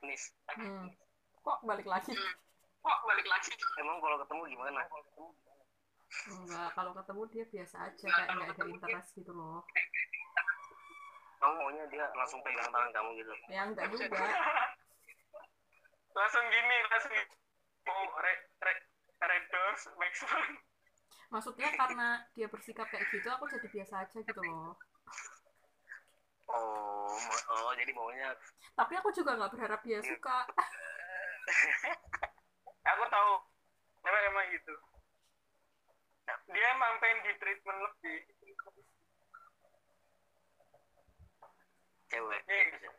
nis 0.05 0.23
hmm. 0.55 0.87
kok 1.43 1.59
balik 1.67 1.87
lagi? 1.87 2.15
Kok 2.81 2.99
balik 3.05 3.27
lagi? 3.27 3.51
emang 3.81 3.97
kalau 3.99 4.17
ketemu 4.23 4.41
gimana? 4.55 4.81
Enggak 6.31 6.69
kalau 6.73 6.91
ketemu 6.95 7.21
dia 7.33 7.45
biasa 7.51 7.75
aja 7.91 8.07
kayak 8.07 8.29
nggak 8.33 8.49
ada 8.55 8.63
interest 8.65 9.09
gitu 9.19 9.31
loh. 9.35 9.61
Kamu 11.43 11.53
maunya 11.59 11.85
dia 11.91 12.05
langsung 12.15 12.39
pegang 12.41 12.71
tangan 12.71 12.91
kamu 12.95 13.09
gitu? 13.19 13.33
Ya 13.51 13.61
enggak 13.67 13.85
juga. 13.91 14.15
Langsung 16.15 16.45
gini 16.47 16.77
langsung 16.87 17.11
mau 17.83 18.07
re 18.23 18.33
re 18.63 18.73
red 19.19 19.43
doors 19.51 19.83
maximum 19.99 20.63
maksudnya 21.29 21.69
karena 21.73 22.21
dia 22.37 22.47
bersikap 22.47 22.87
kayak 22.87 23.09
gitu 23.11 23.27
aku 23.27 23.49
jadi 23.49 23.67
biasa 23.67 23.93
aja 24.07 24.17
gitu 24.21 24.41
loh. 24.45 24.55
oh 24.55 24.71
oh 24.71 24.94
jadi 27.75 27.91
maunya. 27.93 28.29
Tapi 28.75 28.93
aku 28.99 29.09
juga 29.11 29.35
nggak 29.39 29.51
berharap 29.55 29.81
dia 29.83 29.99
suka. 30.03 30.37
Aku 32.95 33.03
tahu. 33.09 33.33
Cewek 34.05 34.21
emang 34.29 34.45
gitu. 34.53 34.75
Dia 36.53 36.65
emang 36.73 36.93
pengen 37.01 37.17
di 37.25 37.33
treatment 37.41 37.79
lebih. 37.81 38.19
Cewek 42.09 42.41
Iya. 42.45 42.89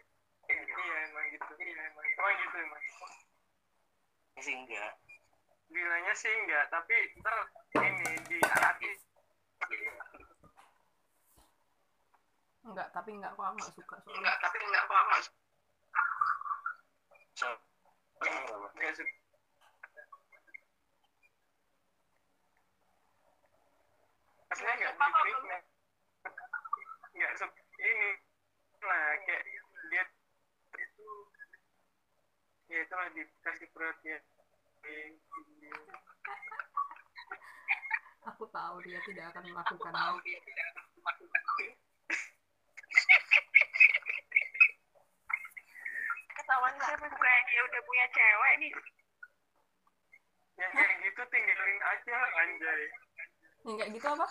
iya 0.63 0.97
emang 1.11 1.27
gitu. 1.35 1.53
Iya 1.59 1.83
emang 1.91 2.07
emang 2.07 2.35
gitu 2.39 2.57
emang 2.63 2.83
Ini 4.37 4.41
sih 4.43 4.55
enggak. 4.55 4.93
Bilangnya 5.67 6.15
sih 6.15 6.31
enggak 6.31 6.71
tapi 6.71 6.95
ntar 7.23 7.37
ini 7.83 8.11
di 8.31 8.39
hati 8.47 8.91
enggak 12.67 12.89
tapi 12.91 13.11
enggak 13.15 13.33
kok 13.39 13.47
aku 13.47 13.59
suka 13.71 13.97
soalnya. 14.03 14.19
Enggak 14.19 14.37
tapi 14.43 14.57
enggak 14.63 14.85
kok 14.87 14.99
aku 14.99 15.13
so 17.37 17.49
enggak 18.75 18.93
suka. 18.99 19.15
Maksudnya 24.47 24.75
enggak 24.75 24.93
di 24.95 25.07
treatment 25.23 25.65
enggak 27.15 27.33
suka. 27.39 27.61
Ini 27.77 28.09
nah 28.87 29.07
kayak 29.27 29.43
dia 29.91 30.05
itu 30.79 31.09
ya 32.71 32.79
itu 32.83 32.95
lah 32.95 33.09
dikasih 33.15 33.69
perhatian 33.75 34.23
aku 38.27 38.45
tahu 38.51 38.77
dia 38.83 38.99
tidak 39.07 39.33
akan 39.35 39.43
melakukannya 39.51 40.21
ketahuan 46.47 46.79
siapa 46.79 47.11
kayak 47.11 47.43
dia 47.51 47.59
udah 47.67 47.81
punya 47.83 48.07
cewek 48.15 48.53
nih. 48.63 48.71
Yang 50.63 50.71
kayak 50.79 50.95
gitu 51.03 51.23
tinggalin 51.27 51.79
aja 51.83 52.17
anjay. 52.39 52.83
Yang 53.67 53.75
kayak 53.83 53.91
gitu 53.99 54.07
apa? 54.15 54.27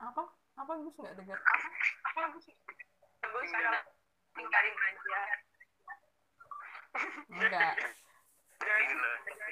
Apa? 0.00 0.22
Apa 0.56 0.72
gus 0.80 0.96
nggak 0.96 1.16
dengar 1.20 1.36
apa? 1.44 1.68
Bagus 2.16 2.48
ya 3.52 3.72
tinggalin 4.32 4.76
aja. 4.80 5.20
Enggak. 7.36 7.74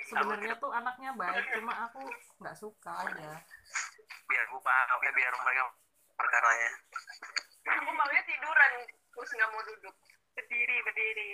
Sebenarnya 0.09 0.57
tuh 0.57 0.73
anaknya 0.73 1.13
baik 1.21 1.45
cuma 1.53 1.85
aku 1.85 2.01
nggak 2.41 2.57
suka 2.57 2.93
aja. 3.13 3.45
Biar 4.25 4.45
aku 4.49 4.57
paham 4.65 5.01
eh 5.05 5.13
biar 5.13 5.33
mereka 5.37 5.84
perkaranya 6.15 6.71
aku 7.65 7.91
tiduran 8.27 8.73
terus 9.15 9.31
nggak 9.35 9.51
mau 9.51 9.63
duduk 9.67 9.95
berdiri 10.35 10.77
berdiri 10.85 11.31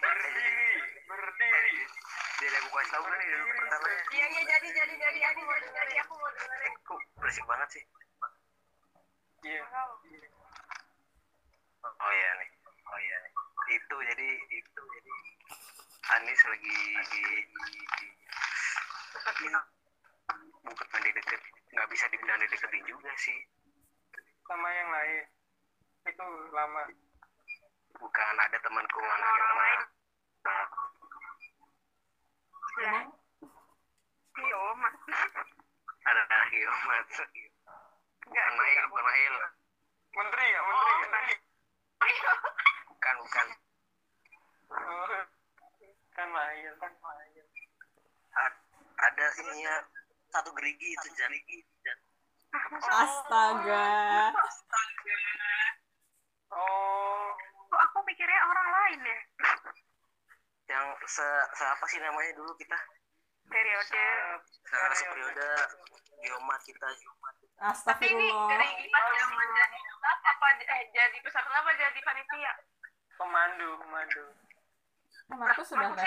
berdiri 0.00 0.62
berdiri 1.08 1.76
biar 2.40 2.54
aku 2.56 2.68
kasih 2.72 2.90
tahu 2.96 3.04
kan 3.04 3.16
nih 3.20 3.28
dulu 3.28 3.52
pertamanya 3.52 4.02
iya 4.16 4.26
iya 4.32 4.42
jadi 4.48 4.68
jadi 4.72 4.94
jadi 4.96 5.20
aku 5.28 5.40
mau 5.44 5.56
jadi 5.60 5.94
aku 6.04 6.12
mau 6.16 6.30
dengerin 6.32 6.74
kok 6.88 7.00
berisik 7.20 7.44
banget 7.44 7.68
sih 7.68 7.84
iya 9.44 9.62
oh 11.84 12.12
iya 12.12 12.30
nih 12.40 12.48
oh 12.64 12.98
iya 13.00 13.16
nih 13.24 13.32
itu 13.76 13.96
jadi 14.08 14.28
itu 14.56 14.82
jadi 14.82 15.16
Anis 16.10 16.42
lagi 16.42 16.74
di, 17.06 17.22
bukan 20.66 21.00
di 21.06 21.10
deket 21.14 21.59
nggak 21.70 21.88
bisa 21.90 22.04
dibilang 22.10 22.38
dideketin 22.42 22.84
juga 22.86 23.10
sih. 23.18 23.38
Sama 24.46 24.68
yang 24.74 24.88
lain. 24.90 25.24
Itu 26.06 26.24
lama. 26.50 26.82
Bukan 28.00 28.36
ada 28.38 28.58
temanku 28.62 29.00
anak 29.02 29.28
orang 29.30 29.48
yang 29.50 29.58
lain. 29.58 29.80
Iya 34.40 34.60
mas 34.80 34.96
ada 36.00 36.38
Yomat 36.48 37.08
enggak 38.24 38.48
Mail 38.56 38.84
bukan 38.88 39.04
Mail 39.04 39.34
menteri 40.16 40.46
ya 40.48 40.60
menteri 40.64 41.34
ya? 42.24 42.32
Bukan 42.88 43.14
bukan. 43.20 43.46
Oh, 44.70 45.22
kan 46.16 46.28
lain 46.32 46.72
kan 46.80 46.92
lain 46.94 47.44
A- 48.38 48.60
ada 49.02 49.26
ini 49.44 49.66
ya 49.66 49.76
satu 50.30 50.50
gerigi 50.54 50.88
itu 50.94 51.08
jarigi 51.18 51.58
astaga. 52.90 53.86
Oh. 56.50 57.30
Kok 57.70 57.80
aku 57.86 57.98
mikirnya 58.02 58.40
orang 58.42 58.68
lain 58.74 59.00
ya? 59.06 59.18
Yang 60.74 60.86
se, 61.06 61.26
se 61.54 61.64
apa 61.66 61.84
sih 61.86 62.02
namanya 62.02 62.34
dulu 62.34 62.50
kita? 62.58 62.78
Periode. 63.46 64.06
Se 64.66 64.76
seperiode 64.98 65.50
Yomat 66.26 66.60
kita. 66.66 66.86
Yomat 66.90 67.34
tapi 67.60 68.08
ini 68.08 68.24
astagfirullah. 68.24 68.48
dari 68.56 68.88
pas 68.88 69.04
zaman 69.04 69.48
jadi 69.52 69.78
staff 69.84 70.20
apa 70.24 70.46
eh 70.64 70.82
jadi 70.96 71.18
peserta 71.20 71.52
apa 71.52 71.70
jadi 71.76 72.00
panitia? 72.00 72.52
Pemandu 73.20 73.68
pemandu. 73.84 74.24
Emang 75.28 75.48
aku 75.52 75.62
sudah 75.68 75.92
aku 75.92 76.00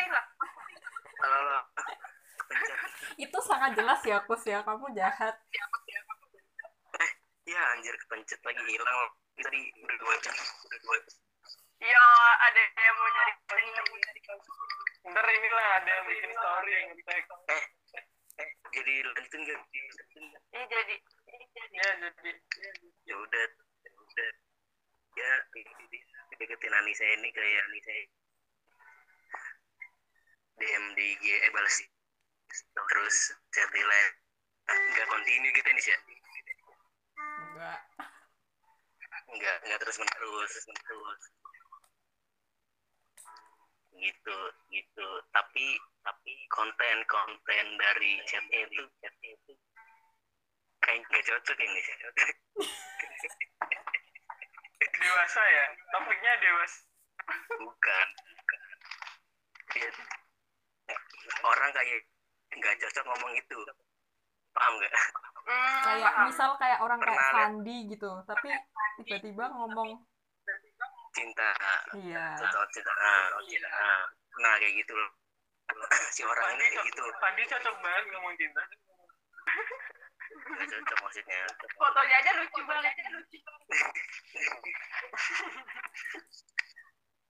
kalau 1.24 1.62
itu 3.24 3.40
sangat 3.44 3.72
jelas 3.80 4.02
ya 4.04 4.20
kus 4.28 4.44
ya. 4.44 4.60
Kamu 4.68 4.92
jahat. 4.92 5.36
Ya 7.44 7.62
anjir 7.76 7.96
kepencet 8.08 8.40
lagi 8.44 8.64
hilang. 8.68 8.98
Tadi 9.40 9.60
udah 9.84 9.98
dua 10.00 10.16
jam 10.24 10.36
udah 10.36 10.80
dua 10.84 10.98
jam. 11.04 11.18
Ya 11.84 12.06
ada 12.40 12.62
yang 12.80 12.96
mau 12.96 13.10
nyari 13.12 13.34
ntar 15.04 15.28
inilah 15.28 15.68
ada 15.84 15.90
yang 16.00 16.06
bikin 16.08 16.32
story 16.32 16.72
yang 16.72 16.86
ngetek 16.96 17.28
eh 17.52 17.64
eh 18.40 18.50
jadi 18.72 18.94
lanjutin 19.04 19.42
gak 19.44 19.60
ini 19.68 20.64
jadi. 20.72 20.96
Ya 21.76 21.88
jadi. 22.00 22.32
Ya 23.04 23.16
udah 23.20 23.46
ya 23.84 23.92
udah. 24.00 24.32
Ya 25.14 25.32
deketin 26.40 26.74
Anissa 26.74 27.06
ini 27.20 27.30
kayak 27.36 27.62
Anissa 27.68 27.94
DM 30.56 30.86
di 30.96 31.06
IG 31.20 31.26
eh 31.30 31.52
balas 31.52 31.78
terus 32.74 33.18
chat 33.54 33.70
nilai 33.74 34.04
nggak 34.70 35.08
continue 35.10 35.52
gitu 35.54 35.70
nih 35.70 35.86
ya? 35.86 35.98
Enggak 37.44 37.80
nggak 39.34 39.58
nggak 39.66 39.80
terus 39.82 39.98
menerus 39.98 40.52
terus 40.66 41.22
gitu 43.94 44.38
gitu. 44.70 45.08
Tapi 45.34 45.66
tapi 46.04 46.34
konten 46.52 46.98
konten 47.08 47.66
dari 47.80 48.20
chatnya 48.28 48.60
itu 48.68 48.84
chatnya 49.02 49.30
itu 49.34 49.54
kayak 50.84 51.00
nggak 51.08 51.24
cocok 51.26 51.56
ya 51.58 51.68
nggak 51.70 51.86
cocok 52.02 52.30
dewasa 55.04 55.42
ya? 55.44 55.66
Topiknya 55.92 56.34
dewasa. 56.40 56.80
Bukan. 57.60 58.08
Bukan. 58.16 58.60
Dia, 59.74 59.90
orang 61.44 61.70
kayak 61.74 62.02
nggak 62.58 62.76
cocok 62.80 63.04
ngomong 63.10 63.32
itu. 63.38 63.60
Paham 64.54 64.74
nggak? 64.78 64.94
Hmm, 65.44 65.82
kayak 65.84 66.14
paham. 66.14 66.26
misal 66.30 66.50
kayak 66.56 66.80
orang 66.80 67.00
kayak 67.02 67.18
Pernah 67.18 67.28
liat. 67.34 67.44
Fandi 67.44 67.78
gitu 67.92 68.10
tapi 68.24 68.50
tiba-tiba 69.02 69.46
ngomong 69.52 69.90
cinta. 71.14 71.50
Iya. 71.98 72.26
Cocok 72.40 72.64
cinta 72.74 72.94
cinta 73.46 73.70
ah. 73.70 74.04
nah 74.42 74.54
kayak 74.62 74.74
gitu 74.82 74.94
loh. 74.94 75.12
Si 76.16 76.22
orang 76.22 76.54
ini 76.54 76.64
Pandi 76.64 76.66
kayak 76.74 76.86
gitu. 76.94 77.04
Pandi 77.20 77.42
cocok 77.50 77.76
banget 77.82 78.04
ngomong 78.14 78.34
cinta. 78.38 78.62
Nggak 80.34 80.68
cocok 80.70 80.98
maksudnya. 81.02 81.42
Fotonya 81.78 82.16
aja 82.22 82.32
lucu 82.38 82.62
banget. 82.66 82.94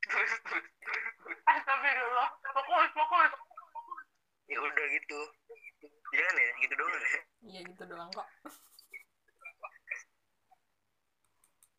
Terus 0.03 0.31
terus. 0.45 0.65
Astagfirullah. 1.47 2.29
Fokus 2.53 2.91
fokus 2.91 3.31
ya 4.47 4.57
udah 4.59 4.85
gitu 4.91 5.19
jangan 6.13 6.35
ya 6.35 6.49
gitu 6.61 6.73
doang 6.75 6.93
ya 6.93 7.21
iya 7.47 7.59
gitu 7.67 7.83
doang 7.87 8.09
kok 8.11 8.27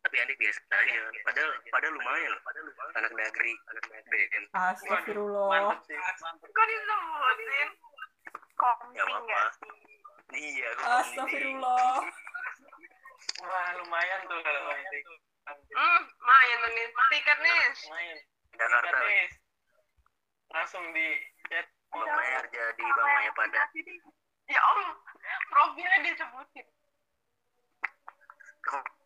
tapi 0.05 0.15
Andi 0.21 0.35
biasa 0.37 0.59
aja 0.69 1.01
padahal 1.25 1.51
padahal 1.73 1.93
lumayan 1.97 2.29
loh 2.29 2.41
padahal 2.45 2.65
lumayan 2.69 2.93
anak 3.01 3.11
negeri 3.13 3.53
anak 3.73 3.83
BM 4.09 4.43
astagfirullah 4.53 5.47
mantap 5.49 5.79
sih 5.89 5.97
mantap 5.97 6.49
kok 6.49 6.65
disebutin 6.69 7.49
ya 8.93 9.03
nggak 9.03 9.49
sih 9.59 9.95
iya. 10.33 10.69
Astagfirullah. 10.81 12.01
Wah, 13.45 13.67
lumayan 13.77 14.19
tuh 14.25 14.39
kalau. 14.41 14.73
Hmm, 15.45 16.01
main 16.17 16.59
nih. 16.73 16.87
Tiket 17.13 17.37
nih. 17.39 17.59
Main. 17.93 18.17
Jakarta. 18.55 18.97
Langsung 20.55 20.85
di. 20.95 21.09
Bang 21.91 22.09
Maya 22.09 22.37
kerja 22.45 22.63
di 22.77 22.85
Bang 22.85 23.09
Maya 23.09 23.31
pada. 23.33 23.61
Ya 24.45 24.61
Allah, 24.61 24.93
profilnya 25.49 25.99
disebutin. 26.05 26.67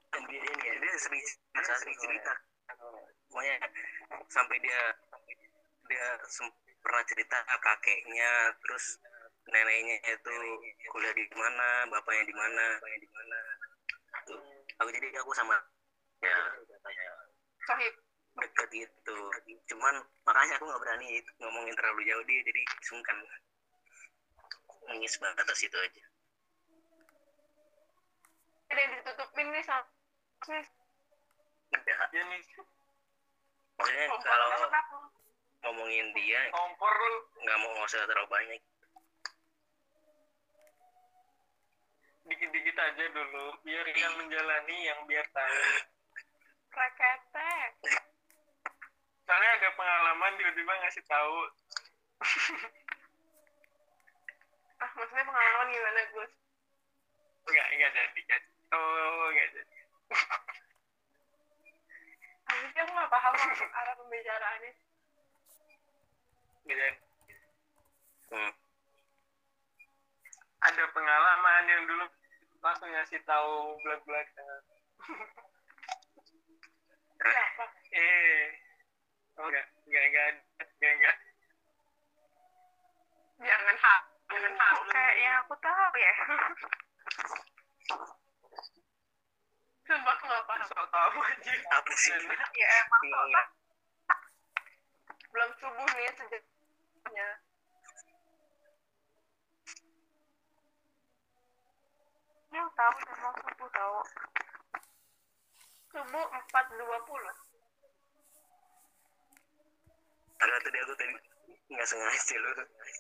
dan 0.09 0.21
dia 0.25 0.41
ini 0.41 0.63
ya? 0.67 0.73
Dia 0.79 0.91
sering 0.99 1.21
cerita 1.23 1.73
sering 1.79 1.97
cerita. 1.99 2.33
Pokoknya 3.29 3.55
sampai 4.27 4.57
dia 4.59 4.81
dia 5.89 6.05
pernah 6.79 7.03
cerita 7.07 7.37
kakeknya 7.59 8.31
terus 8.63 8.99
neneknya 9.49 9.95
itu 10.05 10.35
kuliah 10.91 11.13
di 11.13 11.25
mana 11.35 11.67
bapaknya 11.87 12.23
di 12.25 12.35
mana. 12.35 12.65
Bapaknya 12.79 12.99
di 12.99 13.09
mana 13.11 13.39
aku 14.79 14.89
jadi 14.95 15.07
aku 15.19 15.31
sama 15.35 15.55
ya 16.23 16.37
Sohib. 17.67 17.93
Deket 18.43 18.69
gitu. 18.71 19.17
Cuman 19.69 19.95
makanya 20.27 20.55
aku 20.59 20.65
nggak 20.67 20.81
berani 20.81 21.07
ngomongin 21.39 21.75
terlalu 21.75 22.01
jauh. 22.07 22.23
Dia 22.25 22.41
jadi 22.43 22.61
sungkan. 22.85 23.17
Nangis 24.89 25.13
batas 25.21 25.59
itu 25.61 25.77
aja. 25.77 26.03
Ada 28.69 28.79
yang 28.85 28.91
ditutupin 29.01 29.47
nih 29.49 29.63
sama 29.65 29.85
udah 30.39 30.65
Ya 32.09 32.21
nih, 32.25 32.41
maksudnya 33.77 34.05
Kompor 34.09 34.25
kalau 34.25 34.47
ngomongin 35.59 36.07
dia 36.15 36.41
kompor 36.49 36.89
lu. 36.89 37.17
nggak 37.45 37.57
mau 37.61 37.69
nggak 37.75 37.89
usah 37.91 38.07
terlalu 38.09 38.29
banyak. 38.31 38.61
Dikit-dikit 42.29 42.77
aja 42.77 43.05
dulu. 43.13 43.45
Biar 43.61 43.85
yang 43.93 44.13
menjalani 44.17 44.77
yang 44.85 44.99
biar 45.05 45.25
tahu. 45.33 45.57
Rekete. 46.73 47.53
Soalnya 49.29 49.51
ada 49.61 49.69
pengalaman 49.77 50.33
tiba-tiba 50.41 50.73
ngasih 50.81 51.05
tahu. 51.05 51.37
Ah, 54.79 54.87
maksudnya 54.95 55.27
pengalaman 55.27 55.75
gimana, 55.75 56.01
Gus? 56.15 56.31
Enggak, 57.51 57.67
enggak 57.67 57.91
jadi. 57.99 58.21
Kan. 58.31 58.41
Oh, 58.71 59.27
enggak 59.27 59.47
jadi. 59.59 59.75
Habisnya 62.47 62.81
aku 62.87 62.91
nggak 62.95 63.11
paham 63.11 63.33
arah 63.75 63.93
pembicaraannya. 63.99 64.71
Enggak 66.63 66.77
jadi. 66.79 66.99
hmm. 68.31 68.51
Ada 70.63 70.83
pengalaman 70.95 71.63
yang 71.67 71.83
dulu 71.83 72.07
langsung 72.63 72.87
ngasih 72.87 73.19
tahu 73.27 73.83
belak-belakan. 73.83 74.63
Siapa? 77.19 77.65
Eh, 77.91 78.58
enggak, 79.39 79.65
enggak, 79.87 80.03
enggak, 80.03 80.27
enggak, 80.59 80.91
enggak. 80.99 81.15
Jangan 83.39 83.75
hak. 83.79 84.01
Jangan 84.27 84.53
hak. 84.59 84.73
Kayaknya 84.91 85.31
aku 85.39 85.53
tahu 85.63 85.95
ya. 85.95 86.13
Sumpah 89.87 90.13
aku 90.13 90.23
nggak 90.27 90.43
paham. 90.43 90.67
Sok 90.67 90.87
tahu 90.91 91.17
aja. 91.23 91.53
apa 91.71 91.91
sih 91.95 92.11
Ya 92.59 92.67
emang 92.83 93.03
Nggak. 93.07 93.47
Belum 95.31 95.49
subuh 95.55 95.87
nih 95.95 96.11
sejaknya. 96.19 97.29
Ya 102.51 102.63
tahu 102.75 102.95
emang 103.07 103.35
subuh 103.39 103.69
tahu. 103.71 103.99
Subuh 105.95 106.25
4.20. 106.27 107.48
ada 110.39 110.55
tadi 110.59 110.77
aku 110.79 110.93
tadi 110.95 111.13
nggak 111.69 111.85
sengaja 111.85 112.35
lu 112.35 112.51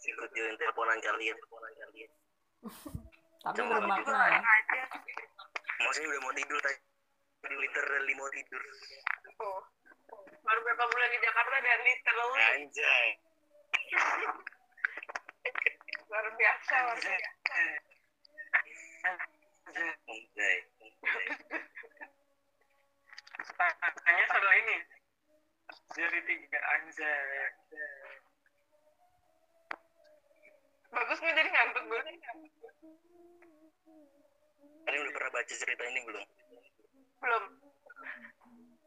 ikutin 0.05 0.53
teleponan 0.55 0.99
kalian 0.99 1.35
teleponan 1.35 1.71
kalian 1.75 2.11
Tapi 3.39 3.55
Cuma 3.55 3.79
bermakna 3.79 4.19
ya. 4.27 4.39
aja. 4.43 4.81
maksudnya 5.79 6.11
udah 6.11 6.21
mau 6.21 6.33
tidur 6.33 6.59
tadi 6.59 6.77
literally 7.55 8.13
mau 8.13 8.29
tidur 8.29 8.63
Oh. 9.39 9.63
Baru 10.41 10.59
beberapa 10.59 10.83
bulan 10.85 11.09
di 11.09 11.19
Jakarta 11.21 11.55
dan 11.57 11.79
literally 11.79 12.43
anjay 12.51 13.07
luar 16.05 16.25
biasa 16.35 16.73
luar 16.83 16.97
biasa. 16.97 17.55
anjay 20.03 20.57
Tanya 23.99 24.25
soal 24.27 24.51
ini. 24.57 24.77
Jadi 25.89 26.19
tiga 26.23 26.59
anjay. 26.77 27.51
Bagus 30.89 31.17
nih 31.21 31.33
jadi 31.33 31.49
ngantuk 31.49 31.83
gue. 31.85 32.01
kalian 34.89 35.05
udah 35.05 35.13
pernah 35.13 35.31
baca 35.31 35.53
cerita 35.53 35.83
ini 35.85 36.01
belum 36.01 36.25
Belum. 37.21 37.43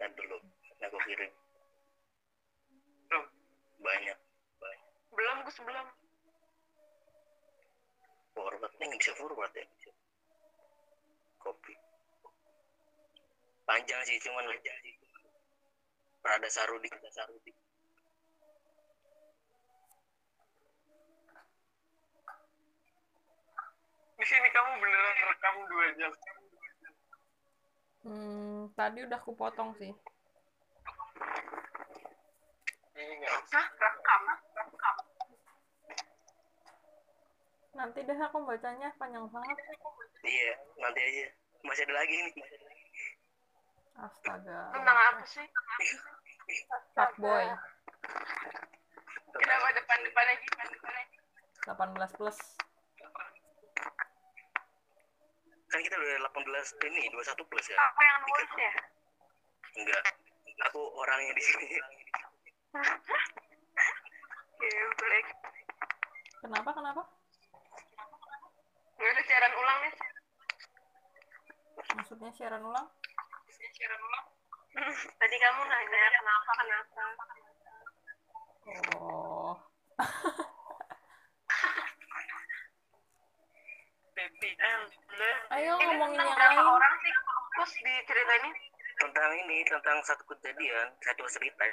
dan 0.02 0.10
belum 0.18 0.42
nah 0.82 0.86
aku 0.90 0.98
kirim 1.06 1.30
Belum. 3.06 3.24
banyak 3.78 4.18
banyak 4.58 4.90
Belum 5.14 5.36
Gus 5.46 5.58
belum. 5.62 5.86
forward 8.34 8.72
nih 8.82 8.86
nggak 8.90 8.98
bisa 8.98 9.12
forward 9.14 9.52
ya 9.54 9.62
copy 11.38 11.74
panjang 13.62 14.02
sih 14.02 14.18
cuman 14.26 14.42
panjang 14.42 14.78
sih 14.82 14.94
Prada 16.22 16.48
Sarudi 16.48 16.86
Prada 16.86 17.10
Sarudi 17.10 17.52
Di 24.22 24.30
sini 24.30 24.48
kamu 24.54 24.70
beneran 24.78 25.16
rekam 25.34 25.54
dua 25.66 25.86
jam. 25.98 26.12
Hmm, 28.06 28.70
tadi 28.78 29.02
udah 29.02 29.18
aku 29.18 29.34
potong 29.34 29.74
sih. 29.82 29.90
Hah? 33.50 33.66
Rekam. 33.66 34.22
Rekam. 34.54 34.96
Nanti 37.74 37.98
deh 38.06 38.14
aku 38.14 38.46
bacanya 38.46 38.94
panjang 38.94 39.26
banget. 39.26 39.58
iya 40.22 40.54
nanti 40.78 41.00
aja 41.02 41.26
masih 41.66 41.82
ada 41.82 41.94
lagi 41.98 42.14
nih 42.14 42.30
masih 42.38 42.54
ada 42.54 42.66
lagi. 42.70 42.71
Astaga. 43.96 44.58
Tentang 44.72 44.96
apa 44.96 45.22
sih? 45.26 45.46
Fuckboy. 46.94 47.44
Kenapa 49.32 49.66
depan-depan 49.74 50.24
lagi? 50.26 50.46
Depan-depan 50.48 50.92
lagi. 50.92 51.16
18 51.62 52.18
plus. 52.18 52.38
kan 55.72 55.80
kita 55.80 55.96
udah 55.96 56.28
18 56.28 56.84
ini 56.84 57.08
21 57.16 57.48
plus 57.48 57.64
ya 57.64 57.80
Apa 57.80 58.00
yang 58.04 58.18
nulis 58.28 58.50
ya? 58.60 58.72
enggak 59.72 60.04
aku 60.68 60.84
orangnya 61.00 61.32
di 61.32 61.40
sini 61.40 61.64
Geblek. 64.60 65.26
Kenapa? 66.44 66.70
Kenapa? 66.76 67.02
Nggak 69.00 69.10
ada 69.16 69.22
siaran 69.24 69.52
ulang 69.56 69.78
nih. 69.80 69.94
Maksudnya 71.96 72.30
siaran 72.36 72.62
ulang? 72.62 72.86
Tadi 75.20 75.36
kamu 75.36 75.60
nanya 75.64 76.02
kenapa 76.12 76.50
kenapa. 76.56 77.02
Oh. 78.96 79.52
Baby 84.12 84.50
and 84.54 84.92
Ayo 85.56 85.72
ngomongin 85.76 86.20
yang 86.20 86.36
lain. 86.36 86.60
orang 86.60 86.94
sih? 87.00 87.12
Terus 87.52 87.72
di 87.80 87.94
cerita 88.08 88.32
ini? 88.44 88.50
tentang 88.92 89.32
ini 89.34 89.64
tentang 89.66 89.98
satu 90.04 90.22
kejadian 90.30 90.86
satu 91.02 91.24
cerita 91.26 91.64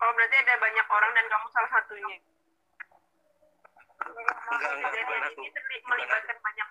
Oh 0.00 0.10
berarti 0.14 0.36
ada 0.40 0.54
banyak 0.56 0.86
orang 0.88 1.10
dan 1.12 1.26
kamu 1.28 1.46
salah 1.52 1.70
satunya. 1.74 2.16
enggak 3.98 4.14
enggak 4.14 4.72
bukan 4.72 4.88
Kejadian 4.88 5.22
aku 5.26 5.40
ini 5.42 5.50
terli- 5.52 5.84
melibatkan 5.84 6.36
banyak 6.38 6.68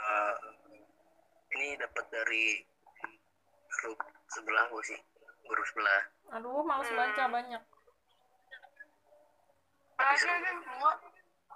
Eh, 0.00 0.34
ini 1.56 1.76
dapat 1.76 2.04
dari 2.08 2.64
grup 3.80 4.00
sebelah 4.32 4.64
gue 4.72 4.82
sih 4.86 5.00
grup 5.44 5.66
sebelah 5.68 6.02
Aduh, 6.30 6.62
males 6.62 6.88
baca 6.94 7.24
banyak. 7.26 7.62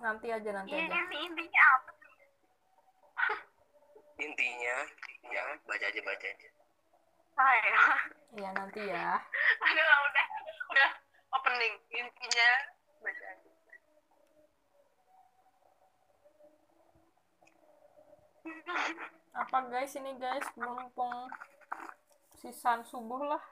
Nanti 0.03 0.27
aja, 0.29 0.51
nanti 0.51 0.75
aja. 0.75 0.99
ini 0.99 1.19
intinya 1.31 1.63
apa? 1.79 1.91
intinya 4.15 4.77
ya 5.27 5.43
baca 5.67 5.85
aja 5.91 6.01
baca 6.07 6.27
aja 6.27 6.49
Ah 7.35 7.55
ya. 7.59 7.75
Iya, 8.39 8.51
nanti 8.55 8.83
ya. 8.87 9.19
Aduh 9.59 9.87
udah 10.07 10.27
udah 10.71 10.91
opening 11.35 11.75
intinya 11.91 12.51
baca 13.03 13.25
aja. 13.31 13.51
Apa 19.35 19.59
guys 19.67 19.93
ini 19.95 20.13
guys 20.15 20.45
mumpung 20.55 21.29
sisan 22.35 22.85
subuh 22.85 23.25
lah 23.27 23.43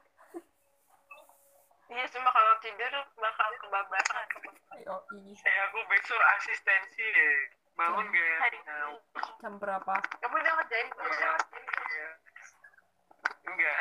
Iya, 1.87 2.09
cuma 2.09 2.25
kalau 2.27 2.57
tidur 2.59 2.89
bakal 3.15 3.53
kebablasan. 3.61 4.25
ayo 4.73 4.97
ih 5.13 5.37
Eh 5.37 5.57
aku 5.63 5.77
besok 5.85 6.17
asistensi 6.33 7.05
deh. 7.05 7.37
Bangun 7.77 8.09
gak 8.09 8.17
ya? 8.17 8.37
Hari 8.41 8.59
Nah, 8.65 8.97
jam 9.37 9.61
berapa 9.61 9.95
Kamu 10.01 10.33
udah 10.35 10.53
ngerjain 10.57 10.89
iya. 10.89 12.09
Enggak. 13.45 13.81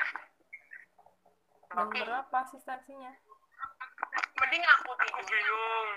jam 1.72 1.88
berapa 1.88 2.36
asistensinya 2.44 3.12
Mending 4.36 4.64
aku 4.66 4.92
Aku 4.92 5.04
tidur. 5.08 5.32
bingung. 5.32 5.90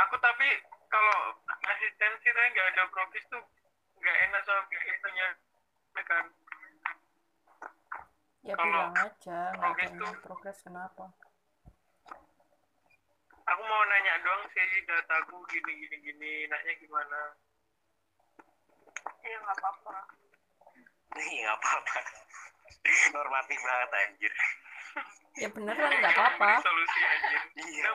Aku 0.00 0.14
tapi 0.16 0.48
kalau 0.88 1.18
asistensi 1.68 2.26
tapi 2.26 2.48
nggak 2.48 2.68
ada 2.72 2.82
progres 2.88 3.24
tuh 3.28 3.42
nggak 3.98 4.16
enak 4.24 4.40
sama 4.42 4.62
bikinnya 4.66 5.28
kan. 5.98 6.24
ya 8.40 8.54
Kalau 8.54 8.70
bilang 8.70 8.94
aja 8.96 9.38
nggak 9.50 9.60
progres 9.60 9.90
ada 9.90 9.98
tuh- 10.00 10.20
progres 10.22 10.58
kenapa 10.62 11.04
Aku 13.48 13.62
mau 13.64 13.80
nanya 13.82 14.20
doang 14.20 14.44
sih 14.52 14.84
dataku 14.84 15.40
gini 15.48 15.72
gini 15.80 15.96
gini. 16.04 16.32
Nanya 16.46 16.72
gimana? 16.76 17.32
Iya, 19.24 19.40
nggak 19.40 19.56
apa-apa. 19.56 19.96
Nih 21.16 21.48
nggak 21.48 21.56
apa-apa. 21.56 21.96
Normatif 23.16 23.58
banget 23.64 23.90
anjir. 24.04 24.32
Ya 25.38 25.48
beneran 25.54 25.90
nggak 25.90 26.14
apa-apa 26.18 26.52
Solusi 26.62 27.00
aja. 27.04 27.38
Iya. 27.54 27.90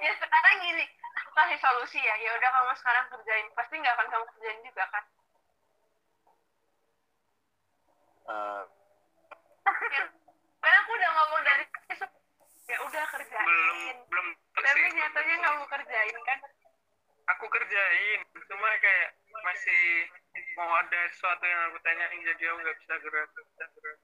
Ya 0.00 0.12
sekarang 0.16 0.54
gini, 0.64 0.84
aku 1.20 1.30
kasih 1.36 1.58
solusi 1.60 2.00
ya. 2.00 2.14
Ya 2.16 2.30
udah 2.36 2.50
kamu 2.50 2.72
sekarang 2.80 3.04
kerjain. 3.12 3.46
Pasti 3.52 3.74
nggak 3.76 3.94
akan 3.96 4.08
kamu 4.08 4.24
kerjain 4.32 4.58
juga 4.64 4.84
kan? 4.88 5.04
Eh, 8.28 8.62
Karena 10.58 10.76
aku 10.84 10.90
udah 10.96 11.10
ngomong 11.16 11.42
dari 11.44 11.64
ya 12.68 12.76
udah 12.84 13.04
Belum 13.04 13.12
kerjain. 13.16 13.96
belum. 14.08 14.26
Tapi 14.58 14.80
sih. 14.84 14.92
nyatanya 14.92 15.36
kamu 15.40 15.64
kerjain 15.68 16.16
kan? 16.24 16.38
aku 17.28 17.44
kerjain 17.44 18.20
cuma 18.48 18.68
kayak 18.80 19.08
masih 19.44 20.08
mau 20.56 20.72
ada 20.80 21.00
sesuatu 21.12 21.44
yang 21.44 21.60
aku 21.68 21.78
tanyain 21.84 22.20
jadi 22.24 22.42
aku 22.48 22.56
nggak 22.64 22.76
bisa 22.80 22.94
gerak 23.04 23.28
nggak 23.28 23.46
bisa 23.52 23.64
gerak 23.76 23.98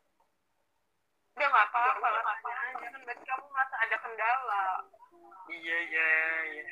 Udah 1.35 1.49
nggak 1.51 1.67
apa-apa 1.67 2.09
lah. 2.15 2.23
Jangan 2.79 3.01
berarti 3.03 3.25
kamu 3.27 3.45
merasa 3.51 3.77
ada 3.83 3.97
kendala. 3.99 4.65
iya 5.51 5.77
iya 5.87 6.09
iya 6.51 6.65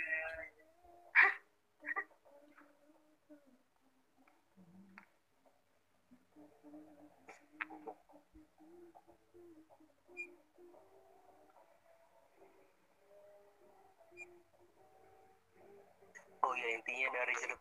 oh 16.42 16.52
ya 16.58 16.68
intinya 16.74 17.08
dari 17.14 17.34
sudut 17.38 17.60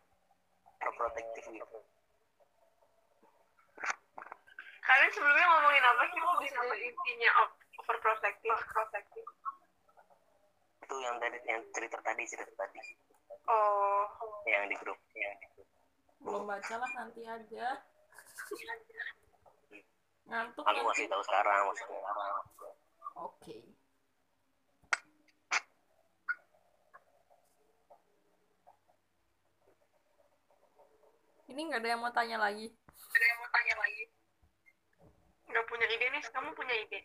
protektif 0.98 1.44
gitu. 1.50 1.78
Kalian 4.82 5.10
sebelumnya 5.10 5.46
ngomongin 5.46 5.84
apa 5.84 6.02
sih? 6.04 6.18
Kok 6.18 6.36
bisa 6.40 6.58
intinya 6.76 7.30
of- 7.40 7.56
overprotective? 7.78 8.58
Protective. 8.68 9.28
Itu 10.82 10.94
yang 10.98 11.16
tadi 11.16 11.38
yang 11.46 11.62
cerita 11.70 11.98
tadi 12.00 12.22
cerita 12.26 12.52
tadi 12.52 12.78
Oh, 13.44 14.06
yang 14.44 14.66
di 14.66 14.76
grup 14.76 14.98
yang 15.14 15.34
di 15.36 15.46
grup. 15.50 15.66
belum 16.20 16.46
baca 16.46 16.74
lah 16.78 16.90
nanti 16.94 17.26
aja 17.26 17.66
ngantuk 20.24 20.62
Aku 20.62 20.78
ya 20.78 20.86
masih 20.86 21.10
tahu 21.10 21.22
sekarang 21.26 21.66
maksudnya. 21.66 21.98
oke 23.18 23.58
ini 31.48 31.60
nggak 31.66 31.80
ada 31.82 31.88
yang 31.90 32.00
mau 32.00 32.14
tanya 32.14 32.38
lagi 32.38 32.70
ada 33.12 33.24
yang 33.26 33.38
mau 33.38 33.50
tanya 33.50 33.74
lagi? 33.76 34.04
Nggak 35.52 35.64
punya 35.68 35.86
ide 35.86 36.06
nih? 36.08 36.22
Kamu 36.32 36.48
punya 36.56 36.74
ide? 36.74 37.00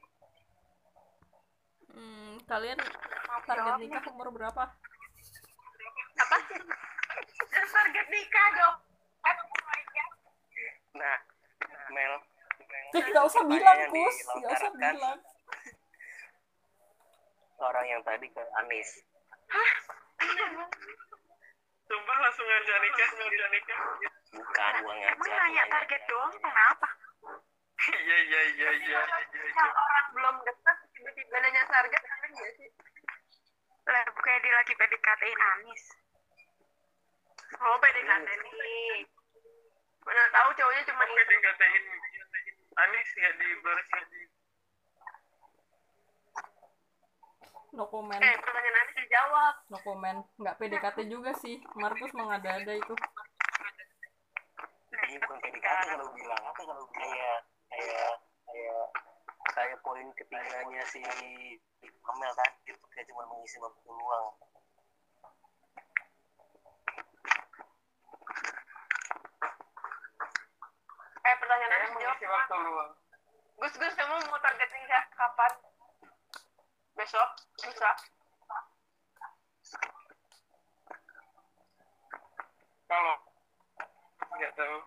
hmm, 1.92 2.40
kalian 2.46 2.78
Maaf, 2.78 3.44
target 3.44 3.74
nikah 3.82 4.04
umur 4.14 4.30
berapa 4.30 4.64
Apa? 6.18 6.38
Dan 7.52 7.66
target 7.76 8.08
nikah 8.08 8.48
dong. 8.56 8.76
Nah, 10.98 11.18
Mel. 11.94 12.14
Eh, 12.98 13.04
nggak 13.06 13.26
usah 13.28 13.44
bilang 13.46 13.78
pus 13.92 14.16
nggak 14.34 14.52
usah 14.56 14.72
bilang 14.74 15.20
Orang 17.58 17.86
yang 17.86 18.02
tadi 18.02 18.26
ke 18.30 18.42
Anis. 18.64 18.90
sumpah 21.88 22.18
langsung 22.20 22.46
ngajak 22.46 22.78
nikah 22.82 23.10
ngajak 23.14 23.50
nikah 23.50 23.80
Bukan 24.34 24.74
gua 24.82 24.94
ngajak. 24.94 25.16
Emang 25.16 25.30
nanya 25.30 25.42
nanya. 25.46 25.64
target 25.72 26.02
doang 26.06 26.34
kenapa? 26.38 26.90
Iya 27.78 28.18
iya 28.26 28.42
iya 28.52 28.70
iya 28.74 29.00
iya 29.02 29.02
Kalau 29.54 29.74
orang 29.78 30.08
belum 30.12 30.36
deket 30.44 30.78
tiba-tiba 30.92 31.36
nanya 31.40 31.64
target 31.66 32.04
aneh 32.04 32.30
nggak 32.32 32.52
sih? 32.58 32.70
Lah 33.86 34.04
bukannya 34.12 34.40
dia 34.42 34.54
lagi 34.54 34.74
PDKT-in 34.74 35.40
Anis. 35.40 35.84
Oh 37.58 37.78
PDKT 37.78 38.28
nih. 38.28 38.98
Mana 40.04 40.24
tahu 40.32 40.50
cowoknya 40.54 40.84
cuma 40.86 41.04
Aku 41.04 41.16
dikatain 41.28 41.84
Anis 42.78 43.08
nggak 43.14 43.34
dibalas 43.36 43.88
lagi 43.90 44.24
no 47.74 47.86
comment 47.86 48.18
Eh 48.18 48.36
pertanyaan 48.38 48.78
Anis 48.82 48.96
dijawab. 48.98 49.54
no 49.70 49.78
comment 49.80 50.20
nggak 50.36 50.58
PDKT 50.58 50.98
juga 51.08 51.32
sih 51.38 51.62
Markus 51.76 52.10
mengada-ada 52.12 52.74
itu 52.74 52.94
Ini 54.98 55.16
bukan 55.22 55.38
PDKT 55.40 55.80
kalau 55.88 56.08
bilang. 56.12 56.42
Apa 56.42 56.62
kalau 56.64 56.86
kayak 56.92 57.40
kayak 57.72 58.14
kayak 58.48 58.86
kayak 59.54 59.78
poin 59.84 60.08
ketiganya 60.16 60.82
si 60.88 61.02
Amel 62.08 62.34
tadi 62.34 62.72
itu 62.72 62.86
kayak 62.94 63.06
cuma 63.12 63.24
mengisi 63.28 63.58
waktu 63.60 63.80
luang. 63.88 64.28
Eh 71.28 71.36
pertanyaan 71.36 71.72
dijawab. 71.92 71.96
mengisi 72.00 72.26
waktu 72.26 72.56
luang 72.64 72.92
Gus 73.58 73.74
Gus 73.76 73.94
kamu 73.98 74.16
mau 74.32 74.40
target 74.40 74.70
nikah 74.72 75.04
kapan? 75.18 75.52
Besok? 76.96 77.30
Lusa? 77.68 77.92
kalau 82.88 83.16
nggak 84.40 84.52
tahu 84.56 84.78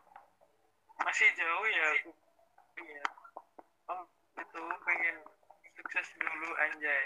masih 1.05 1.29
jauh 1.37 1.67
ya 1.69 1.85
aku 2.01 2.11
iya. 2.81 3.03
Oh 3.87 4.03
itu 4.35 4.63
pengen 4.83 5.17
sukses 5.75 6.07
dulu 6.17 6.49
anjay. 6.57 7.05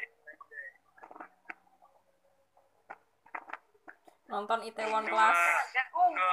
Nonton 4.24 4.60
Itaewon 4.64 5.04
Class 5.04 5.36
Ya 5.70 5.84
umur 5.92 6.32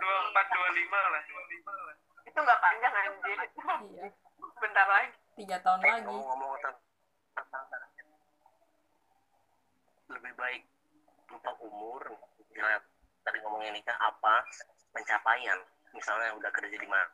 dua 0.00 0.16
empat 0.30 0.46
dua 0.48 0.68
lima 0.72 1.00
lah. 1.10 1.22
Itu 2.24 2.38
nggak 2.38 2.60
panjang 2.60 2.94
anjir. 2.94 3.38
iya. 3.90 4.06
Bentar 4.62 4.86
lagi. 4.86 5.10
tiga 5.34 5.56
tahun 5.58 5.80
Eh, 5.80 5.88
lagi. 5.90 6.04
ngomong-ngomong 6.06 6.52
tentang 7.34 7.64
lebih 10.12 10.32
baik 10.36 10.62
untuk 11.26 11.56
umur 11.58 12.02
misalnya 12.46 12.78
tadi 13.24 13.38
ngomongin 13.40 13.72
nikah 13.72 13.96
apa? 13.98 14.44
Pencapaian. 14.92 15.58
Misalnya 15.92 16.36
udah 16.36 16.50
kerja 16.52 16.72
di 16.72 16.88
mana 16.88 17.08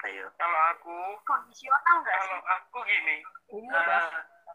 ayo 0.00 0.26
kalau 0.34 0.60
aku 0.70 0.96
Kondisional 1.22 1.96
nggak 1.98 2.14
sih? 2.14 2.22
kalau 2.22 2.38
aku 2.48 2.78
gini 2.84 3.16
eh, 3.50 4.10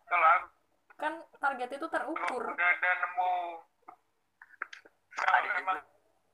kalau 0.05 0.27
aku 0.31 0.47
kan 0.95 1.13
target 1.37 1.69
itu 1.71 1.87
terukur 1.87 2.43
udah 2.45 2.69
ada 2.69 2.89
nemu 2.95 3.33
kalau 5.13 5.29
Ada 5.31 5.41
juga. 5.43 5.59
emang 5.59 5.79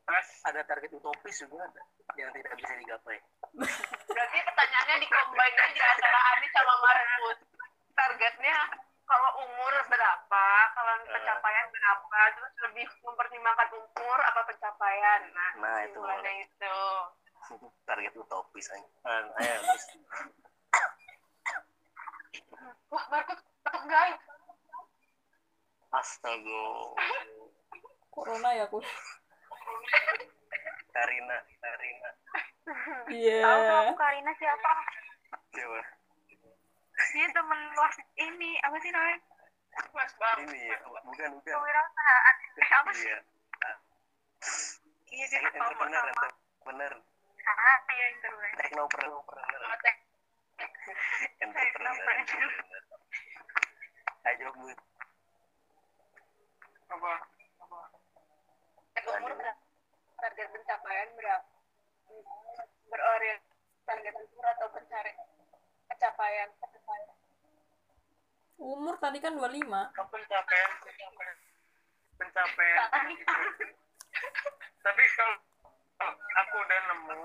pas 0.05 0.27
ada 0.43 0.61
target 0.63 0.91
utopis 0.91 1.35
juga 1.37 1.63
ada 1.63 1.81
yang 2.15 2.29
tidak 2.31 2.53
bisa 2.55 2.73
digapai 2.75 3.17
Berarti 4.05 4.37
pertanyaannya 4.41 4.95
dikombin 4.99 5.53
aja 5.55 5.83
antara 5.87 6.19
Anis 6.31 6.51
sama 6.51 6.75
Markus. 6.79 7.39
Targetnya 7.91 8.57
kalau 9.03 9.31
umur 9.39 9.73
berapa, 9.85 10.45
kalau 10.71 10.93
pencapaian 11.03 11.67
berapa, 11.67 12.19
terus 12.31 12.53
lebih 12.63 12.85
mempertimbangkan 13.01 13.69
umur 13.71 14.19
apa 14.19 14.41
pencapaian. 14.45 15.21
Nah, 15.29 15.51
Nah, 15.55 15.77
itu. 15.81 15.97
kesimpulannya 15.97 16.33
target 17.83 18.13
utopis 18.13 18.67
aja 18.69 18.87
Ah, 19.03 19.23
ayo 19.35 19.55
terus 19.63 19.85
Wah, 22.89 23.05
Markus 23.07 23.39
tetap 23.39 23.83
guys. 23.85 24.17
astaga 25.89 26.65
corona 28.09 28.49
ya 28.53 28.65
kus 28.65 28.85
Karina 30.91 31.37
Karina 31.59 32.09
Iya. 33.09 33.41
Tahu 33.41 33.59
tuh 33.59 33.77
aku 33.79 33.93
Karina 33.95 34.31
siapa? 34.35 34.71
coba 35.49 35.81
Dia 37.09 37.25
temen 37.27 37.59
luas 37.73 37.95
ini 38.15 38.51
apa 38.59 38.77
sih 38.77 38.91
namanya? 38.91 39.17
Mas 39.89 40.13
Bang. 40.15 40.37
ini 40.43 40.59
ya 40.67 40.77
bukan 41.01 41.29
bukan 41.31 41.47
Kewirausahaan. 41.47 42.35
Eh 42.53 42.69
apa 42.69 42.89
sih? 42.91 43.07
iya 43.07 43.17
Iya 45.09 45.25
dia 45.25 45.39
entrepreneur 45.41 46.05
sama. 46.05 46.27
entrepreneur 46.27 46.93
Ah 47.49 47.79
iya 47.89 48.05
internet. 48.13 48.51
teknopreneur 48.57 49.21
Otek. 49.21 49.95
entrepreneur 51.39 51.95
Teknopreneur. 51.95 52.51
ayo 54.29 54.47
bu 54.53 54.67
apa 56.89 57.11
Umur 58.99 59.31
berapa? 59.31 59.53
Target 60.19 60.47
pencapaian 60.51 61.09
berapa? 61.15 61.47
Berorientasi 62.85 63.47
target 63.87 64.13
umur 64.13 64.45
atau 64.49 64.67
pencari 64.69 65.11
pencapaian? 65.87 66.49
Umur 68.59 68.95
tadi 68.99 69.17
kan 69.17 69.33
25. 69.33 69.65
pencapaian 69.95 70.71
pencapaian 70.83 71.35
pencapaian 72.19 72.87
tapi 74.79 75.03
kalau 75.15 75.37
aku 76.35 76.55
udah 76.59 76.79
nemu 76.91 77.23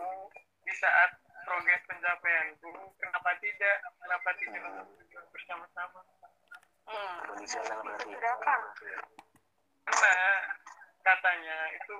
di 0.62 0.72
saat 0.84 1.10
progres 1.48 1.80
pencapaianku 1.88 2.68
kenapa 3.00 3.30
tidak? 3.40 3.76
Kenapa 4.04 4.28
tidak 4.36 4.60
untuk 4.68 4.86
berjuang 5.00 5.28
bersama-sama 5.32 6.00
Hmm. 6.84 7.16
karena 9.88 10.12
katanya 11.00 11.58
itu 11.80 11.96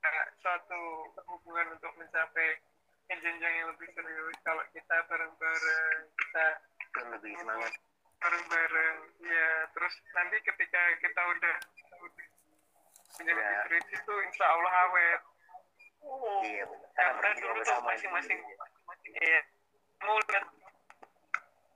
uh, 0.00 0.26
suatu 0.40 0.80
hubungan 1.28 1.76
untuk 1.76 1.92
mencapai 2.00 2.64
jenjang 3.12 3.54
yang 3.60 3.68
lebih 3.68 3.92
serius. 3.92 4.36
Kalau 4.40 4.64
kita 4.72 4.96
bareng-bareng 5.04 6.00
kita 6.16 6.46
lebih 7.12 7.32
semangat. 7.44 7.72
bareng-bareng 8.20 8.96
ya 9.20 9.48
terus 9.76 9.94
nanti 10.12 10.36
ketika 10.44 10.80
kita 11.04 11.20
udah 11.20 11.56
menjadi 13.20 13.36
Ya. 13.36 13.52
serius 13.68 13.86
itu 14.00 14.12
insya 14.24 14.44
Allah 14.48 14.72
awet 14.88 15.20
iya 16.46 16.64
karena 16.96 17.28
dulu 17.38 17.60
tuh 17.62 17.80
masing-masing 17.84 18.38
iya. 19.20 19.40
Mau 20.00 20.16
lihat 20.16 20.44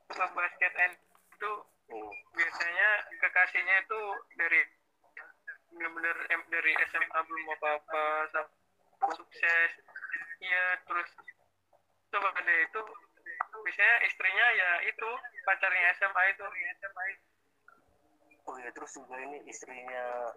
klub 0.09 0.30
basket 0.32 0.72
itu 0.88 1.52
Hmm. 1.84 2.10
biasanya 2.32 2.88
kekasihnya 3.20 3.84
itu 3.84 4.01
dari 4.40 4.60
benar-benar 5.68 6.16
dari 6.48 6.72
SMA 6.88 7.20
belum 7.28 7.46
apa-apa 7.60 8.05
sukses. 9.12 9.70
Iya 10.40 10.64
terus 10.88 11.10
coba 12.09 12.32
ada 12.40 12.55
itu 12.64 12.80
biasanya 13.52 13.96
istrinya 14.09 14.46
ya 14.56 14.70
itu 14.88 15.09
pacarnya 15.44 15.92
SMA 16.01 16.22
itu 16.32 16.44
SMA 16.80 17.05
itu. 17.12 17.24
Oh 18.48 18.56
iya 18.60 18.70
terus 18.72 18.92
juga 18.96 19.20
ini 19.20 19.44
istrinya 19.48 20.32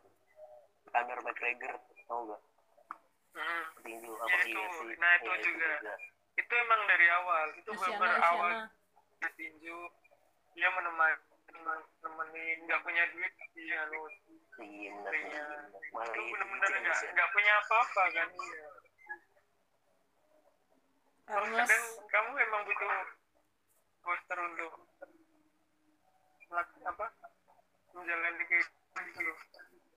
Conor 0.92 1.20
McGregor 1.24 1.76
tau 2.08 2.24
gak 2.28 2.42
Hmm. 3.38 3.66
tinju 3.86 4.12
Ya, 4.12 4.24
apa 4.26 4.38
itu. 4.42 4.50
iya 4.58 4.68
sih. 4.82 4.94
Nah, 4.98 5.12
itu 5.22 5.30
Iya, 5.30 5.42
juga. 5.46 5.70
itu 6.38 6.54
emang 6.58 6.82
dari 6.90 7.08
awal. 7.14 7.48
Itu 7.54 7.70
benar 7.78 8.18
awal. 8.26 8.54
tinju 9.38 9.78
dia 10.58 10.70
menemani 10.74 11.18
nemenin 12.02 12.58
nggak 12.66 12.82
punya 12.82 13.04
duit 13.14 13.34
iya 13.58 13.80
lu. 13.94 14.02
Iya 14.58 14.90
benar 15.06 15.62
malah 15.94 16.10
itu 16.14 16.22
benar-benar 16.34 16.70
nggak 16.82 16.98
nggak 17.14 17.30
punya 17.34 17.54
apa-apa 17.62 18.04
kan? 18.14 18.28
Iya. 18.30 18.68
Terus 21.28 21.50
kadang 21.54 21.84
kamu 22.08 22.32
emang 22.40 22.62
butuh 22.66 22.92
poster 24.02 24.38
untuk 24.40 24.74
apa 26.88 27.06
menjalani 27.92 28.44
kehidupan 28.48 29.04
gitu 29.12 29.22
loh 29.28 29.38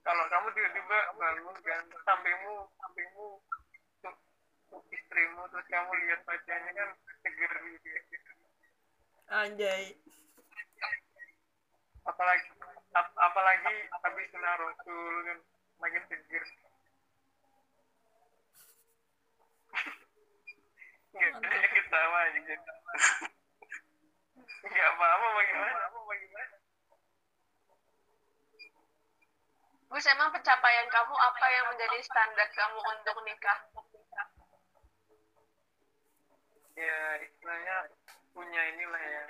kalau 0.01 0.24
kamu 0.32 0.48
tiba-tiba 0.56 0.98
bangun 1.20 1.56
kan 1.60 1.82
sampingmu 2.06 2.56
sampingmu 2.81 3.27
istrimu 4.90 5.43
terus 5.51 5.66
kamu 5.66 5.90
lihat 6.06 6.20
wajahnya 6.27 6.70
kan 6.72 6.89
seger 7.22 7.52
gitu 7.74 7.89
ya. 7.90 8.02
Anjay. 9.31 9.85
apalagi 12.01 12.48
ap- 12.97 13.18
apalagi 13.18 13.74
habis 14.02 14.27
kena 14.35 14.56
rasul 14.59 15.14
kan 15.28 15.39
makin 15.78 16.02
seger 16.10 16.44
nggak 21.14 21.31
ada 21.44 21.68
ketawa 21.70 22.20
juga 22.35 22.55
nggak 24.70 24.89
apa-apa 24.97 25.27
bagaimana 25.39 25.81
apa 25.86 25.98
bagaimana 26.09 26.56
Gus, 29.90 30.06
emang 30.06 30.30
pencapaian 30.30 30.86
kamu 30.86 31.14
apa 31.18 31.46
yang 31.50 31.64
menjadi 31.74 31.98
standar 32.00 32.48
kamu 32.54 32.78
untuk 32.78 33.16
nikah? 33.26 33.58
ya 36.80 36.96
istilahnya 37.20 37.76
punya 38.32 38.62
inilah 38.72 39.02
ya 39.04 39.22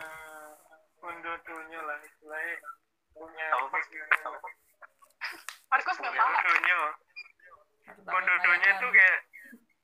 uh, 0.00 0.56
kondodonya 1.04 1.80
lah 1.84 1.98
istilahnya 2.00 2.56
punya? 3.12 3.46
Markus 5.68 5.96
nggak 6.00 6.12
paham. 6.16 6.32
kondodonya 6.32 6.76
Harta 7.84 8.08
kondodonya 8.08 8.70
kekayaan. 8.72 8.80
tuh 8.80 8.90
kayak 8.94 9.18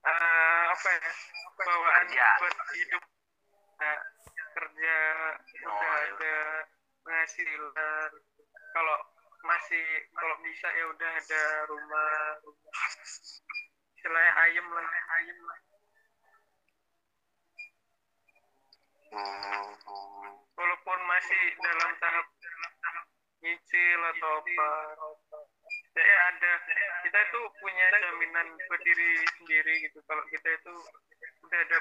eh, 0.00 0.64
apa 0.72 0.88
ya 0.96 1.12
bawaan 1.60 2.04
buat 2.40 2.54
hidup 2.72 3.02
Nah, 3.74 3.98
kerja 4.54 4.96
Oh, 5.66 5.76
udah 5.76 5.82
iya. 5.82 6.08
ada 6.14 6.36
penghasilan 7.04 8.10
kalau 8.74 8.98
masih 9.46 9.84
kalau 10.18 10.36
bisa 10.42 10.66
ya 10.74 10.84
udah 10.90 11.10
ada 11.14 11.42
rumah 11.70 12.10
istilahnya 13.94 14.32
ayem 14.42 14.66
lah. 14.66 14.88
Ayem 15.22 15.38
lah 15.46 15.58
walaupun 20.58 20.98
masih 21.06 21.42
dalam 21.62 21.90
tahap 22.02 22.26
nyicil 23.44 24.00
atau 24.16 24.42
apa 24.42 24.70
ya 25.94 26.16
ada. 26.34 26.52
Kita 27.06 27.18
itu 27.30 27.40
punya 27.62 27.86
jaminan 27.94 28.48
buat 28.66 28.80
diri 28.82 29.12
sendiri 29.38 29.74
gitu. 29.86 29.98
Kalau 30.10 30.24
kita 30.32 30.48
itu 30.50 30.74
udah 31.46 31.58
ada 31.62 31.78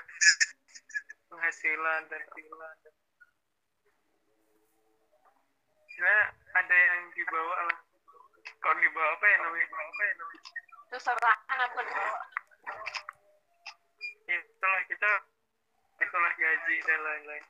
penghasilan 1.32 2.02
dan 2.12 2.22
penghasilan 2.30 2.76
ya 5.94 6.20
ada 6.54 6.76
yang 6.78 7.02
dibawa 7.18 7.56
lah. 7.66 7.80
Kalau 8.62 8.78
dibawa 8.80 9.10
apa 9.18 9.26
ya 9.26 9.38
namanya? 9.42 9.68
Apa 9.68 10.02
ya 10.06 10.14
namanya? 10.18 10.42
Itu 10.88 10.98
serahan 11.02 11.60
apa 11.60 11.80
dibawa? 11.82 12.20
ya 14.24 14.40
itulah 14.40 14.82
kita 14.88 15.12
itulah 16.00 16.32
gaji 16.40 16.76
dan 16.88 17.00
lain-lain. 17.04 17.46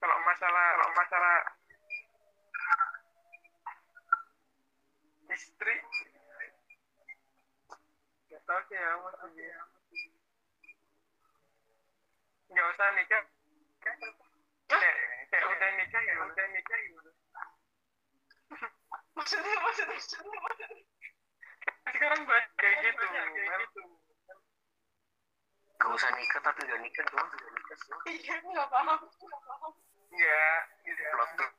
Kalau 0.00 0.16
masalah 0.24 0.66
kalau 0.78 0.90
masalah 0.96 1.36
istri 5.30 5.74
nggak 8.30 8.42
tahu 8.46 8.60
sih 8.66 8.78
ya 8.78 8.90
maksudnya 8.98 9.79
nggak 12.50 12.66
usah 12.74 12.88
nikah 12.98 13.22
kayak, 13.80 14.94
kayak 15.30 15.46
udah 15.46 15.70
nikah 15.78 16.02
ya 16.02 16.14
udah 16.26 16.46
nikah 16.50 16.78
ya 16.78 16.90
udah 16.98 17.14
Maksudnya, 19.14 19.54
maksudnya, 19.62 19.94
maksudnya, 19.94 20.38
maksudnya. 20.42 20.80
sekarang 21.92 22.20
banyak 22.24 22.50
kayak 22.56 22.76
gitu 22.82 23.04
kan 23.04 23.28
Gak 25.80 25.90
usah 25.96 26.10
nikah 26.12 26.40
tapi 26.44 26.60
udah 26.68 26.78
nikah 26.84 27.04
doang 27.08 27.28
udah 27.28 27.50
nikah 27.56 27.76
sih. 27.80 27.92
Iya, 28.20 28.34
nggak 28.44 28.68
paham. 28.68 29.00
Nggak 29.00 29.42
paham. 29.48 29.72
Enggak, 30.12 30.60
gitu. 30.84 31.02
Plot 31.08 31.30
tuh. 31.40 31.50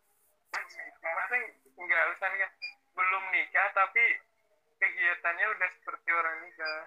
Maksudnya 0.54 1.42
enggak 1.74 2.04
usah 2.14 2.28
nikah. 2.30 2.52
Belum 2.94 3.24
nikah 3.34 3.68
tapi 3.74 4.06
kegiatannya 4.78 5.46
udah 5.58 5.70
seperti 5.74 6.10
orang 6.14 6.38
nikah. 6.46 6.80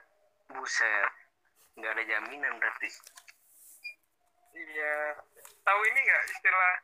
Buset. 0.55 1.11
Gak 1.75 1.91
ada 1.91 2.03
jaminan 2.07 2.55
berarti. 2.63 2.89
Iya. 4.55 4.95
Tahu 5.67 5.81
ini 5.91 5.99
enggak 6.01 6.23
istilah 6.31 6.75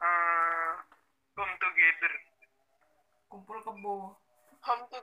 eh 0.00 0.72
come 1.36 1.54
together? 1.60 2.12
kumpul 3.30 3.58
kebo 3.62 4.18
Home 4.66 4.84
to 4.90 4.98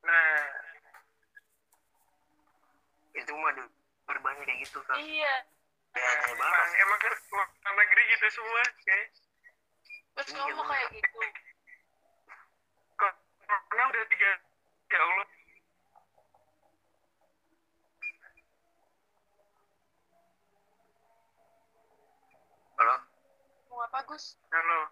Nah, 0.00 0.44
Itu 3.16 3.32
mah 3.36 3.52
di 3.52 3.62
berbanyak 4.08 4.44
kayak 4.48 4.58
gitu 4.64 4.80
kan. 4.88 4.96
Iya. 4.96 5.34
Ya, 5.90 6.10
emang 6.30 6.38
banget. 6.38 6.68
emang 6.86 6.98
kan 7.02 7.12
karena 7.20 7.70
negeri 7.82 8.02
gitu 8.14 8.26
semua 8.30 8.62
kayak 8.86 9.06
terus 10.14 10.28
ngomong 10.36 10.66
kayak 10.70 10.88
gitu 10.94 11.18
kok 12.94 13.12
corona 13.48 13.84
udah 13.90 14.04
tiga 14.06 14.30
ya 14.90 14.98
Allah 15.00 15.26
Halo? 22.80 22.96
mau 23.68 23.79
apa 23.90 24.06
Gus 24.06 24.38
halo. 24.54 24.86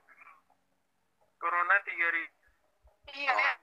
Corona 1.38 1.78
tiga 1.86 2.10
ribu 2.10 2.34
iya 3.14 3.30
ya. 3.30 3.54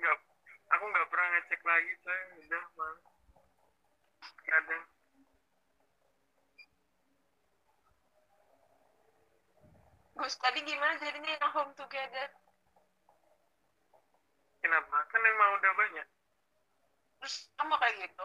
Nggak 0.00 0.16
aku 0.72 0.84
nggak 0.96 1.08
pernah 1.12 1.28
ngecek 1.36 1.60
lagi 1.60 1.92
saya 2.00 2.22
udah 2.40 2.64
mal 2.80 2.94
kadang 4.48 4.84
Gus 10.16 10.34
tadi 10.40 10.64
gimana 10.64 10.96
jadinya 10.96 11.36
yang 11.36 11.52
home 11.52 11.76
together? 11.76 12.32
Kenapa? 14.64 15.04
Kan 15.12 15.20
emang 15.20 15.60
udah 15.60 15.72
banyak. 15.76 16.08
Terus 17.20 17.52
sama 17.60 17.76
kayak 17.76 18.08
gitu? 18.08 18.24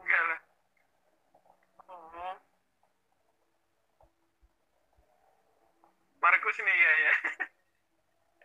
Enggak 0.00 0.22
lah. 0.24 0.40
Oh 1.92 2.47
Markus 6.28 6.60
ini 6.60 6.68
ya 6.76 6.92
ya 7.08 7.12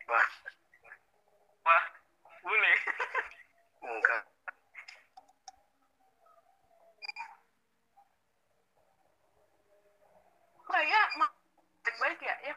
Wah, 0.08 0.28
wah 1.68 1.84
boleh 2.40 2.78
enggak. 3.84 4.24
kayak 10.64 11.08
mak 11.20 11.32
baik 12.00 12.20
ya 12.24 12.36
ya 12.48 12.56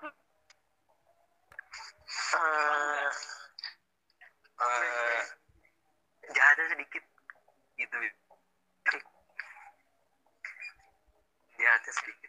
Eh, 2.36 3.10
eh, 4.62 5.22
jahatnya 6.30 6.64
sedikit 6.70 7.04
gitu. 7.74 7.96
Jahatnya 11.58 11.92
sedikit. 11.98 12.25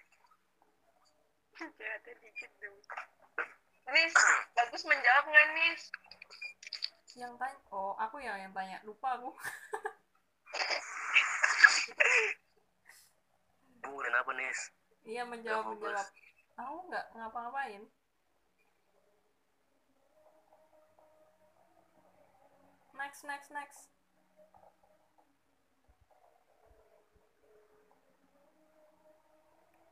Jahatnya 1.57 2.13
dikit 2.21 2.51
dong 2.61 2.77
Nis 3.87 4.13
bagus 4.51 4.83
menjawab 4.83 5.23
nggak 5.31 5.47
Nis? 5.55 5.81
Yang 7.15 7.33
tanya 7.39 7.57
oh 7.71 7.95
aku 7.95 8.19
yang 8.19 8.35
yang 8.35 8.51
tanya. 8.51 8.77
Lupa 8.83 9.15
aku. 9.15 9.31
Kamu 13.81 13.97
kenapa, 14.03 14.31
Nis? 14.35 14.59
iya 15.07 15.23
menjawab 15.23 15.71
menjawab. 15.71 16.03
Aku 16.59 16.75
nggak 16.91 17.05
ngapa-ngapain. 17.15 17.87
Next 22.99 23.23
next 23.23 23.49
next. 23.55 23.87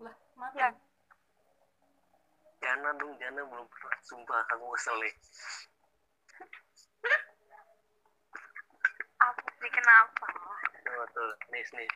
Lah 0.04 0.16
mati. 0.36 0.60
Ya. 0.60 0.85
Jana 2.66 2.90
dong, 2.98 3.14
Jana 3.22 3.46
belum 3.46 3.68
pernah. 3.70 3.94
Sumpah, 4.02 4.42
aku 4.50 4.66
kesel 4.74 4.98
nih. 4.98 5.14
Apa 9.22 9.46
sih 9.62 9.70
kenapa? 9.70 10.28
Oh, 10.90 11.06
tuh, 11.14 11.30
Nis, 11.54 11.70
nih. 11.78 11.90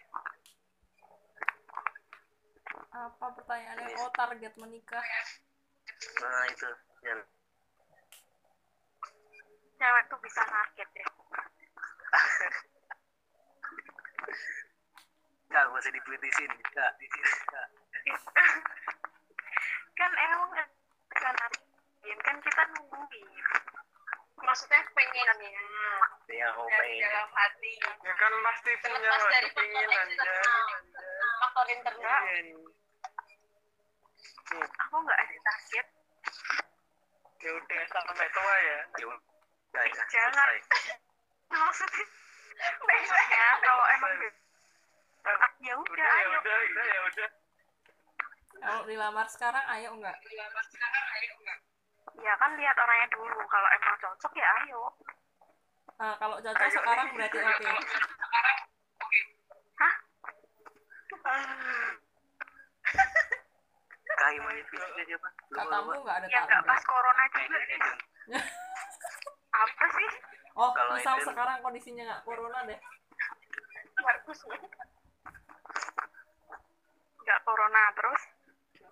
apa 2.89 3.25
pertanyaannya 3.37 3.97
oh 4.01 4.09
target 4.17 4.53
menikah 4.57 5.05
Nah, 6.21 6.43
itu. 6.53 6.69
Jan. 7.01 7.19
Cewek 9.77 10.03
tuh 10.09 10.19
bisa 10.21 10.41
sakit 10.45 10.89
ya. 10.93 11.07
Gak 15.49 15.65
usah 15.73 15.91
dipolitisin. 15.91 16.49
Nggak, 16.49 16.91
nggak. 16.93 17.65
Kan 19.99 20.11
emang 20.15 20.51
kan 20.55 20.67
kan 22.23 22.35
kita 22.39 22.63
nungguin. 22.71 23.27
maksudnya 24.39 24.81
pengennya. 24.95 25.53
Ya, 26.31 26.47
aku 26.55 26.63
dari 26.71 27.03
pengen. 27.03 27.11
dalam 27.11 27.29
hati. 27.35 27.73
Ya 27.83 28.13
kan 28.15 28.31
pasti 28.39 28.71
punya 28.81 29.11
keinginan 29.51 30.07
eksternal. 30.07 30.63
Faktor 31.43 31.65
internal. 31.69 32.21
Iya. 32.23 32.55
Aku 34.87 34.95
nggak 35.03 35.19
ada 35.19 35.37
sakit. 35.43 35.85
ya 37.39 37.51
udah 37.55 37.81
sampai 37.91 38.27
tua 38.31 38.55
ya. 38.63 38.79
Ya 38.99 39.81
ya, 39.83 40.03
Jangan. 40.07 40.47
Maksudnya, 41.49 42.05
maksudnya 42.83 43.45
kalau 43.63 43.85
emang 43.95 44.13
ah, 45.27 45.51
ya 45.59 45.73
udah 45.75 46.11
ya 46.19 46.27
udah 46.39 46.55
udah 46.63 46.85
ya 46.87 46.99
udah 47.11 47.29
kalau 48.59 48.83
dilamar 48.85 49.27
sekarang 49.27 49.65
ayo 49.77 49.89
enggak 49.95 50.17
Ya 52.19 52.33
kan 52.35 52.51
lihat 52.59 52.75
orangnya 52.75 53.07
dulu. 53.15 53.39
Kalau 53.47 53.69
emang 53.71 53.95
cocok 53.95 54.33
ya 54.35 54.47
ayo. 54.65 54.81
nah, 55.95 56.13
kalau 56.19 56.35
cocok 56.43 56.67
sekarang 56.67 57.07
berarti 57.15 57.37
oke. 57.39 57.69
fisiknya 64.69 65.03
siapa? 65.05 65.27
Lupa, 65.49 65.63
katamu 65.63 65.91
nggak 66.03 66.17
ada 66.19 66.27
Ya 66.27 66.39
nggak 66.45 66.61
pas 66.65 66.81
corona 66.85 67.23
juga. 67.31 67.57
Nih. 68.29 68.43
Apa 69.49 69.85
sih? 69.95 70.09
oh 70.55 70.69
Kalau 70.75 70.93
misal 70.95 71.15
itu- 71.17 71.27
sekarang 71.31 71.57
kondisinya 71.63 72.03
nggak 72.05 72.21
corona 72.27 72.59
deh. 72.67 72.79
Markus 73.99 74.39
Nggak 77.19 77.39
corona 77.45 77.81
terus. 77.95 78.21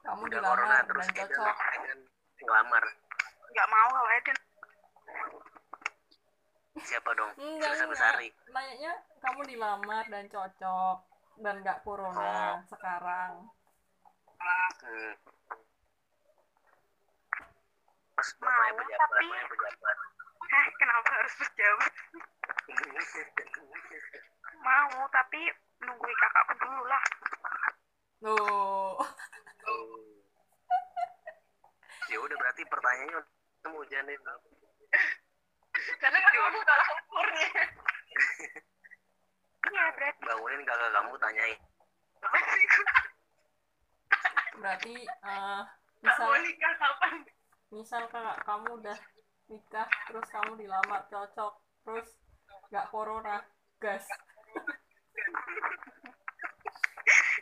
Kamu 0.08 0.22
Udah 0.24 0.40
corona 0.40 0.56
dilamar 0.56 0.88
terus 0.88 1.04
dan 1.04 1.12
Eden, 1.14 1.28
cocok 1.28 1.58
Eden 1.76 2.00
ngelamar. 2.40 2.84
Nggak 3.50 3.68
mau 3.68 3.88
kalau 3.92 4.12
Eden. 4.14 4.38
Siapa 6.78 7.10
dong? 7.12 7.32
enggak 7.36 7.90
Besari. 7.90 8.30
nanyanya 8.48 8.94
kamu 9.20 9.42
dilamar 9.46 10.04
dan 10.08 10.24
cocok 10.26 10.98
dan 11.38 11.56
nggak 11.60 11.84
corona 11.84 12.64
sekarang 12.66 13.34
Hmm. 14.78 15.14
Mas 18.16 18.30
Mau, 18.38 18.50
pejabat, 18.72 19.00
tapi- 19.04 19.34
pejabat. 19.50 19.98
Eh, 20.48 20.68
kenapa 20.78 21.10
harus 21.12 21.34
pejabat? 21.36 21.94
Mau, 24.58 24.94
tapi 25.10 25.42
nungguin 25.80 26.18
kakakku 26.18 26.54
dulu 26.56 26.84
lah. 26.86 27.04
Tuh. 28.20 28.96
ya 32.08 32.18
udah 32.24 32.36
berarti 32.40 32.64
pertanyaannya 32.72 33.20
kamu 33.64 33.80
janin 33.92 34.20
karena 36.00 36.18
kamu 36.24 36.60
kalah 36.64 36.88
umurnya 37.12 37.48
Iya, 39.68 39.84
berarti. 40.00 40.20
Bangunin 40.24 40.62
kakak 40.64 40.92
kamu 40.96 41.14
tanyain. 41.20 41.60
Berarti 44.58 44.96
nggak 45.04 45.64
misal 46.02 46.28
mau 46.30 46.38
nikah 46.40 46.74
kapan? 46.80 47.14
misal 47.68 48.04
kakak 48.08 48.38
kamu 48.48 48.80
udah 48.80 48.98
nikah 49.52 49.88
terus 50.08 50.28
kamu 50.32 50.52
dilamar 50.56 51.04
cocok 51.12 51.54
terus 51.84 52.08
nggak 52.72 52.88
corona 52.90 53.44
gas. 53.84 54.08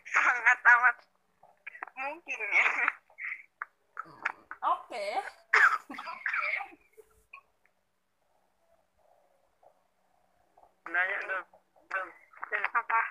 Sangat 0.10 0.60
amat 0.66 0.96
mungkin 1.96 2.40
ya. 2.52 2.68
oke. 4.68 5.06
Nanya 10.86 11.18
dong. 11.26 11.48
Dong. 11.90 12.10
Eh, 12.46 12.64
Apa? 12.72 13.02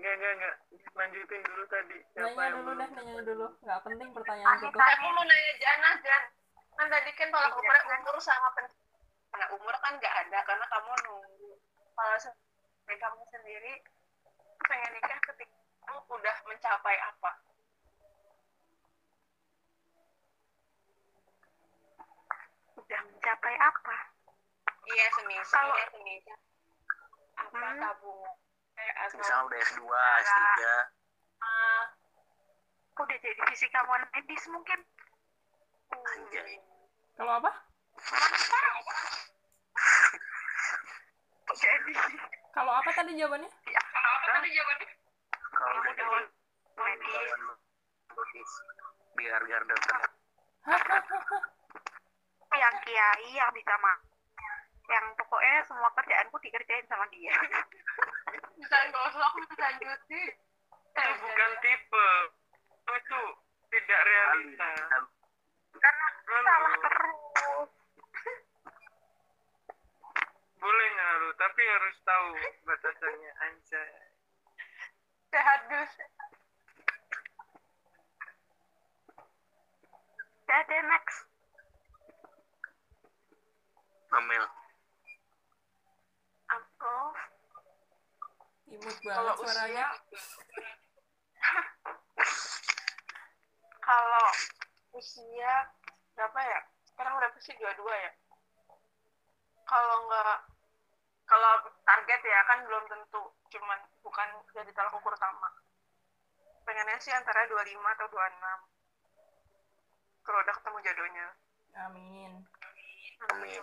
enggak 0.00 0.14
enggak 0.16 0.32
enggak 0.32 0.54
lanjutin 0.96 1.40
dulu 1.44 1.64
tadi. 1.68 1.98
Siapa 2.16 2.32
nanya 2.32 2.40
yang 2.40 2.54
dulu 2.56 2.72
belum? 2.72 2.80
deh 2.80 2.88
nanya? 2.96 3.22
dulu. 3.26 3.46
Nggak 3.60 3.80
penting 3.84 4.08
pertanyaan 4.16 4.58
itu 4.64 4.78
aku 4.80 5.06
mau 5.12 5.24
nanya 5.28 5.52
Jana 5.60 5.90
Jan. 6.00 6.22
Kan 6.80 6.86
tadi 6.88 7.10
kan 7.12 7.28
tolak 7.28 7.52
ukur 7.52 7.76
umur 7.92 8.16
sama 8.24 8.48
pen 8.56 8.66
karena 9.30 9.46
umur 9.52 9.74
kan 9.84 9.92
nggak 10.00 10.14
ada 10.26 10.38
karena 10.48 10.64
kamu 10.72 10.92
nunggu. 11.04 11.52
Kalau 11.92 12.16
kamu 12.96 13.22
sendiri 13.28 13.72
pengen 14.66 14.90
nikah 14.96 15.20
ketika 15.30 15.56
kamu 15.86 16.00
udah 16.10 16.36
mencapai 16.46 16.96
apa 17.02 17.30
Udah 22.78 23.00
mencapai 23.06 23.49
apa? 23.60 23.96
iya 24.88 25.06
semisal 25.12 25.60
Kalau- 25.68 25.76
ya 25.76 25.86
semisal 25.92 26.38
apa 27.36 27.56
Hmm. 27.60 27.80
tabung 27.80 28.24
eh, 28.76 28.92
misal 29.12 29.38
udah 29.44 29.58
S2, 29.60 29.80
S3 30.24 30.60
udah 33.00 33.16
jadi 33.16 33.40
fisikawan 33.48 34.02
medis 34.12 34.44
mungkin. 34.48 34.80
Anjay. 35.90 36.60
Kalau 37.16 37.32
apa? 37.40 37.50
jadi. 41.56 41.92
Kalau 42.52 42.72
apa 42.76 42.90
tadi 42.92 43.16
jawabannya? 43.16 43.48
ya. 43.68 43.80
Apa 43.80 44.28
tadi 44.36 44.48
jawabannya? 44.52 44.88
Kalau 45.50 45.74
udah 45.80 45.92
jadi 45.92 46.20
medis 46.76 48.52
biar 49.16 49.40
garda 49.44 49.74
terdepan 49.76 50.10
yang 52.58 52.74
kiai 52.82 53.28
yang 53.34 53.50
bisa 53.54 53.74
mah 53.78 53.98
yang 54.90 55.06
pokoknya 55.14 55.62
semua 55.70 55.86
kerjaanku 55.94 56.34
dikerjain 56.42 56.82
sama 56.90 57.06
dia. 57.14 57.30
Bisa 58.58 58.76
nggak 58.90 59.02
usah 59.14 59.22
aku 59.22 59.38
lanjutin 59.54 60.34
itu 60.90 61.12
bukan 61.22 61.50
tipe. 61.62 62.08
Itu 62.90 63.20
tidak 63.70 64.00
realita. 64.02 64.70
Karena 65.78 66.06
salah 66.26 66.74
terus. 66.82 67.70
Boleh 70.60 70.88
ngalu 70.92 71.28
tapi 71.38 71.62
harus 71.64 71.96
tahu 72.02 72.30
batasannya 72.66 73.32
anjay. 73.46 73.92
Sehat 75.30 75.60
dus 75.70 75.92
deh 80.50 80.82
next 80.82 81.29
Amel. 84.10 84.44
Aku 86.50 86.96
Imut 88.70 88.96
kalau 89.02 89.34
banget 89.34 89.38
suaranya. 89.38 89.86
usia 90.10 90.66
kalau 93.86 94.26
usia 94.94 95.52
berapa 96.14 96.40
ya? 96.42 96.60
Sekarang 96.90 97.14
berapa 97.18 97.38
sih? 97.42 97.54
Dua-dua 97.58 97.94
ya? 97.94 98.12
Kalau 99.66 99.96
nggak 100.10 100.38
kalau 101.26 101.52
target 101.86 102.20
ya 102.26 102.40
kan 102.46 102.58
belum 102.66 102.84
tentu. 102.90 103.22
Cuman 103.50 103.78
bukan 104.02 104.28
jadi 104.54 104.70
tolak 104.74 104.94
ukur 104.98 105.14
utama. 105.14 105.50
Pengennya 106.66 106.98
sih 107.02 107.14
antara 107.14 107.46
25 107.46 107.94
atau 107.98 108.06
26 108.10 108.22
kalau 110.22 110.38
udah 110.46 110.54
ketemu 110.54 110.78
jodohnya. 110.86 111.26
Amin. 111.86 112.32
Amin. 113.28 113.62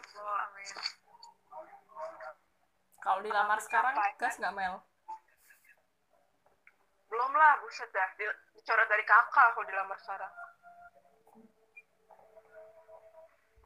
Kalau 3.02 3.20
dilamar 3.26 3.58
sekarang, 3.66 3.96
gas 4.22 4.38
nggak 4.38 4.54
Mel? 4.54 4.76
belum 7.08 7.32
lah 7.34 7.58
buset 7.66 7.90
dah. 7.90 8.10
Di- 8.20 8.40
dicoret 8.54 8.86
dari 8.86 9.02
kakak 9.02 9.56
kalau 9.56 9.66
dilamar 9.66 9.98
sekarang. 9.98 10.34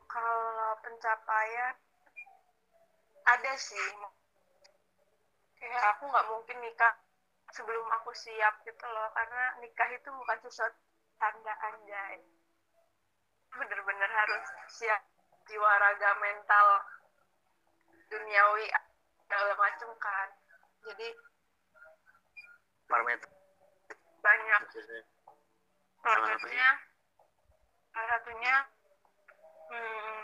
Kalau 0.07 0.71
pencapaian 0.79 1.75
ada 3.27 3.53
sih. 3.59 3.87
Kayak 5.59 5.83
aku 5.93 6.03
nggak 6.09 6.27
mungkin 6.31 6.57
nikah 6.63 6.93
sebelum 7.51 7.85
aku 8.01 8.15
siap 8.15 8.63
gitu 8.63 8.85
loh 8.87 9.11
karena 9.13 9.43
nikah 9.59 9.89
itu 9.91 10.09
bukan 10.09 10.37
sesuatu 10.47 10.79
tanda 11.19 11.53
anjay. 11.67 12.23
Bener-bener 13.51 14.09
harus 14.09 14.45
siap 14.71 15.10
jiwa 15.51 15.71
raga 15.83 16.11
mental 16.23 16.67
duniawi 18.07 18.71
segala 19.27 19.53
macem 19.59 19.89
kan. 19.99 20.27
Jadi 20.87 21.07
parameter 22.87 23.27
banyak. 24.23 24.61
Salah 25.99 26.27
satunya 26.31 26.69
salah 27.91 28.09
satunya 28.15 28.55
hmm, 29.75 30.19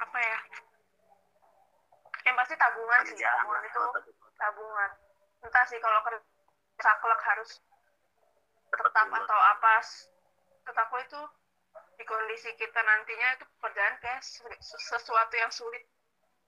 apa 0.00 0.18
ya? 0.18 0.38
Yang 2.24 2.36
pasti 2.40 2.54
tabungan 2.56 3.00
sih 3.04 3.16
kerjaan 3.20 3.36
tabungan 3.44 3.60
lah 3.60 3.68
itu 3.68 3.82
tabungan. 4.40 4.90
entah 5.38 5.64
sih 5.70 5.78
kalau 5.78 6.02
kerja 6.02 6.18
saklek 6.82 7.20
harus 7.22 7.62
tetap 8.68 9.06
atau 9.06 9.38
apa 9.54 9.74
tetap 10.66 10.86
aku 10.90 10.96
itu 10.98 11.20
di 11.98 12.04
kondisi 12.06 12.54
kita 12.54 12.78
nantinya 12.78 13.34
itu 13.34 13.44
pekerjaan 13.58 13.98
kayak 13.98 14.22
sesuatu 14.62 15.34
yang 15.34 15.50
sulit 15.50 15.82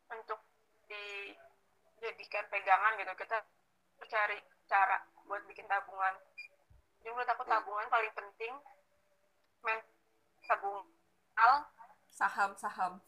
untuk 0.06 0.38
dijadikan 0.86 2.46
pegangan 2.46 2.94
gitu. 3.02 3.12
Kita 3.18 3.42
cari 4.06 4.38
cara 4.70 5.02
buat 5.26 5.42
bikin 5.50 5.66
tabungan. 5.66 6.14
Jadi 7.02 7.10
menurut 7.10 7.30
aku 7.34 7.42
tabungan 7.50 7.90
paling 7.90 8.14
penting 8.14 8.54
men 9.66 9.82
tabungan 10.46 10.86
Saham, 12.14 12.52
saham. 12.54 13.00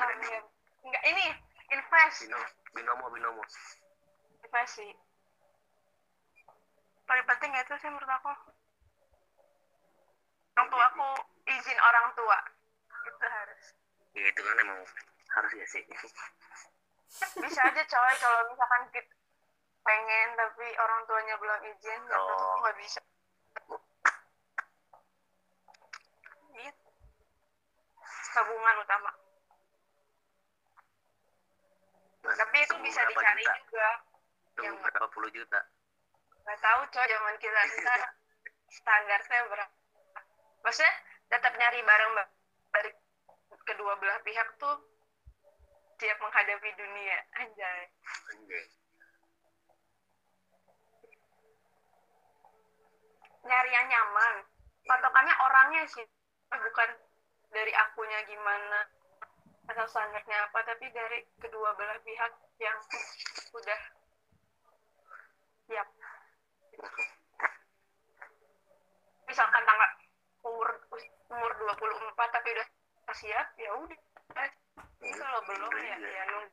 Amin. 0.00 0.42
enggak 0.80 1.04
ini 1.06 1.26
invest. 1.70 2.24
Binomo 2.24 2.46
binomo 2.72 3.06
binomo. 3.12 3.42
Invest 4.42 4.80
sih. 4.80 4.90
Paling 7.04 7.26
penting 7.28 7.52
itu 7.52 7.74
sih 7.78 7.90
menurut 7.92 8.10
aku 8.10 8.32
orang 10.60 10.68
tua 10.68 10.84
aku 10.92 11.08
izin 11.48 11.78
orang 11.80 12.06
tua. 12.12 12.38
Itu 13.00 13.24
harus. 13.24 13.64
Ya 14.12 14.24
itu 14.28 14.40
kan 14.44 14.56
emang 14.60 14.80
harus 15.32 15.52
ya 15.56 15.66
sih. 15.66 15.82
Bisa 17.40 17.60
aja 17.64 17.82
coy 17.82 18.14
kalau 18.20 18.40
misalkan 18.52 18.82
kita 18.92 19.12
pengen 19.80 20.28
tapi 20.36 20.66
orang 20.76 21.00
tuanya 21.08 21.34
belum 21.40 21.60
izin 21.64 22.00
ya 22.04 22.16
Oh. 22.20 22.60
nggak 22.60 22.76
bisa. 22.76 23.00
Gitu. 26.52 26.88
Tabungan 28.30 28.76
utama. 28.84 29.10
Nah, 32.20 32.34
tapi 32.36 32.56
itu 32.60 32.74
bisa 32.84 33.00
dicari 33.08 33.40
juta? 33.40 33.54
juga. 33.64 33.88
Yang- 34.60 34.76
berapa 34.84 35.08
puluh 35.08 35.32
juta? 35.32 35.60
Nggak 36.44 36.58
tahu 36.60 36.80
coy 36.92 37.04
zaman 37.08 37.34
kita 37.40 37.60
kita 37.72 37.94
standarnya 38.76 39.40
berapa 39.48 39.79
maksudnya 40.64 40.92
tetap 41.30 41.52
nyari 41.56 41.80
barang 41.80 42.10
ba- 42.16 42.32
dari 42.74 42.90
kedua 43.64 43.92
belah 43.98 44.18
pihak 44.26 44.48
tuh 44.58 44.76
siap 46.00 46.16
menghadapi 46.16 46.70
dunia. 46.80 47.18
Anjay. 47.36 47.82
Anjay. 48.32 48.64
Nyari 53.44 53.70
yang 53.72 53.86
nyaman. 53.88 54.34
Patokannya 54.88 55.34
orangnya 55.44 55.82
sih 55.92 56.06
bukan 56.50 56.90
dari 57.52 57.70
akunya 57.76 58.26
gimana 58.26 58.90
atau 59.70 59.86
standarnya 59.86 60.50
apa 60.50 60.66
tapi 60.66 60.90
dari 60.90 61.22
kedua 61.38 61.76
belah 61.78 62.00
pihak 62.02 62.32
yang 62.58 62.78
udah 63.54 63.80
siap. 65.68 65.88
Misalkan 69.30 69.62
tanggal 69.62 69.90
umur 70.40 70.68
umur 71.30 71.50
24 71.54 72.36
tapi 72.36 72.48
udah 72.56 72.68
siap 73.14 73.46
ya 73.58 73.70
udah. 73.74 74.00
Tapi 74.30 75.08
kalau 75.16 75.40
belum 75.46 75.72
ya 75.76 75.96
ya 75.98 76.22
nunggu 76.30 76.50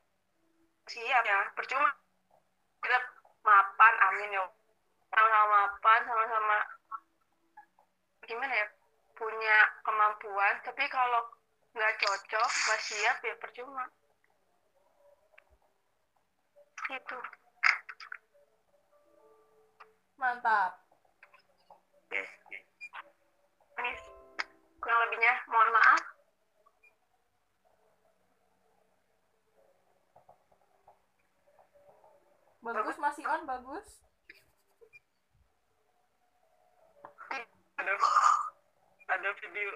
siap 0.89 1.23
ya. 1.23 1.39
Percuma 1.53 1.89
kita 2.83 2.99
mapan 3.43 3.93
amin 4.11 4.37
ya. 4.37 4.43
Sama-sama 5.07 5.47
mapan 5.47 5.99
sama-sama 6.03 6.57
gimana 8.27 8.53
ya 8.53 8.67
punya 9.15 9.57
kemampuan. 9.83 10.53
Tapi 10.63 10.83
kalau 10.91 11.21
nggak 11.77 11.93
cocok 12.01 12.49
nggak 12.49 12.81
siap 12.81 13.17
ya 13.23 13.35
percuma. 13.39 13.85
Gitu. 16.87 17.17
Mantap. 20.17 20.81
oke 22.07 22.21
ini 22.49 22.66
kurang 24.87 25.03
lebihnya 25.03 25.35
mohon 25.51 25.69
maaf. 25.75 26.01
Bagus 32.63 32.95
masih 32.95 33.27
on, 33.27 33.43
bagus. 33.43 33.87
ada 37.75 37.93
ada 39.11 39.29
video. 39.43 39.71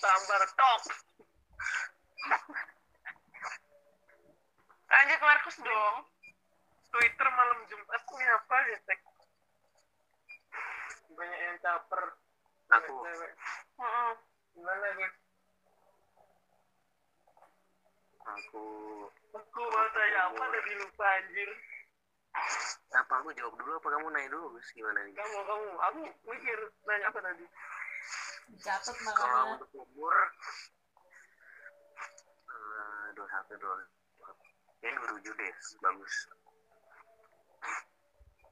Sabar 0.00 0.42
tok. 0.56 0.82
Lanjut 4.88 5.20
Markus 5.20 5.56
dong. 5.60 5.96
Twitter 6.88 7.28
malam 7.36 7.60
Jumat 7.68 8.02
ini 8.08 8.24
apa 8.24 8.56
hashtag 8.72 9.00
banyak 11.12 11.40
yang 11.44 11.56
caper 11.60 12.16
aku. 12.68 12.94
Aku. 18.28 18.64
Aku 19.28 19.60
mau 19.60 19.88
tanya 19.96 20.20
apa 20.28 20.44
tadi 20.52 20.72
lupa 20.76 21.06
anjir? 21.20 21.50
Apa 22.92 23.12
aku 23.20 23.28
jawab 23.36 23.54
dulu 23.56 23.72
apa 23.80 23.88
kamu 23.88 24.06
nanya 24.12 24.28
dulu 24.32 24.46
Gus? 24.56 24.68
Gimana 24.76 25.00
nih 25.04 25.14
kamu 25.16 25.38
kamu. 25.48 25.70
Aku 25.80 25.98
mikir 26.28 26.58
nanya 26.84 27.08
apa 27.08 27.18
tadi? 27.24 27.44
Dicatat 28.48 28.96
kalau 28.96 29.12
makanya 29.12 29.40
untuk 29.60 29.70
umur 29.76 30.16
eh, 32.48 33.06
dua 33.12 33.28
satu 33.28 33.52
dua 33.60 33.74
ya 34.80 34.88
dua 34.96 35.08
tujuh 35.20 35.32
deh 35.36 35.52
bagus. 35.84 36.14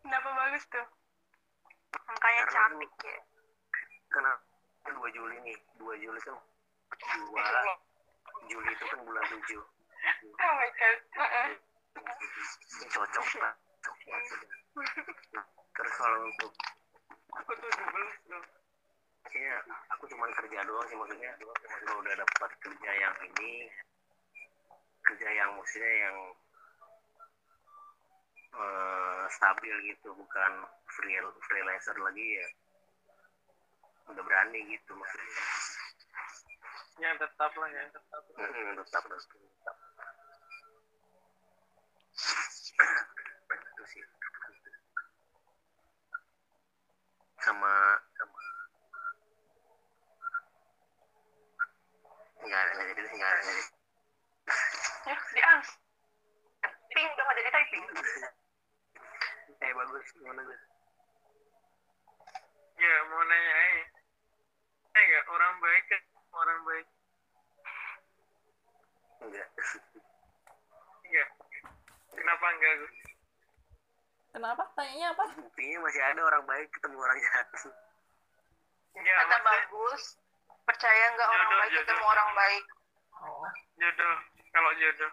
Kenapa 0.04 0.28
bagus 0.36 0.64
tuh? 0.68 0.86
Angkanya 1.96 2.42
Karena 2.44 2.54
cantik 2.54 2.92
ya. 3.02 3.35
Karena 4.16 4.32
kan 4.80 4.96
dua 4.96 5.08
Juli 5.12 5.36
nih 5.44 5.56
dua 5.76 5.92
Juli 6.00 6.16
kan 6.24 6.40
dua. 7.28 7.44
Juli 8.48 8.70
itu 8.72 8.84
kan 8.88 9.00
bulan 9.04 9.24
tujuh. 9.28 9.62
Oh 10.40 10.52
my 10.56 10.70
god. 10.72 10.98
Cocok 12.88 13.26
banget. 13.36 13.56
Nah, 15.36 15.44
terus 15.76 15.94
kalau 16.00 16.18
untuk 16.24 16.52
aku 17.36 17.52
tuh 17.60 17.68
loh 18.32 18.44
kayaknya 19.28 19.56
aku 19.92 20.04
cuma 20.08 20.32
kerja 20.32 20.64
doang 20.64 20.86
sih 20.88 20.96
maksudnya. 20.96 21.30
Kalau 21.84 22.00
udah 22.00 22.14
dapat 22.16 22.50
kerja 22.64 22.90
yang 22.96 23.14
ini 23.20 23.68
kerja 25.04 25.28
yang 25.28 25.50
maksudnya 25.60 25.92
yang 26.08 26.16
eh, 28.56 29.24
stabil 29.28 29.76
gitu 29.92 30.08
bukan 30.16 30.52
free 30.88 31.20
freelancer 31.44 31.96
lagi 32.00 32.40
ya 32.40 32.48
udah 34.06 34.22
berani 34.22 34.60
gitu 34.70 34.92
maksudnya. 34.94 35.42
Yang 36.96 37.14
tetap 37.28 37.52
lah 37.60 37.68
yang 37.70 37.88
tetap. 37.92 38.22
Mm-mm, 38.38 38.68
tetap 38.80 39.02
harus 39.04 39.26
tetap. 39.28 39.76
Itu 43.52 43.82
sih. 43.92 44.02
Sama 47.44 47.74
sama. 48.16 48.40
Nggak 52.46 52.62
nggak 52.74 52.86
jadi 52.94 53.02
nggak 53.16 53.34
jadi 53.42 53.62
Ya, 55.06 55.16
di 55.34 55.40
ans. 55.42 55.68
Typing 56.62 57.06
udah 57.12 57.24
nggak 57.26 57.36
jadi 57.38 57.50
typing. 57.54 57.84
eh 59.56 59.72
bagus 59.72 60.06
gimana 60.12 60.42
gus 60.44 60.62
ya 62.76 62.94
mau 63.08 63.22
nanya 63.24 63.54
eh 63.66 63.82
eh 64.96 65.02
nggak 65.04 65.26
orang 65.28 65.54
baik 65.60 65.84
kan 65.92 66.02
orang 66.32 66.60
baik. 66.64 66.86
Enggak 69.20 69.48
enggak 71.04 71.28
kenapa 72.16 72.46
enggak 72.56 72.72
Gus? 72.80 72.94
kenapa? 74.32 74.62
Tanyanya 74.76 75.06
apa? 75.16 75.24
Buktinya 75.36 75.76
masih 75.84 76.02
ada 76.04 76.20
orang 76.24 76.44
baik 76.44 76.68
ketemu 76.72 76.96
orang 76.96 77.18
jahat. 77.20 77.46
Enggak 78.96 79.14
Kata 79.20 79.36
bagus. 79.44 80.02
Percaya 80.66 81.04
nggak 81.14 81.28
orang 81.30 81.46
Jodoh, 81.46 81.58
baik 81.60 81.70
jodoh. 81.70 81.84
ketemu 81.84 82.04
orang 82.08 82.30
baik? 82.34 82.64
oh. 83.20 83.48
Jodoh 83.76 84.14
kalau 84.52 84.70
jodoh. 84.80 85.12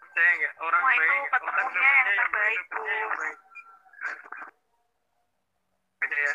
Percaya 0.00 0.30
nggak? 0.40 0.52
Orang 0.58 0.82
Wah, 0.84 0.92
itu 0.92 1.00
baik 1.00 1.12
orang 1.12 1.32
ketemunya 1.32 1.90
yang 1.92 2.08
dapetnya 2.08 2.18
terbaik, 2.18 2.58
dapetnya 2.64 2.94
yang 2.96 3.12
Gus. 3.12 3.20
baik 3.20 3.38
aja 6.04 6.18
ya. 6.20 6.34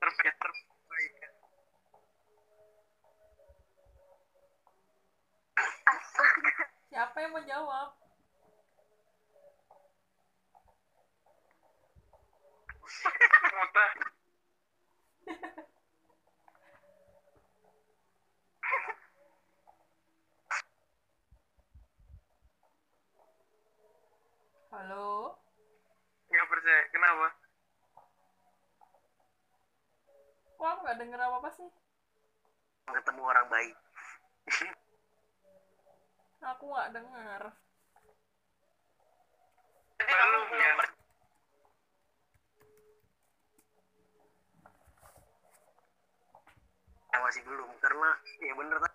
Terbaik 0.00 0.36
terbaik 0.40 1.12
siapa 6.94 7.16
yang 7.20 7.34
mau 7.34 7.42
jawab 7.42 7.88
Muta. 13.54 13.84
halo? 24.74 25.38
Nggak 26.30 26.46
percaya. 26.50 26.82
Kenapa 26.94 27.43
kok 30.64 30.80
aku 30.80 30.88
nggak 30.88 30.96
denger 31.04 31.20
apa 31.20 31.36
apa 31.44 31.50
sih? 31.60 31.68
Ketemu 32.88 33.20
orang 33.20 33.46
baik. 33.52 33.76
Aku 36.56 36.64
nggak 36.72 36.92
denger. 36.96 37.42
Jadi 40.00 40.12
kamu 40.12 40.40
belum 40.48 40.60
ya. 40.60 40.88
masih 47.24 47.40
belum 47.48 47.72
karena 47.80 48.10
ya 48.44 48.52
bener 48.52 48.76
kan 48.84 48.92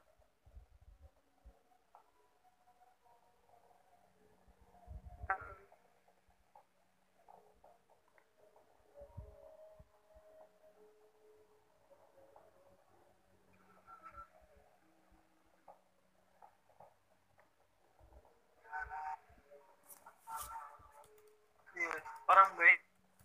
Iya, 21.79 22.09
orang 22.29 22.49
baik 22.55 22.79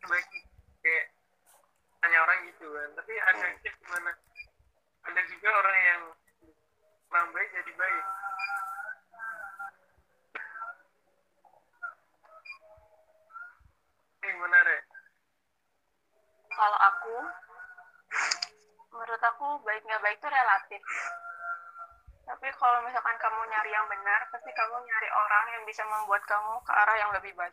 baik 0.09 0.26
kayak 0.81 1.06
hanya 2.05 2.18
orang 2.24 2.39
gitu 2.48 2.66
kan. 2.72 2.89
Tapi 2.97 3.12
ada 3.20 3.44
Hmm. 3.44 3.60
sih 3.60 3.72
gimana. 3.85 4.12
Ada 5.05 5.20
juga 5.28 5.48
orang 5.52 5.76
yang 5.85 6.02
orang 7.12 7.28
baik 7.36 7.48
jadi 7.52 7.72
baik. 7.76 8.05
Ini 14.24 14.32
gimana 14.32 14.59
re? 14.64 14.78
Kalau 16.55 16.78
aku 16.81 17.16
menurut 18.94 19.22
aku 19.26 19.47
baik 19.68 19.82
nggak 19.85 20.02
baik 20.05 20.16
itu 20.16 20.28
relatif. 20.32 20.82
Tapi 22.24 22.48
kalau 22.56 22.81
misalkan 22.89 23.16
kamu 23.20 23.40
nyari 23.52 23.68
yang 23.68 23.85
benar 23.85 24.24
pasti 24.32 24.48
kamu 24.48 24.81
nyari 24.81 25.09
orang 25.12 25.47
yang 25.60 25.62
bisa 25.68 25.85
membuat 25.85 26.24
kamu 26.24 26.56
ke 26.64 26.72
arah 26.72 26.97
yang 26.97 27.12
lebih 27.12 27.36
baik 27.36 27.52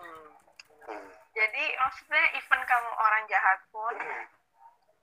hmm. 0.00 0.28
hmm. 0.88 1.08
jadi 1.36 1.64
maksudnya 1.76 2.24
even 2.40 2.60
kamu 2.64 2.90
orang 2.96 3.22
jahat 3.28 3.60
pun 3.68 3.96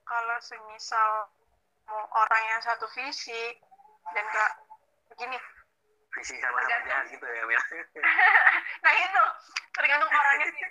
kalau 0.07 0.37
semisal 0.41 1.29
mau 1.87 2.03
orang 2.03 2.43
yang 2.51 2.61
satu 2.63 2.87
visi 2.91 3.55
dan 4.11 4.25
gak 4.31 4.51
begini 5.13 5.37
visi 6.15 6.35
sama 6.41 6.59
sama 6.63 6.83
jahat 6.87 7.05
gitu 7.11 7.25
ya 7.25 7.43
Mel 7.45 7.61
nah 8.83 8.91
itu 8.91 9.23
tergantung 9.75 10.09
orangnya 10.09 10.47
sih. 10.51 10.65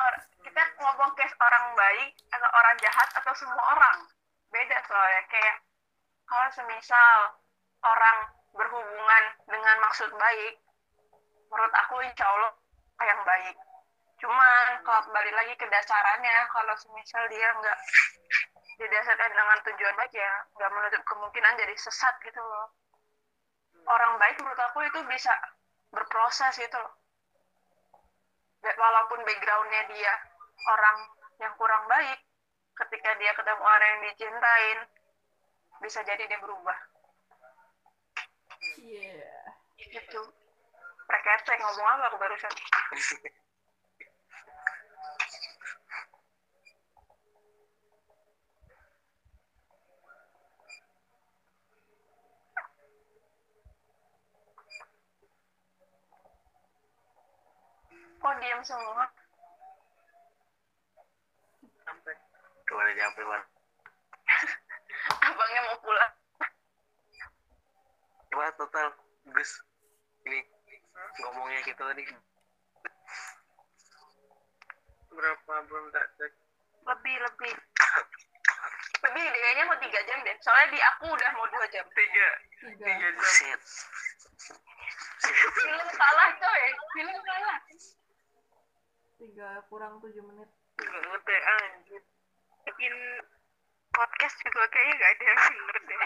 Or- 0.00 0.28
kita 0.40 0.62
ngomong 0.80 1.12
case 1.14 1.36
orang 1.36 1.64
baik 1.76 2.10
atau 2.32 2.48
orang 2.48 2.76
jahat 2.80 3.08
atau 3.20 3.32
semua 3.36 3.60
orang 3.76 4.08
beda 4.50 4.78
soalnya 4.88 5.22
kayak 5.30 5.56
kalau 6.26 6.48
semisal 6.50 7.18
orang 7.84 8.18
berhubungan 8.56 9.24
dengan 9.46 9.76
maksud 9.84 10.10
baik 10.10 10.54
menurut 11.50 11.74
aku 11.74 12.02
insya 12.02 12.26
Allah 12.26 12.52
yang 13.04 13.20
baik. 13.24 13.56
Cuman 14.20 14.84
kalau 14.84 15.00
kembali 15.08 15.32
lagi 15.32 15.54
ke 15.56 15.64
dasarannya 15.64 16.36
kalau 16.52 16.74
semisal 16.76 17.24
dia 17.32 17.48
nggak 17.56 17.78
didasarkan 18.76 19.32
dengan 19.32 19.58
tujuan 19.64 19.96
baik 19.96 20.12
ya 20.12 20.32
nggak 20.56 20.72
menutup 20.72 21.02
kemungkinan 21.08 21.56
jadi 21.56 21.74
sesat 21.80 22.14
gitu 22.20 22.40
loh. 22.40 22.68
Orang 23.88 24.20
baik 24.20 24.36
menurut 24.44 24.60
aku 24.60 24.84
itu 24.84 25.00
bisa 25.08 25.32
berproses 25.88 26.52
gitu 26.60 26.76
loh. 26.76 26.92
Walaupun 28.60 29.24
backgroundnya 29.24 29.82
dia 29.88 30.12
orang 30.68 30.96
yang 31.40 31.52
kurang 31.56 31.88
baik 31.88 32.20
ketika 32.76 33.10
dia 33.16 33.32
ketemu 33.32 33.64
orang 33.64 33.88
yang 33.88 34.02
dicintain 34.12 34.78
bisa 35.80 36.04
jadi 36.04 36.28
dia 36.28 36.40
berubah. 36.44 36.76
Iya. 38.76 39.32
Gitu 39.80 40.39
preketek 41.10 41.58
ngomong 41.58 41.86
apa 41.90 42.04
aku 42.06 42.16
barusan? 42.22 42.52
Kok 58.20 58.36
diam 58.36 58.60
semua? 58.62 59.08
Sampai. 61.88 62.14
Ke 62.68 62.72
mana 62.76 62.92
jampe 62.94 63.22
man 63.24 63.42
abangnya 65.26 65.60
mau 65.66 65.78
pulang. 65.82 66.12
Cuma 68.30 68.46
total? 68.54 68.88
Gus? 69.34 69.50
Ini 70.28 70.38
ngomongnya 71.20 71.60
kita 71.66 71.82
tadi. 71.82 72.04
Berapa? 75.10 75.52
Belum 75.66 75.86
tak 75.92 76.06
cek. 76.16 76.32
Lebih 76.86 77.16
lebih. 77.20 77.54
Lebih 79.00 79.24
deh, 79.32 79.40
kayaknya 79.40 79.64
mau 79.64 79.78
tiga 79.80 80.00
jam 80.04 80.18
deh. 80.22 80.36
Soalnya 80.44 80.68
di 80.76 80.80
aku 80.80 81.06
udah 81.08 81.30
mau 81.36 81.46
dua 81.48 81.66
jam. 81.72 81.84
Tiga. 81.92 82.28
Tiga. 82.60 82.84
Tiga 82.84 83.08
jam. 83.16 83.60
Film 85.56 85.88
salah 85.96 86.28
coy. 86.40 86.64
Film 86.96 87.16
salah 87.24 87.58
tiga 89.20 89.48
kurang 89.68 90.00
tujuh 90.00 90.24
menit. 90.24 90.48
Nggak 90.80 91.02
ngerti 91.04 91.36
anjir. 91.36 92.02
Bikin 92.64 92.94
podcast 93.92 94.36
juga 94.40 94.64
kayaknya 94.72 94.94
gak 94.96 95.10
ada 95.12 95.24
yang 95.24 95.40
bener 95.68 95.78
deh 95.84 95.98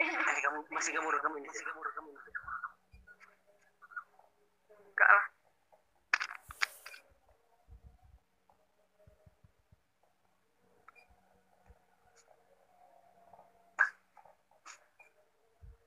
Eh, 0.00 0.40
kamu 0.44 0.58
masih 0.72 0.92
kamu 0.96 1.08
rekam 1.12 1.32
ini. 1.36 1.48
Masih 1.48 1.64
kamu 1.64 1.80
rekam 1.84 2.04
ini 2.08 2.20
enggak 5.00 5.16
lah. 5.16 5.26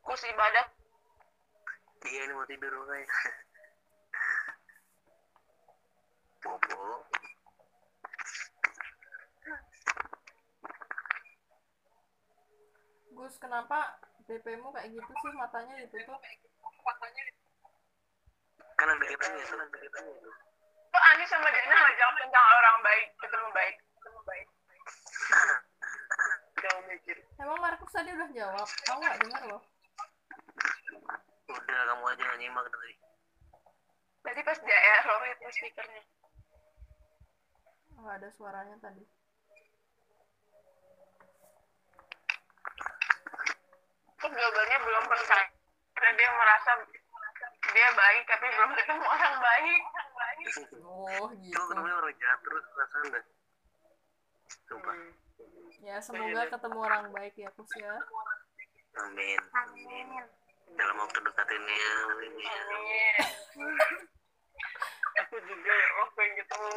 Kus 0.02 0.24
ibadah 0.26 0.66
iya 2.10 2.26
ini 2.26 2.34
mau 2.34 2.46
tidur 2.50 2.74
kayak 2.90 3.10
bobo 6.42 7.06
Gus 13.14 13.38
kenapa 13.38 14.02
DP-mu 14.26 14.74
kayak 14.74 14.90
gitu 14.90 15.12
sih? 15.22 15.32
Matanya 15.38 15.74
ditutup 15.86 16.18
kan 18.84 18.92
ada 18.92 19.06
kitanya 19.08 19.44
kan 19.48 19.60
ada 19.64 19.78
kitanya 19.80 20.12
kok 20.92 21.04
Ani 21.16 21.24
sama 21.32 21.48
Jana 21.48 21.76
ngajak 21.80 22.10
tentang 22.20 22.48
orang 22.60 22.78
baik 22.84 23.08
ketemu 23.18 23.48
baik. 23.56 23.76
Ketemu 23.80 24.20
baik. 24.28 24.48
Kau 26.64 26.80
mikir. 26.92 27.18
Emang 27.40 27.60
Markus 27.64 27.92
tadi 27.96 28.10
udah 28.12 28.30
jawab? 28.36 28.68
Aku 28.68 29.00
nggak? 29.00 29.16
Dengar 29.24 29.42
loh. 29.48 29.62
Udah 31.50 31.80
kamu 31.88 32.04
aja 32.12 32.22
nggak 32.28 32.40
nyimak 32.44 32.68
tadi. 32.68 32.94
Berarti 34.22 34.42
pas 34.44 34.60
dia 34.62 34.80
error 35.00 35.22
itu 35.32 35.48
speakernya. 35.50 36.04
Nggak 37.98 38.16
ada 38.20 38.30
suaranya 38.36 38.76
tadi. 38.84 39.04
Jawabannya 44.24 44.78
belum 44.82 45.04
percaya? 45.08 45.48
Karena 45.94 46.12
dia 46.16 46.30
merasa 46.36 46.72
dia 47.74 47.90
baik 47.98 48.24
tapi 48.30 48.46
belum 48.54 48.72
ketemu 48.78 49.06
orang 49.06 49.36
baik. 49.42 49.82
Oh 50.86 51.28
itu 51.34 51.50
gitu. 51.50 51.58
ketemunya 51.58 51.96
orang 51.98 52.16
jahat 52.22 52.40
terus 52.46 52.64
perasaan 52.70 53.06
dah. 53.10 53.26
Sumpah. 54.70 54.96
Ya 55.84 55.96
semoga 56.00 56.42
ketemu 56.48 56.78
orang 56.80 57.06
baik 57.12 57.34
ya 57.36 57.50
Kus 57.58 57.72
ya. 57.76 57.94
Amin 59.02 59.40
amin. 59.58 60.08
Dalam 60.78 60.96
waktu 61.02 61.20
dekat 61.26 61.48
ini 61.50 61.74
ya. 61.74 61.94
Amin. 62.14 62.34
Ya. 62.38 62.62
aku 65.14 65.38
juga 65.46 65.72
ya 65.74 65.90
oh 66.02 66.08
pengen 66.18 66.34
ketemu 66.42 66.74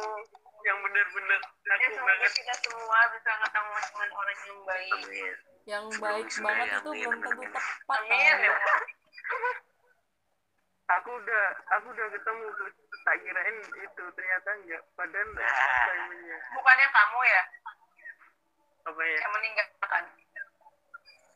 yang 0.61 0.77
benar-benar 0.81 1.41
ya 1.41 1.73
aku 1.73 1.89
semoga 1.93 2.13
banget. 2.13 2.31
kita 2.37 2.53
semua 2.65 2.99
bisa 3.13 3.31
ketemu 3.45 3.73
dengan 3.77 4.09
orang 4.13 4.37
yang 4.37 4.59
baik. 4.65 4.91
Amin. 4.93 5.33
Yang 5.67 5.85
baik 5.99 6.29
banget 6.41 6.67
itu 6.73 6.89
belum 6.89 7.15
tentu 7.21 7.43
tepat 7.53 7.99
amin 8.01 8.37
ya. 8.41 8.55
Aku 11.07 11.23
udah 11.23 11.45
aku 11.71 11.87
udah 11.95 12.07
ketemu 12.11 12.45
tak 13.07 13.15
kirain 13.23 13.55
itu 13.79 14.03
ternyata 14.11 14.49
enggak. 14.59 14.83
Padahal 14.91 15.27
Nah. 15.39 15.87
timingnya. 15.87 16.35
Bukannya 16.51 16.87
kamu 16.91 17.19
ya? 17.23 17.43
Apa 18.91 19.01
ya? 19.07 19.17
Yang 19.23 19.31
meninggalkan? 19.39 20.03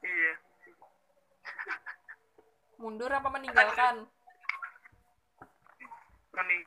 Iya. 0.04 0.34
Mundur 2.84 3.12
apa 3.16 3.32
meninggalkan? 3.32 3.96
Mening 6.36 6.64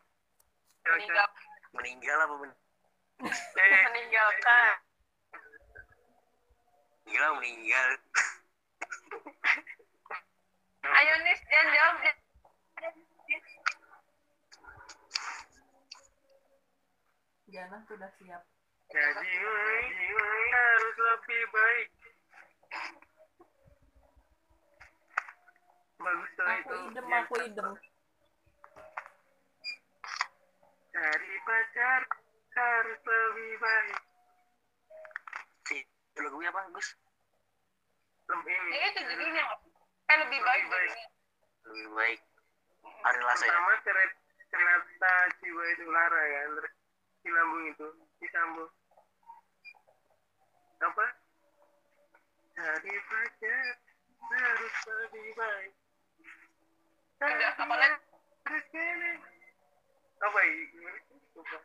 meninggal 0.85 1.29
meninggal 1.77 2.19
apa 2.25 2.35
men 2.41 2.53
eh. 3.29 3.83
Meninggalkan. 3.93 4.77
Gila 7.05 7.29
meninggal. 7.37 7.89
Ayo 10.97 11.15
nis 11.21 11.41
jangan 11.53 11.69
jawab 11.69 12.24
Jana 17.55 17.79
sudah 17.87 18.11
siap. 18.19 18.43
Jadi 18.91 19.31
harus 20.51 20.97
lebih 20.99 21.43
baik. 21.55 21.89
Bagus 26.03 26.31
tuh 26.35 26.43
aku 26.43 26.59
itu. 26.59 26.75
idem 26.91 27.07
aku 27.15 27.35
idem. 27.47 27.71
cari 30.95 31.35
pacar 31.47 32.01
harus 32.59 33.01
lebih 33.07 33.53
baik. 33.63 33.99
Si 35.71 35.79
lagunya 36.19 36.51
apa 36.51 36.75
Gus? 36.75 36.89
Lebih. 38.35 38.51
Ini 38.51 38.79
itu 38.83 39.01
judulnya 39.15 39.43
eh 40.11 40.17
lebih 40.27 40.41
baik 40.43 40.65
Lebih 40.67 40.75
baik. 40.75 40.93
lebih 41.71 41.87
baik. 41.95 42.21
Hari 42.83 43.21
Lasa 43.23 43.47
ya? 43.47 43.55
Pertama 43.55 43.75
kereta 43.87 44.19
kereta 44.51 45.15
jiwa 45.39 45.65
itu 45.71 45.85
lara 45.95 46.19
kan 46.19 46.51
terus 46.59 46.75
di 47.25 47.31
lambung 47.33 47.65
itu 47.73 47.89
disambung. 48.21 48.69
Apa? 50.85 51.07
Cari 52.53 52.93
pacar 53.09 53.65
harus 54.29 54.75
lebih 54.85 55.33
baik. 55.33 55.73
Udah, 57.25 57.53
apa 57.57 57.75
lagi? 57.81 57.99
Apa? 60.21 60.41
Lupa. 61.35 61.59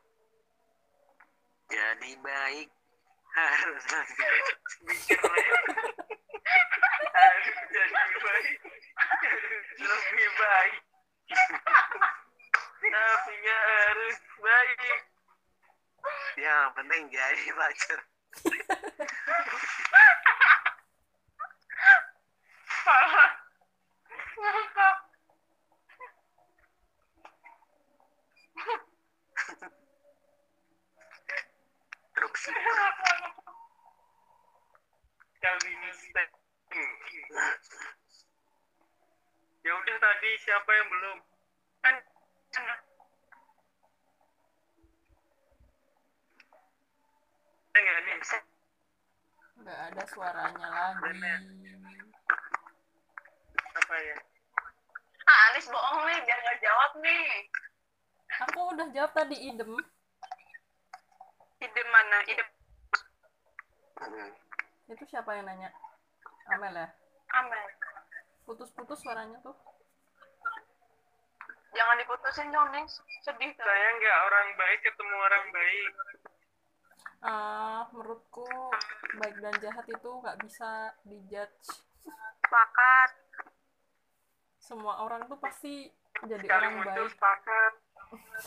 jadi 1.69 2.11
baik 2.23 2.67
harus 3.35 3.83
lebih 3.91 4.15
baik. 4.15 4.47
Mikir 4.87 5.19
harus 7.11 7.57
jadi 7.67 8.15
baik. 8.23 8.57
Harus 8.95 9.67
lebih 9.75 10.29
baik. 10.39 10.81
Tapi 12.79 13.35
harus 13.43 14.17
baik 14.39 15.18
yang 16.39 16.71
penting 16.75 17.03
jadi 17.11 17.45
pacar. 17.55 17.99
Ya 39.59 39.71
udah 39.75 39.97
tadi 40.01 40.29
siapa 40.41 40.71
yang 40.73 40.87
belum? 40.89 41.17
Kan, 41.85 41.95
enggak 42.57 42.79
nih 42.79 42.87
nggak 49.59 49.79
ada 49.93 50.03
suaranya 50.09 50.67
lagi. 50.71 51.21
Apa 53.75 53.95
ya? 54.01 54.17
Ah 55.29 55.39
Anis 55.51 55.69
bohong 55.69 56.01
nih 56.09 56.17
biar 56.25 56.39
nggak 56.41 56.59
jawab 56.63 56.91
nih. 57.05 57.25
Aku 58.49 58.59
udah 58.73 58.87
jawab 58.95 59.11
tadi 59.13 59.37
idem. 59.45 59.71
Ide 61.59 61.83
mana? 61.93 62.17
Ide 62.25 62.43
Hmm. 63.99 64.31
itu 64.87 65.03
siapa 65.11 65.35
yang 65.35 65.43
nanya? 65.43 65.69
Amel 66.55 66.71
ya? 66.71 66.87
Amel. 67.35 67.61
Putus-putus 68.47 69.03
suaranya 69.03 69.35
tuh. 69.43 69.51
Jangan 71.75 71.99
diputusin 71.99 72.47
dong 72.49 72.71
nih 72.71 72.87
sedih 73.21 73.51
tuh. 73.59 73.67
Saya 73.67 73.87
nggak 73.99 74.17
orang 74.23 74.47
baik 74.55 74.79
ketemu 74.87 75.15
orang 75.19 75.45
baik 75.51 75.91
Ah, 77.19 77.83
menurutku 77.91 78.47
baik 79.15 79.35
dan 79.39 79.55
jahat 79.59 79.85
itu 79.85 80.09
nggak 80.09 80.39
bisa 80.39 80.95
dijudge 81.03 81.67
sepakat 82.39 83.11
semua 84.57 85.03
orang 85.03 85.27
tuh 85.27 85.35
pasti 85.35 85.91
jadi 86.23 86.45
kali 86.45 86.65
orang 86.69 86.75
baik 86.85 87.09
sepakat 87.11 87.73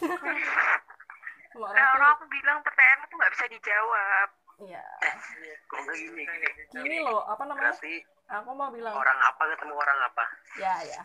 semua 1.53 1.69
nah 1.69 1.85
orang 1.85 1.85
orang 1.93 2.01
tuh 2.01 2.15
aku 2.17 2.25
bilang 2.31 2.59
pertanyaan 2.65 2.99
tuh 3.05 3.17
nggak 3.19 3.33
bisa 3.35 3.45
dijawab 3.49 4.29
Iya. 4.63 4.85
Gini, 5.91 6.23
gini. 6.23 6.49
Gini 6.71 6.97
loh, 7.03 7.27
apa 7.27 7.43
namanya? 7.43 7.75
Berarti 7.75 7.99
Aku 8.31 8.55
mau 8.55 8.71
bilang, 8.71 8.95
orang 8.95 9.19
apa 9.19 9.43
ketemu 9.51 9.75
orang 9.75 9.99
apa? 10.07 10.25
ya 10.55 10.75
ya. 10.87 11.03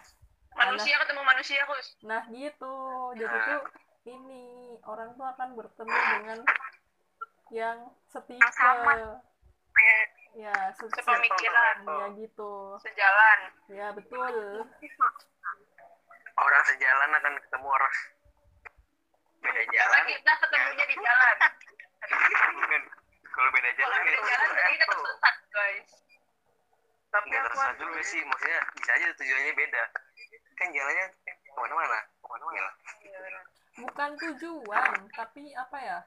Manusia 0.53 0.94
ketemu 1.02 1.22
manusia, 1.26 1.60
Kus. 1.65 1.98
Nah 2.06 2.22
gitu, 2.30 2.76
jadi 3.18 3.34
Nah. 3.34 3.45
tuh 3.49 3.61
ini 4.06 4.45
orang 4.85 5.10
tuh 5.18 5.26
akan 5.26 5.57
bertemu 5.57 5.89
dengan 5.89 6.39
yang 7.51 7.77
setipe. 8.07 8.39
Yang 8.39 8.53
sama. 8.55 8.93
Ya, 10.37 10.53
se- 10.77 10.89
Sepemikiran. 10.89 11.75
Ya 11.85 12.05
gitu. 12.13 12.77
Sejalan. 12.81 13.39
Ya 13.69 13.87
betul. 13.93 14.65
Orang 16.37 16.63
sejalan 16.65 17.09
akan 17.17 17.33
ketemu 17.41 17.67
orang 17.67 17.95
beda 19.37 19.63
jalan. 19.69 20.01
Kita 20.05 20.33
ketemunya 20.43 20.85
di 20.85 20.95
jalan. 20.97 21.35
Bukan. 22.57 22.83
Kalau 23.27 23.49
beda 23.53 23.69
Kalau 23.69 23.77
jalan 23.77 23.99
beda 24.01 24.17
ya 24.17 24.25
jalan 24.25 24.47
berarti 24.49 24.73
kita 24.73 24.85
tersesat, 24.87 25.35
guys. 25.53 25.89
tapi 27.07 27.25
nggak 27.31 27.43
tersesat 27.47 27.75
juga 27.79 28.01
sih 28.03 28.21
maksudnya 28.25 28.59
bisa 28.75 28.91
aja 28.93 29.05
tujuannya 29.15 29.53
beda 29.55 29.83
kan 30.53 30.67
jalannya 30.73 31.05
ke 31.23 31.55
mana-mana 31.55 31.99
ke 32.03 32.25
mana-mana 32.27 32.71
Bukan 33.77 34.09
tujuan, 34.17 34.91
tapi 35.13 35.53
apa 35.53 35.77
ya? 35.77 35.99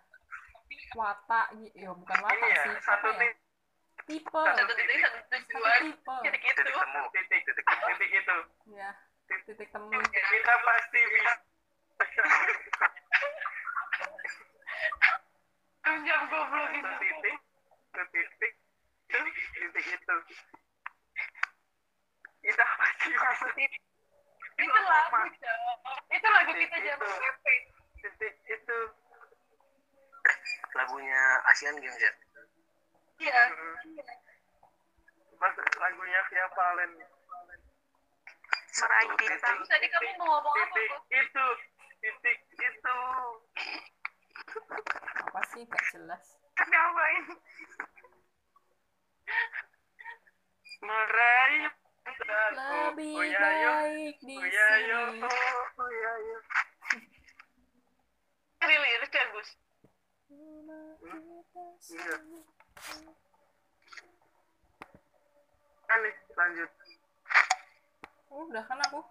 Watak 0.93 1.47
gitu. 1.57 1.77
Ya 1.77 1.91
bukan 1.93 2.17
watak 2.21 2.37
ini 2.37 2.49
ya 2.51 2.63
sih. 2.65 2.75
satu 2.83 3.09
ya? 3.09 3.19
titik 3.19 3.35
Tipe. 4.01 4.43
Satu 4.43 4.73
titik, 4.75 4.99
satu 4.99 5.19
Satu 5.21 5.37
tujuan. 5.45 5.81
tipe. 5.85 6.15
Titik 6.25 6.41
titik 6.43 6.65
itu. 6.65 6.73
temu 6.73 7.01
titik 7.13 7.41
titik 7.45 7.65
titik 7.69 8.11
itu 8.13 8.37
Ya, 8.71 8.91
titik 9.29 9.69
temu. 9.71 9.91
kita 10.11 10.55
pasti 10.65 11.01
bisa 11.11 11.33
Jam 16.01 16.23
goblok 16.31 16.67
satu 16.71 16.91
titik 17.03 17.37
titik 17.91 18.53
itu 19.11 19.19
titik 19.53 19.87
itu 19.91 20.17
kita 22.41 22.65
pasti 22.65 23.11
titik 23.59 23.83
Itu 24.57 24.81
lagu. 24.81 25.17
Itu 26.09 26.27
lagu 26.31 26.53
kita 26.53 26.77
jam 26.81 26.97
Itu. 26.97 27.07
PP. 27.11 27.47
titik 28.01 28.35
itu 28.47 28.77
lagunya 30.75 31.21
Asian 31.51 31.77
Games 31.79 31.99
ya 31.99 32.13
Iya. 33.21 33.43
Mas, 35.37 35.55
lagunya 35.77 36.21
Via 36.33 36.47
Valen 36.57 36.93
Meraih 38.71 39.11
bintang. 39.19 39.59
Tadi 39.67 39.87
kamu 39.93 40.11
mau 40.17 40.41
ngomong 40.41 40.55
apa, 40.57 40.79
titik 40.79 40.89
Kus? 40.89 41.21
itu 41.21 41.47
titik 42.01 42.39
itu 42.55 42.99
Apa 45.21 45.41
sih? 45.53 45.63
Gak 45.69 45.85
jelas. 45.93 46.25
Kenapa 46.57 47.03
ini? 47.19 47.35
meraih 50.81 51.69
Lebih 52.91 53.15
oh, 53.15 53.23
ya, 53.23 53.39
baik 53.39 54.17
di 54.25 54.35
Oh, 54.35 54.43
ya, 54.49 54.67
sini. 54.81 55.21
Oh, 55.23 55.91
ya, 55.93 56.13
yo. 56.25 56.39
Ini 58.65 58.75
lirik 58.81 59.13
ya, 59.13 59.25
Gus. 59.37 59.51
Iya. 60.31 62.15
Nih, 66.01 66.15
lanjut. 66.39 66.71
Udah 68.31 68.63
kan 68.63 68.79
aku. 68.87 69.03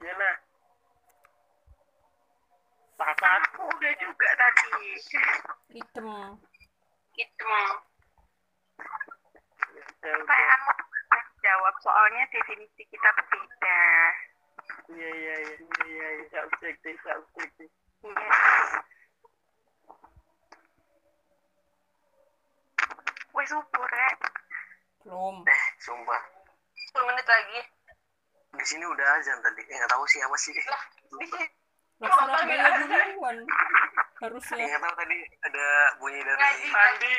Ya 0.00 0.12
nah. 0.14 0.36
Papat. 2.94 3.42
Aku 3.50 3.66
udah 3.66 3.92
juga 3.98 4.28
tadi. 4.38 4.70
Ya 5.74 5.82
udah. 5.90 6.38
Pertanyaanmu 10.00 10.72
jawab 11.42 11.74
soalnya 11.82 12.22
definisi 12.30 12.82
kita 12.86 13.08
berbeda. 13.18 13.80
Iya, 14.90 15.10
iya, 15.14 15.34
iya. 15.40 15.56
Iya, 15.86 16.08
iya. 16.18 16.40
Subjektif. 16.50 16.96
Yes. 18.00 18.70
Wes 23.30 23.48
subur 23.48 23.88
ya. 23.88 24.10
Belum. 25.00 25.36
eh 25.48 25.62
sumpah 25.80 26.20
10 26.92 27.08
menit 27.08 27.24
lagi. 27.24 27.60
di 28.50 28.64
sini 28.66 28.82
udah 28.82 29.06
azan 29.16 29.38
tadi 29.40 29.62
eh 29.62 29.76
nggak 29.78 29.88
tahu 29.88 30.02
sih 30.10 30.18
apa 30.20 30.36
sih 30.36 30.52
Lah, 30.66 30.82
di 31.14 31.24
sini. 31.24 31.46
Lah 32.02 32.10
Surabaya 32.10 32.68
duluan. 32.82 33.36
Harusnya. 34.20 34.58
Eh, 34.58 34.66
nggak 34.66 34.82
tahu 34.82 34.94
tadi 34.98 35.16
ada 35.46 35.66
bunyi 36.02 36.20
dari 36.20 36.36
Ngaji. 36.36 36.66
Fandi, 36.68 37.14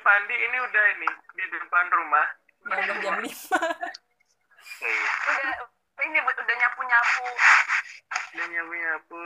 Fandi 0.00 0.36
ini 0.40 0.58
udah 0.58 0.84
ini 0.96 1.08
di 1.36 1.44
depan 1.52 1.86
rumah. 1.92 2.26
Ya 2.60 2.74
udah 2.80 2.96
jam 3.04 3.14
5. 3.20 3.28
eh, 3.28 4.88
iya. 4.88 5.12
Udah, 5.28 5.68
ini 6.04 6.18
udah 6.20 6.56
nyapu-nyapu. 6.56 7.26
Dia 8.32 8.44
nyapu 8.48 8.72
nyapu. 8.74 9.24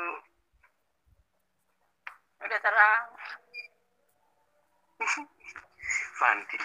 Udah 2.44 2.58
terang. 2.60 3.04
Fandi 6.18 6.58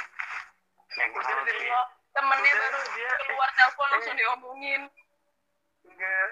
yang 0.95 1.11
Udah 1.11 1.27
tahu 1.27 1.43
dia 1.49 1.81
Temennya 2.09 2.51
Udah, 2.51 2.61
baru 2.65 2.79
dia- 2.97 3.19
keluar 3.21 3.49
telepon 3.53 3.87
langsung 3.93 4.15
eh. 4.15 4.19
diomongin. 4.19 4.81
Enggak. 5.85 6.29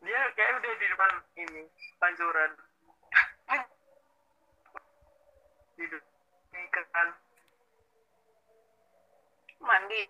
Dia 0.00 0.20
kayak 0.36 0.52
udah 0.60 0.72
di 0.76 0.86
depan 0.88 1.10
ini 1.36 1.62
pancuran. 1.96 2.50
Di 5.76 5.84
depan 5.88 7.08
ini 7.08 7.08
Mandi. 9.60 10.02